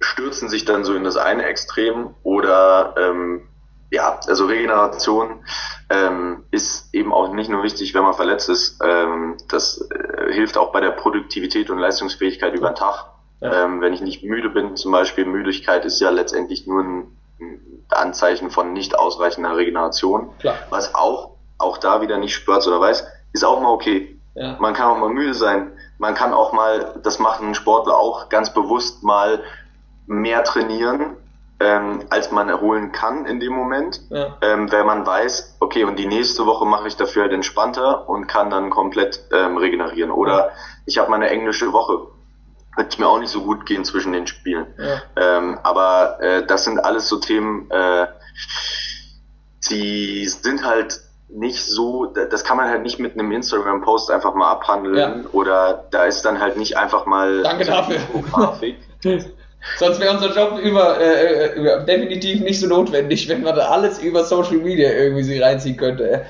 stürzen 0.00 0.48
sich 0.48 0.64
dann 0.64 0.84
so 0.84 0.94
in 0.94 1.04
das 1.04 1.16
eine 1.16 1.44
Extrem 1.44 2.14
oder 2.22 2.94
ähm, 2.96 3.42
ja, 3.90 4.20
also 4.26 4.46
Regeneration 4.46 5.44
ähm, 5.88 6.44
ist 6.50 6.94
eben 6.94 7.12
auch 7.12 7.32
nicht 7.32 7.50
nur 7.50 7.62
wichtig, 7.62 7.92
wenn 7.94 8.02
man 8.02 8.14
verletzt 8.14 8.48
ist. 8.48 8.80
Ähm, 8.84 9.36
das 9.48 9.88
äh, 9.90 10.32
hilft 10.32 10.56
auch 10.56 10.72
bei 10.72 10.80
der 10.80 10.92
Produktivität 10.92 11.70
und 11.70 11.78
Leistungsfähigkeit 11.78 12.54
über 12.54 12.70
den 12.70 12.76
Tag. 12.76 13.06
Ja. 13.40 13.64
Ähm, 13.64 13.80
wenn 13.80 13.92
ich 13.92 14.00
nicht 14.00 14.22
müde 14.22 14.50
bin, 14.50 14.76
zum 14.76 14.92
Beispiel 14.92 15.24
Müdigkeit 15.24 15.84
ist 15.84 16.00
ja 16.00 16.10
letztendlich 16.10 16.66
nur 16.66 16.82
ein, 16.82 17.16
Anzeichen 17.88 18.50
von 18.50 18.72
nicht 18.72 18.98
ausreichender 18.98 19.56
Regeneration. 19.56 20.30
Klar. 20.38 20.54
Was 20.68 20.94
auch, 20.94 21.36
auch 21.58 21.78
da 21.78 22.00
wieder 22.02 22.18
nicht 22.18 22.34
spürt 22.34 22.66
oder 22.66 22.80
weiß, 22.80 23.04
ist 23.32 23.44
auch 23.44 23.60
mal 23.60 23.70
okay. 23.70 24.20
Ja. 24.34 24.56
Man 24.60 24.74
kann 24.74 24.90
auch 24.90 24.98
mal 24.98 25.08
müde 25.08 25.34
sein. 25.34 25.72
Man 25.98 26.14
kann 26.14 26.32
auch 26.32 26.52
mal, 26.52 27.00
das 27.02 27.18
machen 27.18 27.54
Sportler 27.54 27.96
auch 27.96 28.28
ganz 28.28 28.52
bewusst 28.54 29.02
mal 29.02 29.42
mehr 30.06 30.44
trainieren, 30.44 31.16
ähm, 31.60 32.06
als 32.08 32.30
man 32.30 32.48
erholen 32.48 32.90
kann 32.90 33.26
in 33.26 33.38
dem 33.38 33.52
Moment, 33.52 34.00
ja. 34.08 34.38
ähm, 34.40 34.72
wenn 34.72 34.86
man 34.86 35.06
weiß, 35.06 35.58
okay, 35.60 35.84
und 35.84 35.98
die 35.98 36.06
nächste 36.06 36.46
Woche 36.46 36.64
mache 36.64 36.88
ich 36.88 36.96
dafür 36.96 37.24
halt 37.24 37.32
entspannter 37.32 38.08
und 38.08 38.26
kann 38.26 38.48
dann 38.48 38.70
komplett 38.70 39.20
ähm, 39.30 39.58
regenerieren. 39.58 40.10
Oder 40.10 40.36
ja. 40.36 40.50
ich 40.86 40.98
habe 40.98 41.10
meine 41.10 41.28
englische 41.28 41.72
Woche. 41.72 42.06
Wird 42.76 42.98
mir 42.98 43.08
auch 43.08 43.18
nicht 43.18 43.30
so 43.30 43.42
gut 43.42 43.66
gehen 43.66 43.84
zwischen 43.84 44.12
den 44.12 44.26
Spielen. 44.26 44.66
Ja. 44.78 45.02
Ähm, 45.16 45.58
aber 45.62 46.18
äh, 46.22 46.46
das 46.46 46.64
sind 46.64 46.78
alles 46.78 47.08
so 47.08 47.18
Themen, 47.18 47.70
äh, 47.70 48.06
die 49.68 50.26
sind 50.28 50.64
halt 50.64 51.00
nicht 51.28 51.62
so, 51.64 52.06
das 52.06 52.42
kann 52.42 52.56
man 52.56 52.68
halt 52.68 52.82
nicht 52.82 52.98
mit 52.98 53.14
einem 53.14 53.30
Instagram-Post 53.32 54.10
einfach 54.10 54.34
mal 54.34 54.50
abhandeln 54.50 55.26
oder 55.26 55.84
da 55.90 56.04
ist 56.04 56.22
dann 56.22 56.40
halt 56.40 56.56
nicht 56.56 56.76
einfach 56.76 57.06
mal 57.06 57.42
Danke 57.42 57.66
dafür. 57.66 58.00
Sonst 59.78 60.00
wäre 60.00 60.14
unser 60.14 60.34
Job 60.34 60.58
über, 60.58 60.98
äh, 60.98 61.46
äh, 61.46 61.58
über, 61.58 61.78
definitiv 61.80 62.40
nicht 62.40 62.60
so 62.60 62.66
notwendig, 62.66 63.28
wenn 63.28 63.42
man 63.42 63.56
da 63.56 63.68
alles 63.68 63.98
über 63.98 64.24
Social 64.24 64.56
Media 64.56 64.90
irgendwie 64.90 65.22
sich 65.22 65.42
reinziehen 65.42 65.76
könnte. 65.76 66.26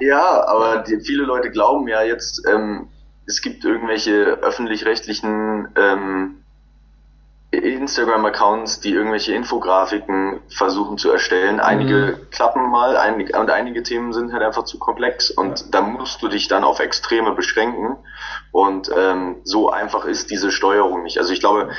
Ja, 0.00 0.46
aber 0.46 0.78
die, 0.78 1.00
viele 1.00 1.24
Leute 1.24 1.50
glauben 1.50 1.86
ja 1.88 2.02
jetzt, 2.02 2.42
ähm, 2.48 2.88
es 3.26 3.42
gibt 3.42 3.64
irgendwelche 3.64 4.38
öffentlich-rechtlichen 4.42 5.68
ähm, 5.76 6.36
Instagram-Accounts, 7.50 8.80
die 8.80 8.92
irgendwelche 8.92 9.32
Infografiken 9.32 10.40
versuchen 10.48 10.98
zu 10.98 11.10
erstellen. 11.10 11.60
Einige 11.60 12.18
mhm. 12.18 12.30
klappen 12.30 12.70
mal 12.70 12.96
einige, 12.96 13.38
und 13.38 13.50
einige 13.50 13.82
Themen 13.82 14.12
sind 14.12 14.32
halt 14.32 14.42
einfach 14.42 14.64
zu 14.64 14.78
komplex 14.78 15.30
und 15.30 15.60
ja. 15.60 15.66
da 15.70 15.80
musst 15.82 16.22
du 16.22 16.28
dich 16.28 16.48
dann 16.48 16.64
auf 16.64 16.80
Extreme 16.80 17.32
beschränken 17.32 17.96
und 18.52 18.90
ähm, 18.96 19.36
so 19.44 19.70
einfach 19.70 20.04
ist 20.04 20.30
diese 20.30 20.50
Steuerung 20.50 21.02
nicht. 21.02 21.18
Also 21.18 21.32
ich 21.32 21.40
glaube, 21.40 21.70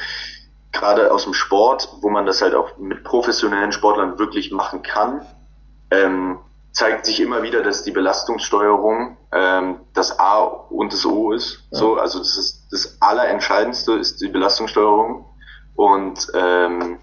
gerade 0.72 1.12
aus 1.12 1.24
dem 1.24 1.34
Sport, 1.34 1.90
wo 2.02 2.10
man 2.10 2.26
das 2.26 2.42
halt 2.42 2.54
auch 2.54 2.78
mit 2.78 3.04
professionellen 3.04 3.72
Sportlern 3.72 4.20
wirklich 4.20 4.52
machen 4.52 4.82
kann, 4.84 5.26
ähm, 5.92 6.40
zeigt 6.72 7.06
sich 7.06 7.20
immer 7.20 7.42
wieder, 7.42 7.64
dass 7.64 7.84
die 7.84 7.92
Belastungssteuerung 7.92 9.18
ähm, 9.32 9.80
das 9.94 10.20
A 10.20 10.44
und 10.44 10.94
das 10.94 11.06
O 11.06 11.32
ist. 11.32 11.64
Ja. 11.72 11.80
So, 11.80 11.96
also 11.96 12.20
das 12.20 12.38
ist 12.38 12.68
das 12.72 12.98
Allerentscheidendste 13.02 13.94
ist 13.94 14.22
die 14.22 14.28
Belastungssteuerung 14.28 15.26
und 15.76 16.28
ähm, 16.34 17.00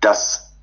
das 0.00 0.56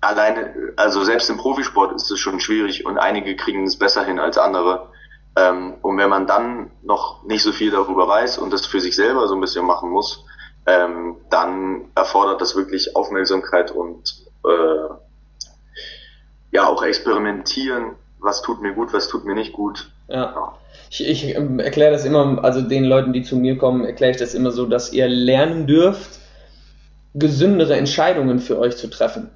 alleine, 0.00 0.72
also 0.76 1.04
selbst 1.04 1.28
im 1.30 1.36
Profisport 1.36 1.94
ist 1.94 2.10
es 2.10 2.18
schon 2.18 2.40
schwierig 2.40 2.86
und 2.86 2.98
einige 2.98 3.36
kriegen 3.36 3.64
es 3.64 3.78
besser 3.78 4.04
hin 4.04 4.18
als 4.18 4.38
andere. 4.38 4.90
Ähm, 5.36 5.74
und 5.82 5.98
wenn 5.98 6.08
man 6.08 6.26
dann 6.26 6.70
noch 6.82 7.22
nicht 7.24 7.42
so 7.42 7.52
viel 7.52 7.70
darüber 7.70 8.08
weiß 8.08 8.38
und 8.38 8.52
das 8.52 8.66
für 8.66 8.80
sich 8.80 8.96
selber 8.96 9.28
so 9.28 9.34
ein 9.34 9.40
bisschen 9.40 9.66
machen 9.66 9.90
muss, 9.90 10.24
ähm, 10.66 11.16
dann 11.30 11.86
erfordert 11.94 12.40
das 12.40 12.56
wirklich 12.56 12.96
Aufmerksamkeit 12.96 13.70
und 13.70 14.24
äh, 14.44 14.94
ja 16.52 16.66
auch 16.66 16.82
experimentieren, 16.82 17.92
was 18.18 18.42
tut 18.42 18.60
mir 18.60 18.72
gut, 18.72 18.92
was 18.92 19.08
tut 19.08 19.24
mir 19.24 19.34
nicht 19.34 19.52
gut. 19.52 19.90
Ja. 20.08 20.16
ja. 20.16 20.52
Ich, 20.90 21.06
ich 21.06 21.36
ähm, 21.36 21.58
erkläre 21.58 21.92
das 21.92 22.04
immer, 22.04 22.42
also 22.44 22.60
den 22.60 22.84
Leuten, 22.84 23.12
die 23.12 23.22
zu 23.22 23.36
mir 23.36 23.58
kommen, 23.58 23.84
erkläre 23.84 24.12
ich 24.12 24.16
das 24.16 24.34
immer 24.34 24.50
so, 24.50 24.66
dass 24.66 24.92
ihr 24.92 25.08
lernen 25.08 25.66
dürft, 25.66 26.20
gesündere 27.14 27.76
Entscheidungen 27.76 28.38
für 28.38 28.58
euch 28.58 28.76
zu 28.76 28.88
treffen. 28.88 29.30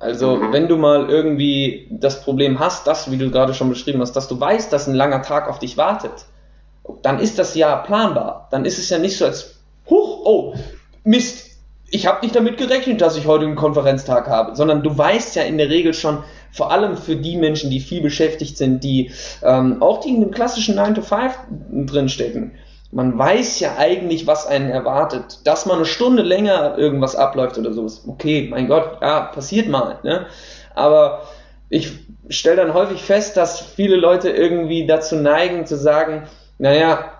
Also, 0.00 0.36
mhm. 0.36 0.52
wenn 0.52 0.68
du 0.68 0.76
mal 0.76 1.08
irgendwie 1.08 1.88
das 1.90 2.22
Problem 2.22 2.58
hast, 2.58 2.86
das, 2.86 3.10
wie 3.10 3.16
du 3.16 3.30
gerade 3.30 3.54
schon 3.54 3.68
beschrieben 3.68 4.00
hast, 4.00 4.12
dass 4.12 4.28
du 4.28 4.38
weißt, 4.38 4.72
dass 4.72 4.86
ein 4.86 4.94
langer 4.94 5.22
Tag 5.22 5.48
auf 5.48 5.58
dich 5.58 5.76
wartet, 5.76 6.12
dann 7.02 7.18
ist 7.18 7.38
das 7.38 7.54
ja 7.54 7.76
planbar. 7.76 8.48
Dann 8.50 8.64
ist 8.64 8.78
es 8.78 8.90
ja 8.90 8.98
nicht 8.98 9.16
so, 9.16 9.24
als 9.24 9.53
huch, 9.88 10.20
oh, 10.24 10.54
Mist, 11.04 11.50
ich 11.90 12.06
habe 12.06 12.22
nicht 12.22 12.34
damit 12.34 12.56
gerechnet, 12.56 13.00
dass 13.00 13.16
ich 13.16 13.26
heute 13.26 13.44
einen 13.44 13.56
Konferenztag 13.56 14.28
habe, 14.28 14.56
sondern 14.56 14.82
du 14.82 14.96
weißt 14.96 15.36
ja 15.36 15.42
in 15.42 15.58
der 15.58 15.68
Regel 15.68 15.94
schon, 15.94 16.24
vor 16.50 16.70
allem 16.70 16.96
für 16.96 17.16
die 17.16 17.36
Menschen, 17.36 17.70
die 17.70 17.80
viel 17.80 18.00
beschäftigt 18.00 18.56
sind, 18.56 18.82
die 18.84 19.10
ähm, 19.42 19.82
auch 19.82 20.00
die 20.00 20.10
in 20.10 20.20
dem 20.20 20.30
klassischen 20.30 20.76
9 20.76 20.94
to 20.94 21.02
5 21.02 21.34
drinstecken. 21.86 22.52
Man 22.90 23.18
weiß 23.18 23.58
ja 23.60 23.76
eigentlich, 23.76 24.26
was 24.26 24.46
einen 24.46 24.70
erwartet. 24.70 25.40
Dass 25.44 25.66
man 25.66 25.76
eine 25.76 25.84
Stunde 25.84 26.22
länger 26.22 26.78
irgendwas 26.78 27.16
abläuft 27.16 27.58
oder 27.58 27.72
so, 27.72 27.84
ist 27.86 28.06
okay, 28.06 28.46
mein 28.50 28.68
Gott, 28.68 28.98
ja, 29.02 29.20
passiert 29.20 29.68
mal. 29.68 29.98
Ne? 30.04 30.26
Aber 30.76 31.22
ich 31.68 31.92
stelle 32.28 32.56
dann 32.56 32.74
häufig 32.74 33.02
fest, 33.02 33.36
dass 33.36 33.60
viele 33.60 33.96
Leute 33.96 34.30
irgendwie 34.30 34.86
dazu 34.86 35.16
neigen 35.16 35.66
zu 35.66 35.76
sagen, 35.76 36.28
naja, 36.58 37.12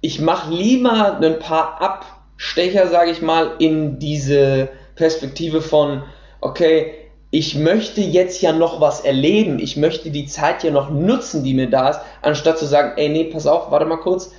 ich 0.00 0.20
mache 0.20 0.52
lieber 0.52 1.18
ein 1.20 1.38
paar 1.38 1.80
Abstecher, 1.80 2.88
sage 2.88 3.10
ich 3.10 3.22
mal, 3.22 3.52
in 3.58 3.98
diese 3.98 4.68
Perspektive 4.94 5.60
von, 5.60 6.02
okay, 6.40 6.94
ich 7.30 7.54
möchte 7.54 8.00
jetzt 8.00 8.42
ja 8.42 8.52
noch 8.52 8.80
was 8.80 9.00
erleben, 9.00 9.58
ich 9.60 9.76
möchte 9.76 10.10
die 10.10 10.26
Zeit 10.26 10.64
ja 10.64 10.70
noch 10.70 10.90
nutzen, 10.90 11.44
die 11.44 11.54
mir 11.54 11.70
da 11.70 11.90
ist, 11.90 12.00
anstatt 12.22 12.58
zu 12.58 12.66
sagen, 12.66 12.92
ey, 12.96 13.08
nee, 13.08 13.24
pass 13.24 13.46
auf, 13.46 13.70
warte 13.70 13.86
mal 13.86 13.98
kurz, 13.98 14.32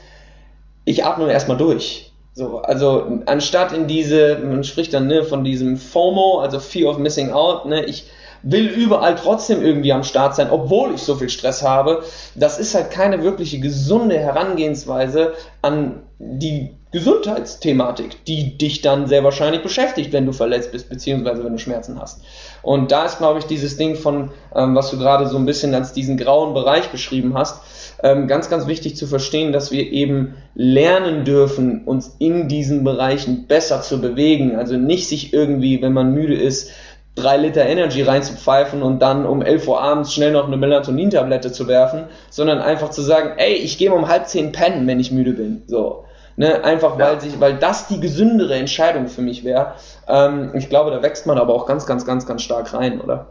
ich 0.83 1.05
atme 1.05 1.31
erstmal 1.31 1.57
durch. 1.57 2.11
So, 2.33 2.59
also 2.59 3.19
anstatt 3.25 3.73
in 3.73 3.87
diese, 3.87 4.37
man 4.39 4.63
spricht 4.63 4.93
dann 4.93 5.07
ne, 5.07 5.23
von 5.23 5.43
diesem 5.43 5.77
FOMO, 5.77 6.39
also 6.39 6.59
Fear 6.59 6.91
of 6.91 6.97
Missing 6.97 7.31
Out, 7.31 7.65
ne, 7.65 7.85
ich 7.85 8.05
will 8.43 8.67
überall 8.67 9.15
trotzdem 9.15 9.61
irgendwie 9.61 9.93
am 9.93 10.03
Start 10.03 10.35
sein, 10.35 10.49
obwohl 10.49 10.93
ich 10.93 11.01
so 11.01 11.15
viel 11.15 11.29
Stress 11.29 11.63
habe. 11.63 12.03
Das 12.35 12.59
ist 12.59 12.75
halt 12.75 12.91
keine 12.91 13.23
wirkliche 13.23 13.59
gesunde 13.59 14.17
Herangehensweise 14.17 15.33
an 15.61 16.01
die 16.19 16.71
Gesundheitsthematik, 16.91 18.25
die 18.25 18.57
dich 18.57 18.81
dann 18.81 19.07
sehr 19.07 19.23
wahrscheinlich 19.23 19.63
beschäftigt, 19.63 20.11
wenn 20.11 20.25
du 20.25 20.33
verletzt 20.33 20.73
bist, 20.73 20.89
beziehungsweise 20.89 21.43
wenn 21.43 21.53
du 21.53 21.57
Schmerzen 21.57 21.99
hast. 22.01 22.21
Und 22.61 22.91
da 22.91 23.05
ist, 23.05 23.17
glaube 23.17 23.39
ich, 23.39 23.45
dieses 23.45 23.77
Ding 23.77 23.95
von, 23.95 24.31
ähm, 24.53 24.75
was 24.75 24.91
du 24.91 24.97
gerade 24.97 25.25
so 25.27 25.37
ein 25.37 25.45
bisschen 25.45 25.73
als 25.73 25.93
diesen 25.93 26.17
grauen 26.17 26.53
Bereich 26.53 26.89
beschrieben 26.89 27.33
hast, 27.33 27.61
ähm, 28.03 28.27
ganz, 28.27 28.49
ganz 28.49 28.67
wichtig 28.67 28.97
zu 28.97 29.07
verstehen, 29.07 29.53
dass 29.53 29.71
wir 29.71 29.89
eben 29.89 30.35
lernen 30.53 31.23
dürfen, 31.23 31.85
uns 31.85 32.15
in 32.19 32.49
diesen 32.49 32.83
Bereichen 32.83 33.47
besser 33.47 33.81
zu 33.81 34.01
bewegen. 34.01 34.57
Also 34.57 34.75
nicht 34.75 35.07
sich 35.07 35.33
irgendwie, 35.33 35.81
wenn 35.81 35.93
man 35.93 36.13
müde 36.13 36.35
ist, 36.35 36.71
drei 37.15 37.37
Liter 37.37 37.65
Energy 37.65 38.03
reinzupfeifen 38.03 38.81
und 38.81 38.99
dann 38.99 39.25
um 39.25 39.41
11 39.41 39.67
Uhr 39.67 39.81
abends 39.81 40.13
schnell 40.13 40.31
noch 40.31 40.47
eine 40.47 40.57
Melatonin-Tablette 40.57 41.51
zu 41.51 41.67
werfen, 41.67 42.07
sondern 42.29 42.59
einfach 42.59 42.89
zu 42.89 43.01
sagen, 43.01 43.33
ey, 43.37 43.53
ich 43.53 43.77
gehe 43.77 43.93
um 43.93 44.07
halb 44.07 44.27
zehn 44.27 44.51
pennen, 44.51 44.87
wenn 44.87 44.99
ich 44.99 45.11
müde 45.11 45.33
bin. 45.33 45.63
So. 45.67 46.05
Ne, 46.37 46.63
einfach 46.63 46.97
weil 46.97 47.19
sich, 47.19 47.39
weil 47.41 47.55
das 47.55 47.87
die 47.87 47.99
gesündere 47.99 48.55
Entscheidung 48.55 49.07
für 49.07 49.21
mich 49.21 49.43
wäre. 49.43 49.75
Ähm, 50.07 50.51
ich 50.53 50.69
glaube, 50.69 50.89
da 50.89 51.03
wächst 51.03 51.27
man 51.27 51.37
aber 51.37 51.53
auch 51.53 51.65
ganz, 51.65 51.85
ganz, 51.85 52.05
ganz, 52.05 52.25
ganz 52.25 52.41
stark 52.41 52.73
rein, 52.73 53.01
oder? 53.01 53.27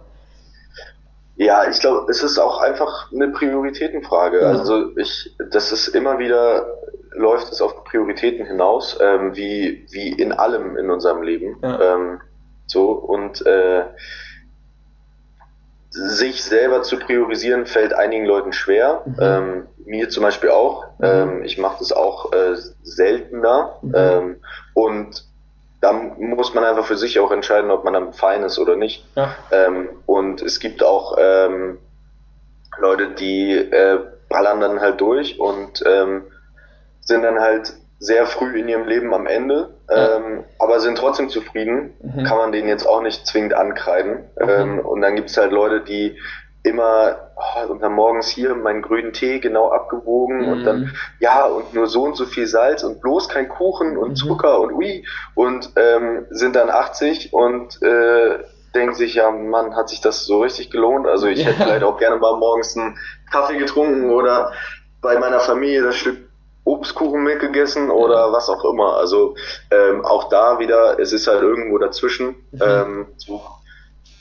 Ja, 1.36 1.68
ich 1.68 1.80
glaube, 1.80 2.10
es 2.10 2.22
ist 2.22 2.38
auch 2.38 2.60
einfach 2.60 3.10
eine 3.12 3.28
Prioritätenfrage. 3.28 4.42
Ja. 4.42 4.48
Also 4.48 4.94
ich, 4.98 5.34
das 5.50 5.72
ist 5.72 5.88
immer 5.88 6.18
wieder 6.18 6.66
läuft 7.12 7.52
es 7.52 7.60
auf 7.60 7.84
Prioritäten 7.84 8.46
hinaus, 8.46 8.98
ähm, 9.00 9.34
wie 9.34 9.86
wie 9.90 10.08
in 10.10 10.32
allem 10.32 10.76
in 10.76 10.90
unserem 10.90 11.22
Leben. 11.22 11.56
Ja. 11.62 11.94
Ähm, 11.94 12.20
so 12.70 12.90
und 12.90 13.44
äh, 13.46 13.84
sich 15.90 16.44
selber 16.44 16.82
zu 16.82 16.98
priorisieren 16.98 17.66
fällt 17.66 17.92
einigen 17.92 18.24
Leuten 18.24 18.52
schwer. 18.52 19.02
Mhm. 19.04 19.16
Ähm, 19.20 19.66
mir 19.84 20.08
zum 20.08 20.22
Beispiel 20.22 20.50
auch. 20.50 20.86
Mhm. 20.98 21.04
Ähm, 21.04 21.42
ich 21.42 21.58
mache 21.58 21.78
das 21.80 21.92
auch 21.92 22.32
äh, 22.32 22.54
seltener. 22.82 23.76
Mhm. 23.82 23.94
Ähm, 23.94 24.36
und 24.74 25.24
da 25.80 25.92
muss 25.92 26.54
man 26.54 26.64
einfach 26.64 26.84
für 26.84 26.96
sich 26.96 27.18
auch 27.18 27.30
entscheiden, 27.30 27.70
ob 27.70 27.84
man 27.84 27.94
dann 27.94 28.12
fein 28.12 28.42
ist 28.42 28.58
oder 28.58 28.76
nicht. 28.76 29.04
Ja. 29.16 29.34
Ähm, 29.50 29.88
und 30.06 30.42
es 30.42 30.60
gibt 30.60 30.84
auch 30.84 31.16
ähm, 31.18 31.78
Leute, 32.78 33.08
die 33.08 33.52
äh, 33.54 33.98
ballern 34.28 34.60
dann 34.60 34.80
halt 34.80 35.00
durch 35.00 35.40
und 35.40 35.82
ähm, 35.86 36.22
sind 37.00 37.22
dann 37.22 37.40
halt 37.40 37.72
sehr 37.98 38.26
früh 38.26 38.60
in 38.60 38.68
ihrem 38.68 38.86
Leben 38.86 39.12
am 39.12 39.26
Ende. 39.26 39.74
Ähm, 39.90 40.44
aber 40.58 40.80
sind 40.80 40.98
trotzdem 40.98 41.28
zufrieden, 41.28 41.94
mhm. 42.00 42.24
kann 42.24 42.38
man 42.38 42.52
denen 42.52 42.68
jetzt 42.68 42.86
auch 42.86 43.02
nicht 43.02 43.26
zwingend 43.26 43.54
ankreiden. 43.54 44.30
Mhm. 44.40 44.48
Ähm, 44.48 44.78
und 44.80 45.00
dann 45.00 45.16
gibt 45.16 45.30
es 45.30 45.36
halt 45.36 45.52
Leute, 45.52 45.80
die 45.80 46.16
immer 46.62 47.30
oh, 47.36 47.72
und 47.72 47.82
dann 47.82 47.92
morgens 47.92 48.28
hier 48.28 48.54
meinen 48.54 48.82
grünen 48.82 49.12
Tee 49.12 49.40
genau 49.40 49.70
abgewogen 49.70 50.42
mhm. 50.42 50.48
und 50.48 50.64
dann 50.64 50.92
ja 51.18 51.46
und 51.46 51.72
nur 51.72 51.86
so 51.86 52.02
und 52.02 52.16
so 52.16 52.26
viel 52.26 52.46
Salz 52.46 52.84
und 52.84 53.00
bloß 53.00 53.28
kein 53.28 53.48
Kuchen 53.48 53.96
und 53.96 54.10
mhm. 54.10 54.16
Zucker 54.16 54.60
und 54.60 54.72
ui 54.74 55.04
und 55.34 55.70
ähm, 55.76 56.26
sind 56.30 56.56
dann 56.56 56.68
80 56.68 57.32
und 57.32 57.82
äh, 57.82 58.40
denken 58.74 58.94
sich 58.94 59.14
ja 59.14 59.30
Mann 59.30 59.74
hat 59.74 59.88
sich 59.88 60.02
das 60.02 60.26
so 60.26 60.42
richtig 60.42 60.70
gelohnt 60.70 61.06
also 61.06 61.28
ich 61.28 61.38
ja. 61.38 61.46
hätte 61.46 61.62
vielleicht 61.62 61.84
auch 61.84 61.98
gerne 61.98 62.16
mal 62.16 62.36
morgens 62.36 62.76
einen 62.76 62.98
Kaffee 63.32 63.56
getrunken 63.56 64.10
oder 64.10 64.52
bei 65.00 65.18
meiner 65.18 65.40
Familie 65.40 65.82
das 65.82 65.96
Stück 65.96 66.29
Obstkuchen 66.64 67.22
mitgegessen 67.22 67.90
oder 67.90 68.32
was 68.32 68.48
auch 68.48 68.64
immer. 68.64 68.96
Also 68.96 69.36
ähm, 69.70 70.04
auch 70.04 70.28
da 70.28 70.58
wieder, 70.58 70.98
es 70.98 71.12
ist 71.12 71.26
halt 71.26 71.42
irgendwo 71.42 71.78
dazwischen. 71.78 72.36
Mhm. 72.52 72.62
Ähm, 72.62 73.06
so, 73.16 73.42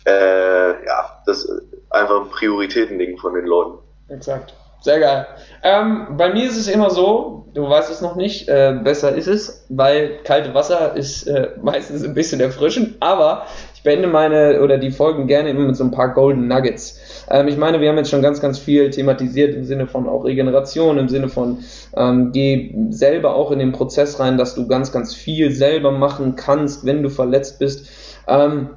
äh, 0.05 0.85
ja, 0.85 1.21
das 1.25 1.45
ist 1.45 1.63
einfach 1.89 2.21
ein 2.21 2.29
Prioritätending 2.29 3.17
von 3.17 3.33
den 3.33 3.45
Leuten. 3.45 3.79
Exakt. 4.07 4.53
Sehr 4.81 4.99
geil. 4.99 5.27
Ähm, 5.61 6.07
bei 6.17 6.31
mir 6.33 6.45
ist 6.45 6.55
es 6.55 6.69
immer 6.69 6.89
so, 6.89 7.47
du 7.53 7.69
weißt 7.69 7.91
es 7.91 7.99
noch 7.99 8.15
nicht, 8.15 8.47
äh, 8.47 8.79
besser 8.81 9.13
ist 9.13 9.27
es, 9.27 9.65
weil 9.67 10.19
kalte 10.23 10.53
Wasser 10.53 10.95
ist 10.95 11.27
äh, 11.27 11.49
meistens 11.61 12.03
ein 12.03 12.13
bisschen 12.13 12.39
erfrischend, 12.39 12.95
aber 13.01 13.45
ich 13.75 13.83
beende 13.83 14.07
meine 14.07 14.61
oder 14.61 14.77
die 14.77 14.91
Folgen 14.91 15.27
gerne 15.27 15.49
immer 15.49 15.67
mit 15.67 15.75
so 15.75 15.83
ein 15.83 15.91
paar 15.91 16.13
Golden 16.13 16.47
Nuggets. 16.47 16.99
Ähm, 17.29 17.47
ich 17.47 17.57
meine, 17.57 17.79
wir 17.79 17.89
haben 17.89 17.97
jetzt 17.97 18.09
schon 18.09 18.21
ganz, 18.21 18.41
ganz 18.41 18.59
viel 18.59 18.89
thematisiert 18.89 19.55
im 19.55 19.65
Sinne 19.65 19.87
von 19.87 20.07
auch 20.07 20.25
Regeneration, 20.25 20.97
im 20.97 21.09
Sinne 21.09 21.29
von 21.29 21.59
ähm, 21.95 22.31
geh 22.31 22.73
selber 22.89 23.35
auch 23.35 23.51
in 23.51 23.59
den 23.59 23.71
Prozess 23.71 24.19
rein, 24.19 24.37
dass 24.37 24.55
du 24.55 24.67
ganz, 24.67 24.91
ganz 24.91 25.13
viel 25.13 25.51
selber 25.51 25.91
machen 25.91 26.35
kannst, 26.35 26.85
wenn 26.85 27.03
du 27.03 27.09
verletzt 27.09 27.59
bist. 27.59 27.89
Ähm, 28.27 28.69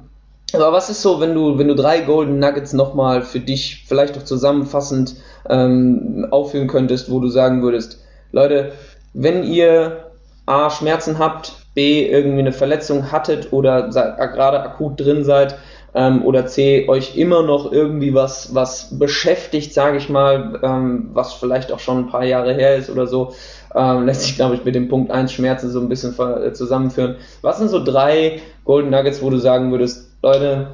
aber 0.53 0.71
was 0.71 0.89
ist 0.89 1.01
so, 1.01 1.19
wenn 1.19 1.33
du, 1.33 1.57
wenn 1.57 1.67
du 1.67 1.75
drei 1.75 2.01
Golden 2.01 2.37
Nuggets 2.37 2.73
nochmal 2.73 3.23
für 3.23 3.39
dich 3.39 3.85
vielleicht 3.87 4.17
auch 4.17 4.23
zusammenfassend 4.23 5.15
ähm, 5.49 6.27
aufführen 6.29 6.67
könntest, 6.67 7.09
wo 7.09 7.19
du 7.19 7.27
sagen 7.27 7.63
würdest, 7.63 8.03
Leute, 8.31 8.73
wenn 9.13 9.43
ihr 9.43 10.11
A, 10.45 10.69
Schmerzen 10.69 11.17
habt, 11.17 11.53
B, 11.73 12.07
irgendwie 12.07 12.39
eine 12.39 12.51
Verletzung 12.51 13.11
hattet 13.11 13.51
oder 13.51 13.89
gerade 13.89 14.61
akut 14.61 14.99
drin 14.99 15.23
seid, 15.23 15.55
ähm, 15.95 16.25
oder 16.25 16.45
C, 16.47 16.87
euch 16.87 17.17
immer 17.17 17.43
noch 17.43 17.71
irgendwie 17.71 18.13
was, 18.13 18.55
was 18.55 18.97
beschäftigt, 18.97 19.73
sage 19.73 19.97
ich 19.97 20.09
mal, 20.09 20.59
ähm, 20.63 21.09
was 21.13 21.33
vielleicht 21.33 21.71
auch 21.71 21.79
schon 21.79 21.99
ein 21.99 22.07
paar 22.07 22.25
Jahre 22.25 22.53
her 22.53 22.75
ist 22.75 22.89
oder 22.89 23.07
so, 23.07 23.33
ähm, 23.75 24.05
lässt 24.05 24.21
sich, 24.21 24.35
glaube 24.35 24.55
ich, 24.55 24.65
mit 24.65 24.75
dem 24.75 24.87
Punkt 24.87 25.11
1 25.11 25.31
Schmerzen 25.31 25.69
so 25.69 25.79
ein 25.79 25.89
bisschen 25.89 26.15
äh, 26.19 26.53
zusammenführen. 26.53 27.17
Was 27.41 27.57
sind 27.57 27.69
so 27.69 27.83
drei 27.83 28.41
Golden 28.65 28.89
Nuggets, 28.89 29.21
wo 29.21 29.29
du 29.29 29.37
sagen 29.37 29.71
würdest, 29.71 30.09
Leute, 30.21 30.67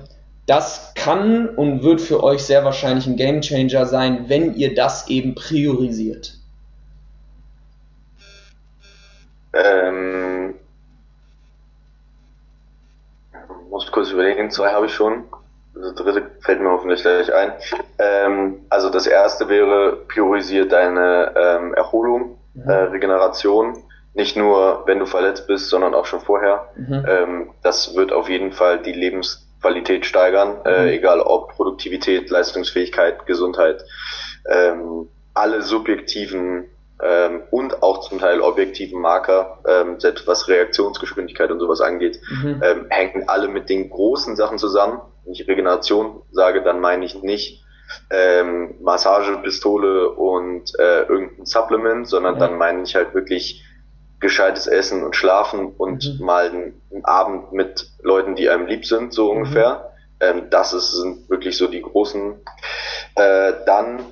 das 0.45 0.93
kann 0.95 1.47
und 1.49 1.83
wird 1.83 2.01
für 2.01 2.23
euch 2.23 2.41
sehr 2.41 2.65
wahrscheinlich 2.65 3.05
ein 3.07 3.17
Game 3.17 3.41
Changer 3.41 3.85
sein, 3.85 4.25
wenn 4.27 4.55
ihr 4.55 4.73
das 4.73 5.07
eben 5.07 5.35
priorisiert. 5.35 6.39
Ähm, 9.53 10.55
muss 13.79 13.91
kurz 13.91 14.11
überlegen, 14.11 14.51
zwei 14.51 14.71
habe 14.73 14.87
ich 14.87 14.93
schon. 14.93 15.23
Das 15.73 15.95
dritte 15.95 16.23
fällt 16.41 16.59
mir 16.59 16.69
hoffentlich 16.69 17.01
gleich 17.01 17.33
ein. 17.33 17.53
Ähm, 17.97 18.65
also 18.69 18.89
das 18.89 19.07
erste 19.07 19.47
wäre, 19.47 19.95
priorisiere 20.07 20.67
deine 20.67 21.33
ähm, 21.37 21.73
Erholung, 21.73 22.37
mhm. 22.53 22.69
äh, 22.69 22.73
Regeneration 22.73 23.83
nicht 24.15 24.35
nur, 24.35 24.83
wenn 24.85 24.99
du 24.99 25.05
verletzt 25.05 25.47
bist, 25.47 25.69
sondern 25.69 25.93
auch 25.93 26.05
schon 26.05 26.19
vorher. 26.19 26.67
Mhm. 26.75 27.05
Ähm, 27.07 27.49
das 27.63 27.95
wird 27.95 28.11
auf 28.11 28.27
jeden 28.27 28.51
Fall 28.51 28.79
die 28.79 28.91
Lebensqualität 28.91 30.05
steigern, 30.05 30.57
äh, 30.65 30.81
mhm. 30.81 30.87
äh, 30.87 30.95
egal 30.95 31.21
ob 31.21 31.53
Produktivität, 31.55 32.29
Leistungsfähigkeit, 32.29 33.25
Gesundheit. 33.27 33.85
Ähm, 34.49 35.07
alle 35.33 35.61
subjektiven 35.61 36.65
ähm, 37.01 37.43
und 37.51 37.81
auch 37.81 38.01
zum 38.01 38.19
Teil 38.19 38.41
objektiven 38.41 38.99
Marker, 38.99 39.59
ähm, 39.67 39.99
selbst 39.99 40.27
was 40.27 40.47
Reaktionsgeschwindigkeit 40.47 41.49
und 41.51 41.59
sowas 41.59 41.81
angeht, 41.81 42.19
mhm. 42.29 42.61
ähm, 42.63 42.85
hängen 42.89 43.29
alle 43.29 43.47
mit 43.47 43.69
den 43.69 43.89
großen 43.89 44.35
Sachen 44.35 44.57
zusammen. 44.57 45.01
Wenn 45.23 45.33
ich 45.33 45.47
Regeneration 45.47 46.21
sage, 46.31 46.61
dann 46.61 46.81
meine 46.81 47.05
ich 47.05 47.21
nicht 47.21 47.63
ähm, 48.09 48.75
Massagepistole 48.81 50.09
und 50.09 50.77
äh, 50.77 51.03
irgendein 51.03 51.45
Supplement, 51.45 52.07
sondern 52.07 52.35
ja. 52.35 52.39
dann 52.47 52.57
meine 52.57 52.83
ich 52.83 52.95
halt 52.95 53.13
wirklich 53.13 53.63
gescheites 54.19 54.67
Essen 54.67 55.03
und 55.03 55.15
Schlafen 55.15 55.73
und 55.77 56.19
mhm. 56.19 56.25
mal 56.25 56.49
einen, 56.49 56.81
einen, 56.91 57.05
Abend 57.05 57.53
mit 57.53 57.89
Leuten, 58.01 58.35
die 58.35 58.49
einem 58.49 58.67
lieb 58.67 58.85
sind, 58.85 59.13
so 59.13 59.31
mhm. 59.31 59.37
ungefähr. 59.37 59.93
Ähm, 60.19 60.49
das 60.49 60.73
ist, 60.73 60.91
sind 60.91 61.29
wirklich 61.29 61.57
so 61.57 61.67
die 61.67 61.81
großen. 61.81 62.35
Äh, 63.15 63.53
dann, 63.65 64.05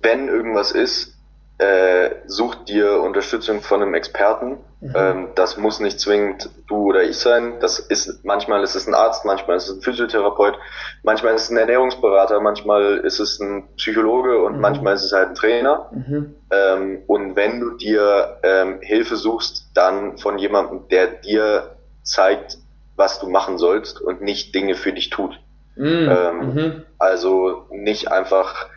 wenn 0.00 0.28
irgendwas 0.28 0.72
ist, 0.72 1.15
äh, 1.58 2.10
such 2.26 2.54
dir 2.66 3.00
Unterstützung 3.00 3.62
von 3.62 3.80
einem 3.80 3.94
Experten. 3.94 4.58
Mhm. 4.80 4.92
Ähm, 4.94 5.28
das 5.34 5.56
muss 5.56 5.80
nicht 5.80 5.98
zwingend 5.98 6.50
du 6.68 6.88
oder 6.88 7.02
ich 7.02 7.16
sein. 7.16 7.54
Das 7.60 7.78
ist 7.78 8.24
manchmal 8.24 8.62
ist 8.62 8.74
es 8.74 8.86
ein 8.86 8.94
Arzt, 8.94 9.24
manchmal 9.24 9.56
ist 9.56 9.68
es 9.68 9.76
ein 9.76 9.80
Physiotherapeut, 9.80 10.58
manchmal 11.02 11.34
ist 11.34 11.44
es 11.44 11.50
ein 11.50 11.56
Ernährungsberater, 11.56 12.40
manchmal 12.40 12.98
ist 12.98 13.20
es 13.20 13.40
ein 13.40 13.68
Psychologe 13.76 14.42
und 14.42 14.56
mhm. 14.56 14.60
manchmal 14.60 14.94
ist 14.94 15.04
es 15.04 15.12
halt 15.12 15.30
ein 15.30 15.34
Trainer. 15.34 15.90
Mhm. 15.92 16.34
Ähm, 16.50 17.02
und 17.06 17.36
wenn 17.36 17.60
du 17.60 17.70
dir 17.70 18.38
ähm, 18.42 18.80
Hilfe 18.82 19.16
suchst, 19.16 19.70
dann 19.72 20.18
von 20.18 20.38
jemandem, 20.38 20.88
der 20.88 21.06
dir 21.06 21.76
zeigt, 22.02 22.58
was 22.96 23.18
du 23.18 23.28
machen 23.28 23.56
sollst 23.56 24.00
und 24.00 24.20
nicht 24.20 24.54
Dinge 24.54 24.74
für 24.74 24.92
dich 24.92 25.08
tut. 25.08 25.40
Mhm. 25.76 26.08
Ähm, 26.10 26.54
mhm. 26.54 26.82
Also 26.98 27.66
nicht 27.70 28.10
einfach 28.10 28.68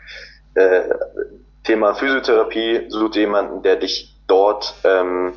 äh, 0.54 0.82
Thema 1.70 1.94
Physiotherapie, 1.94 2.86
such 2.88 3.14
jemanden, 3.14 3.62
der 3.62 3.76
dich 3.76 4.12
dort 4.26 4.74
ähm, 4.82 5.34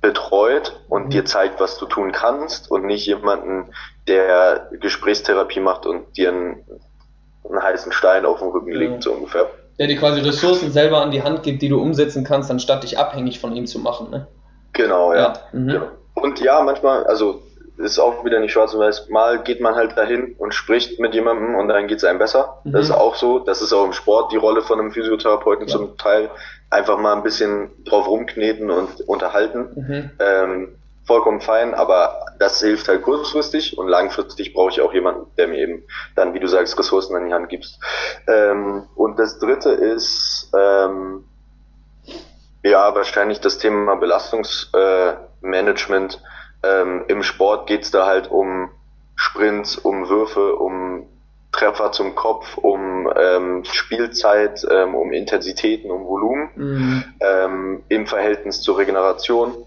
betreut 0.00 0.80
und 0.88 1.06
mhm. 1.06 1.10
dir 1.10 1.24
zeigt, 1.26 1.60
was 1.60 1.76
du 1.76 1.84
tun 1.84 2.12
kannst 2.12 2.70
und 2.70 2.86
nicht 2.86 3.04
jemanden, 3.04 3.70
der 4.08 4.70
Gesprächstherapie 4.80 5.60
macht 5.60 5.84
und 5.84 6.16
dir 6.16 6.30
einen, 6.30 6.64
einen 7.46 7.62
heißen 7.62 7.92
Stein 7.92 8.24
auf 8.24 8.38
den 8.38 8.48
Rücken 8.48 8.72
legt, 8.72 9.02
so 9.02 9.12
ungefähr. 9.12 9.50
Der 9.78 9.86
dir 9.86 9.98
quasi 9.98 10.20
Ressourcen 10.20 10.72
selber 10.72 11.02
an 11.02 11.10
die 11.10 11.22
Hand 11.22 11.42
gibt, 11.42 11.60
die 11.60 11.68
du 11.68 11.78
umsetzen 11.78 12.24
kannst, 12.24 12.50
anstatt 12.50 12.82
dich 12.82 12.98
abhängig 12.98 13.38
von 13.38 13.54
ihm 13.54 13.66
zu 13.66 13.80
machen, 13.80 14.10
ne? 14.10 14.28
Genau, 14.72 15.12
ja. 15.12 15.18
ja. 15.18 15.34
Mhm. 15.52 15.68
Genau. 15.68 15.86
Und 16.14 16.40
ja, 16.40 16.62
manchmal, 16.62 17.04
also 17.04 17.42
ist 17.80 17.98
auch 17.98 18.24
wieder 18.24 18.40
nicht 18.40 18.52
schwarz 18.52 18.74
und 18.74 18.80
weiß. 18.80 19.08
Mal 19.08 19.42
geht 19.42 19.60
man 19.60 19.74
halt 19.74 19.96
dahin 19.96 20.34
und 20.38 20.54
spricht 20.54 21.00
mit 21.00 21.14
jemandem 21.14 21.54
und 21.54 21.68
dann 21.68 21.86
geht 21.86 21.98
es 21.98 22.04
einem 22.04 22.18
besser. 22.18 22.60
Mhm. 22.64 22.72
Das 22.72 22.86
ist 22.86 22.92
auch 22.92 23.14
so. 23.14 23.38
Das 23.38 23.62
ist 23.62 23.72
auch 23.72 23.84
im 23.84 23.92
Sport 23.92 24.32
die 24.32 24.36
Rolle 24.36 24.62
von 24.62 24.78
einem 24.78 24.92
Physiotherapeuten 24.92 25.66
ja. 25.66 25.72
zum 25.72 25.96
Teil. 25.96 26.30
Einfach 26.68 26.98
mal 26.98 27.14
ein 27.14 27.22
bisschen 27.22 27.70
drauf 27.84 28.06
rumkneten 28.06 28.70
und 28.70 29.00
unterhalten. 29.08 29.68
Mhm. 29.74 30.10
Ähm, 30.20 30.68
vollkommen 31.04 31.40
fein, 31.40 31.74
aber 31.74 32.26
das 32.38 32.60
hilft 32.60 32.86
halt 32.86 33.02
kurzfristig 33.02 33.76
und 33.76 33.88
langfristig 33.88 34.54
brauche 34.54 34.70
ich 34.70 34.80
auch 34.80 34.92
jemanden, 34.92 35.26
der 35.36 35.48
mir 35.48 35.58
eben 35.58 35.82
dann, 36.14 36.34
wie 36.34 36.40
du 36.40 36.46
sagst, 36.46 36.78
Ressourcen 36.78 37.16
an 37.16 37.26
die 37.26 37.32
Hand 37.32 37.48
gibt. 37.48 37.66
Ähm, 38.28 38.84
und 38.94 39.18
das 39.18 39.40
dritte 39.40 39.70
ist, 39.70 40.52
ähm, 40.56 41.24
ja, 42.62 42.94
wahrscheinlich 42.94 43.40
das 43.40 43.58
Thema 43.58 43.96
Belastungsmanagement. 43.96 46.14
Äh, 46.14 46.18
ähm, 46.62 47.04
Im 47.08 47.22
Sport 47.22 47.66
geht's 47.66 47.90
da 47.90 48.06
halt 48.06 48.30
um 48.30 48.70
Sprints, 49.16 49.76
um 49.76 50.08
Würfe, 50.08 50.56
um 50.56 51.06
Treffer 51.52 51.92
zum 51.92 52.14
Kopf, 52.14 52.56
um 52.58 53.10
ähm, 53.16 53.64
Spielzeit, 53.64 54.64
ähm, 54.70 54.94
um 54.94 55.12
Intensitäten, 55.12 55.90
um 55.90 56.06
Volumen 56.06 56.50
mhm. 56.54 57.04
ähm, 57.20 57.82
im 57.88 58.06
Verhältnis 58.06 58.62
zur 58.62 58.78
Regeneration. 58.78 59.66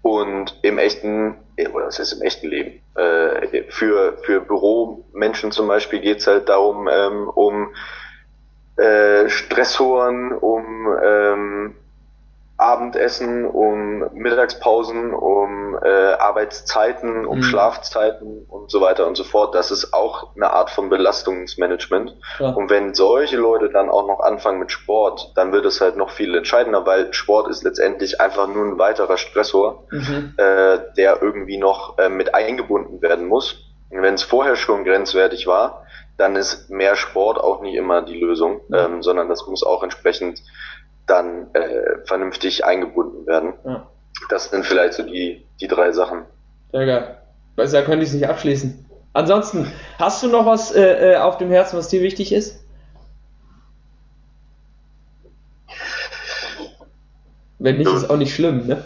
Und 0.00 0.58
im 0.62 0.78
echten, 0.78 1.36
oder 1.72 1.86
das 1.86 1.98
ist 1.98 2.12
im 2.12 2.22
echten 2.22 2.48
Leben, 2.48 2.80
äh, 2.94 3.64
für, 3.70 4.18
für 4.22 4.40
Büromenschen 4.40 5.50
zum 5.50 5.66
Beispiel 5.66 6.00
geht's 6.00 6.26
halt 6.26 6.48
darum, 6.48 6.88
ähm, 6.90 7.28
um 7.28 7.74
äh, 8.76 9.28
Stressoren, 9.28 10.32
um 10.32 10.94
ähm, 11.02 11.74
Abendessen, 12.56 13.46
um 13.46 14.08
Mittagspausen, 14.14 15.12
um 15.12 15.76
äh, 15.82 15.88
Arbeitszeiten, 15.88 17.26
um 17.26 17.38
mhm. 17.38 17.42
Schlafzeiten 17.42 18.44
und 18.46 18.70
so 18.70 18.80
weiter 18.80 19.08
und 19.08 19.16
so 19.16 19.24
fort. 19.24 19.56
Das 19.56 19.72
ist 19.72 19.92
auch 19.92 20.36
eine 20.36 20.52
Art 20.52 20.70
von 20.70 20.88
Belastungsmanagement. 20.88 22.16
Ja. 22.38 22.50
Und 22.50 22.70
wenn 22.70 22.94
solche 22.94 23.36
Leute 23.36 23.70
dann 23.70 23.90
auch 23.90 24.06
noch 24.06 24.20
anfangen 24.20 24.60
mit 24.60 24.70
Sport, 24.70 25.32
dann 25.34 25.52
wird 25.52 25.64
es 25.64 25.80
halt 25.80 25.96
noch 25.96 26.10
viel 26.10 26.32
entscheidender, 26.36 26.86
weil 26.86 27.12
Sport 27.12 27.48
ist 27.48 27.64
letztendlich 27.64 28.20
einfach 28.20 28.46
nur 28.46 28.64
ein 28.64 28.78
weiterer 28.78 29.16
Stressor, 29.16 29.88
mhm. 29.90 30.34
äh, 30.36 30.78
der 30.96 31.22
irgendwie 31.22 31.58
noch 31.58 31.98
äh, 31.98 32.08
mit 32.08 32.36
eingebunden 32.36 33.02
werden 33.02 33.26
muss. 33.26 33.56
Wenn 33.90 34.14
es 34.14 34.22
vorher 34.22 34.54
schon 34.54 34.84
grenzwertig 34.84 35.46
war, 35.48 35.84
dann 36.16 36.36
ist 36.36 36.70
mehr 36.70 36.94
Sport 36.94 37.38
auch 37.38 37.60
nicht 37.60 37.74
immer 37.74 38.02
die 38.02 38.18
Lösung, 38.18 38.60
mhm. 38.68 38.74
ähm, 38.74 39.02
sondern 39.02 39.28
das 39.28 39.46
muss 39.46 39.64
auch 39.64 39.82
entsprechend 39.82 40.40
dann 41.06 41.52
äh, 41.54 42.04
vernünftig 42.06 42.64
eingebunden 42.64 43.26
werden. 43.26 43.54
Ja. 43.64 43.86
Das 44.28 44.50
sind 44.50 44.64
vielleicht 44.64 44.94
so 44.94 45.02
die, 45.02 45.44
die 45.60 45.68
drei 45.68 45.92
Sachen. 45.92 46.24
Sehr 46.72 46.86
geil. 46.86 47.18
Besser 47.56 47.82
könnte 47.82 48.04
ich 48.04 48.10
es 48.10 48.14
nicht 48.14 48.28
abschließen. 48.28 48.84
Ansonsten, 49.12 49.70
hast 49.98 50.22
du 50.22 50.28
noch 50.28 50.44
was 50.46 50.72
äh, 50.72 51.12
äh, 51.12 51.16
auf 51.16 51.38
dem 51.38 51.50
Herzen, 51.50 51.78
was 51.78 51.88
dir 51.88 52.02
wichtig 52.02 52.32
ist? 52.32 52.60
Wenn 57.58 57.78
nicht, 57.78 57.90
ist 57.90 58.10
auch 58.10 58.16
nicht 58.16 58.34
schlimm, 58.34 58.66
ne? 58.66 58.84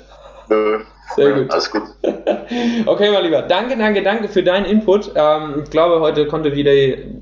Nö. 0.48 0.84
Sehr 1.18 1.32
gut. 1.32 1.50
Alles 1.50 1.70
gut. 1.70 1.82
okay, 2.86 3.10
mein 3.12 3.24
Lieber. 3.24 3.42
Danke, 3.42 3.76
danke, 3.76 4.02
danke 4.02 4.28
für 4.28 4.42
deinen 4.42 4.64
Input. 4.64 5.12
Ähm, 5.14 5.62
ich 5.64 5.70
glaube, 5.70 6.00
heute 6.00 6.26
konnte 6.26 6.54
wieder, 6.54 6.72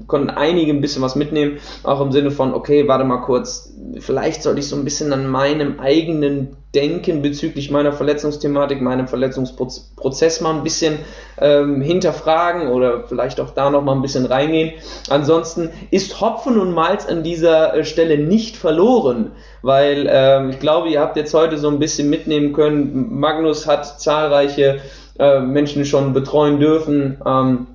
konnten 0.06 0.30
einige 0.30 0.72
ein 0.72 0.80
bisschen 0.80 1.02
was 1.02 1.16
mitnehmen. 1.16 1.58
Auch 1.82 2.00
im 2.00 2.12
Sinne 2.12 2.30
von, 2.30 2.54
okay, 2.54 2.86
warte 2.86 3.04
mal 3.04 3.22
kurz. 3.22 3.72
Vielleicht 3.98 4.42
sollte 4.42 4.60
ich 4.60 4.68
so 4.68 4.76
ein 4.76 4.84
bisschen 4.84 5.12
an 5.12 5.28
meinem 5.28 5.80
eigenen 5.80 6.56
Denken 6.74 7.22
bezüglich 7.22 7.70
meiner 7.70 7.92
Verletzungsthematik, 7.92 8.82
meinem 8.82 9.08
Verletzungsprozess 9.08 10.40
mal 10.40 10.54
ein 10.54 10.62
bisschen 10.62 10.98
ähm, 11.38 11.80
hinterfragen 11.80 12.68
oder 12.68 13.04
vielleicht 13.04 13.40
auch 13.40 13.50
da 13.50 13.70
noch 13.70 13.82
mal 13.82 13.94
ein 13.94 14.02
bisschen 14.02 14.26
reingehen. 14.26 14.72
Ansonsten 15.08 15.70
ist 15.90 16.20
Hopfen 16.20 16.58
und 16.58 16.72
Malz 16.72 17.06
an 17.06 17.22
dieser 17.22 17.74
äh, 17.74 17.84
Stelle 17.84 18.18
nicht 18.18 18.56
verloren, 18.56 19.32
weil 19.62 20.06
ähm, 20.10 20.50
ich 20.50 20.58
glaube, 20.58 20.88
ihr 20.88 21.00
habt 21.00 21.16
jetzt 21.16 21.32
heute 21.32 21.56
so 21.56 21.68
ein 21.68 21.78
bisschen 21.78 22.10
mitnehmen 22.10 22.52
können. 22.52 23.18
Magnus 23.18 23.66
hat 23.66 24.00
zahlreiche 24.00 24.80
äh, 25.18 25.40
Menschen 25.40 25.84
schon 25.86 26.12
betreuen 26.12 26.60
dürfen. 26.60 27.22
Ähm, 27.24 27.66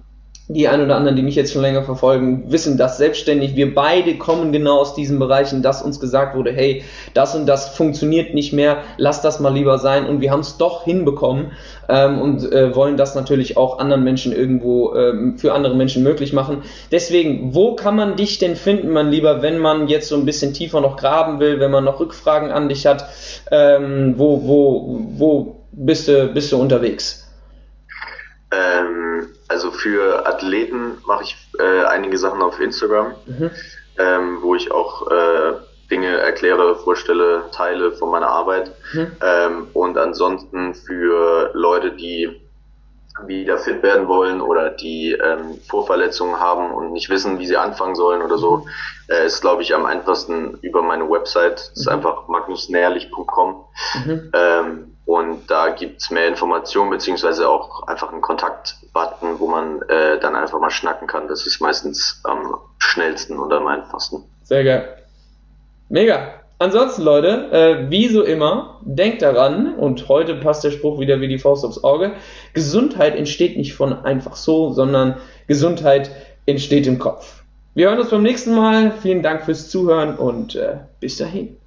die 0.54 0.68
ein 0.68 0.82
oder 0.82 0.96
anderen, 0.96 1.16
die 1.16 1.22
mich 1.22 1.36
jetzt 1.36 1.54
schon 1.54 1.62
länger 1.62 1.84
verfolgen, 1.84 2.52
wissen 2.52 2.78
das 2.78 2.98
selbstständig. 2.98 3.56
Wir 3.56 3.74
beide 3.74 4.18
kommen 4.18 4.52
genau 4.52 4.80
aus 4.80 4.96
diesen 4.96 5.20
Bereichen, 5.20 5.62
dass 5.62 5.82
uns 5.82 6.00
gesagt 6.00 6.36
wurde, 6.36 6.52
hey, 6.52 6.84
das 7.14 7.36
und 7.36 7.46
das 7.46 7.76
funktioniert 7.76 8.34
nicht 8.34 8.54
mehr, 8.54 8.84
lass 8.98 9.22
das 9.22 9.40
mal 9.40 9.54
lieber 9.54 9.78
sein. 9.78 10.08
Und 10.08 10.22
wir 10.22 10.32
haben 10.32 10.42
es 10.42 10.58
doch 10.58 10.84
hinbekommen 10.84 11.52
ähm, 11.90 12.20
und 12.20 12.52
äh, 12.52 12.76
wollen 12.76 12.98
das 12.98 13.16
natürlich 13.16 13.58
auch 13.58 13.80
anderen 13.80 14.04
Menschen 14.04 14.34
irgendwo 14.34 14.94
ähm, 14.96 15.38
für 15.38 15.54
andere 15.54 15.76
Menschen 15.76 16.04
möglich 16.04 16.34
machen. 16.34 16.64
Deswegen, 16.92 17.54
wo 17.54 17.76
kann 17.76 17.96
man 17.96 18.16
dich 18.16 18.40
denn 18.40 18.56
finden, 18.56 18.90
mein 18.90 19.10
Lieber, 19.10 19.42
wenn 19.42 19.58
man 19.58 19.88
jetzt 19.88 20.10
so 20.10 20.16
ein 20.16 20.26
bisschen 20.26 20.54
tiefer 20.54 20.82
noch 20.82 20.98
graben 20.98 21.40
will, 21.40 21.60
wenn 21.60 21.72
man 21.72 21.84
noch 21.84 22.00
Rückfragen 22.00 22.52
an 22.52 22.70
dich 22.70 22.86
hat? 22.86 23.06
Ähm, 23.52 24.16
wo, 24.18 24.48
wo, 24.48 25.00
wo 25.18 25.56
bist 25.72 26.08
du, 26.08 26.28
bist 26.28 26.52
du 26.52 26.58
unterwegs? 26.58 27.28
Ähm, 28.52 29.28
also 29.52 29.70
für 29.72 30.26
Athleten 30.26 30.98
mache 31.06 31.24
ich 31.24 31.36
äh, 31.60 31.84
einige 31.84 32.18
Sachen 32.18 32.42
auf 32.42 32.62
Instagram, 32.62 33.16
mhm. 33.26 33.52
ähm, 33.98 34.38
wo 34.42 34.56
ich 34.56 34.72
auch 34.72 35.12
äh, 35.12 35.54
Dinge 35.90 36.08
erkläre, 36.08 36.78
vorstelle, 36.78 37.44
teile 37.52 37.92
von 37.92 38.10
meiner 38.10 38.30
Arbeit. 38.30 38.72
Mhm. 38.94 39.12
Ähm, 39.22 39.68
und 39.74 39.98
ansonsten 39.98 40.74
für 40.74 41.52
Leute, 41.54 41.92
die 41.92 42.42
wieder 43.26 43.58
fit 43.58 43.84
werden 43.84 44.08
wollen 44.08 44.40
oder 44.40 44.70
die 44.70 45.12
ähm, 45.12 45.60
Vorverletzungen 45.68 46.40
haben 46.40 46.72
und 46.72 46.94
nicht 46.94 47.10
wissen, 47.10 47.40
wie 47.40 47.46
sie 47.46 47.58
anfangen 47.58 47.96
sollen 47.96 48.22
oder 48.22 48.38
so, 48.38 48.66
äh, 49.10 49.26
ist, 49.26 49.42
glaube 49.42 49.64
ich, 49.64 49.76
am 49.76 49.86
einfachsten 49.86 50.60
über 50.62 50.82
meine 50.82 51.10
Website. 51.10 51.60
Das 51.60 51.72
ist 51.72 51.86
mhm. 51.88 51.96
einfach 51.96 52.30
magnusnährlich.com. 52.30 53.66
Mhm. 54.06 54.32
Ähm, 54.34 54.98
und 55.06 55.52
da 55.52 55.72
gibt's 55.72 56.10
mehr 56.10 56.30
Informationen, 56.30 56.90
beziehungsweise 56.90 57.50
auch 57.50 57.86
einfach 57.88 58.14
einen 58.14 58.22
Kontaktbutton, 58.94 59.40
wo 59.40 59.48
man 59.48 59.82
äh, 59.84 60.20
dann 60.20 60.36
einfach 60.36 60.60
mal 60.60 60.70
schnacken 60.70 61.08
kann. 61.08 61.28
Das 61.28 61.46
ist 61.48 61.62
meistens 61.62 62.22
am 62.24 62.56
schnellsten 62.78 63.38
und 63.38 63.52
am 63.54 63.68
einfachsten. 63.68 64.24
Sehr 64.44 64.64
geil. 64.64 64.98
Mega. 65.90 66.36
Ansonsten, 66.60 67.02
Leute, 67.02 67.52
äh, 67.52 67.90
wie 67.90 68.08
so 68.08 68.22
immer, 68.22 68.80
denkt 68.84 69.24
daran, 69.24 69.74
und 69.76 70.08
heute 70.10 70.36
passt 70.36 70.64
der 70.64 70.70
Spruch 70.70 71.00
wieder 71.00 71.20
wie 71.20 71.28
die 71.28 71.40
Faust 71.40 71.66
aufs 71.66 71.84
Auge, 71.84 72.14
Gesundheit 72.54 73.16
entsteht 73.16 73.58
nicht 73.58 73.74
von 73.74 74.06
einfach 74.06 74.36
so, 74.36 74.72
sondern 74.72 75.18
Gesundheit 75.48 76.12
entsteht 76.46 76.86
im 76.86 77.00
Kopf. 77.00 77.42
Wir 77.74 77.90
hören 77.90 78.00
uns 78.00 78.12
beim 78.12 78.22
nächsten 78.22 78.54
Mal. 78.54 78.92
Vielen 79.02 79.24
Dank 79.24 79.44
fürs 79.44 79.70
Zuhören 79.70 80.18
und 80.18 80.56
äh, 80.56 80.76
bis 81.00 81.18
dahin. 81.18 81.58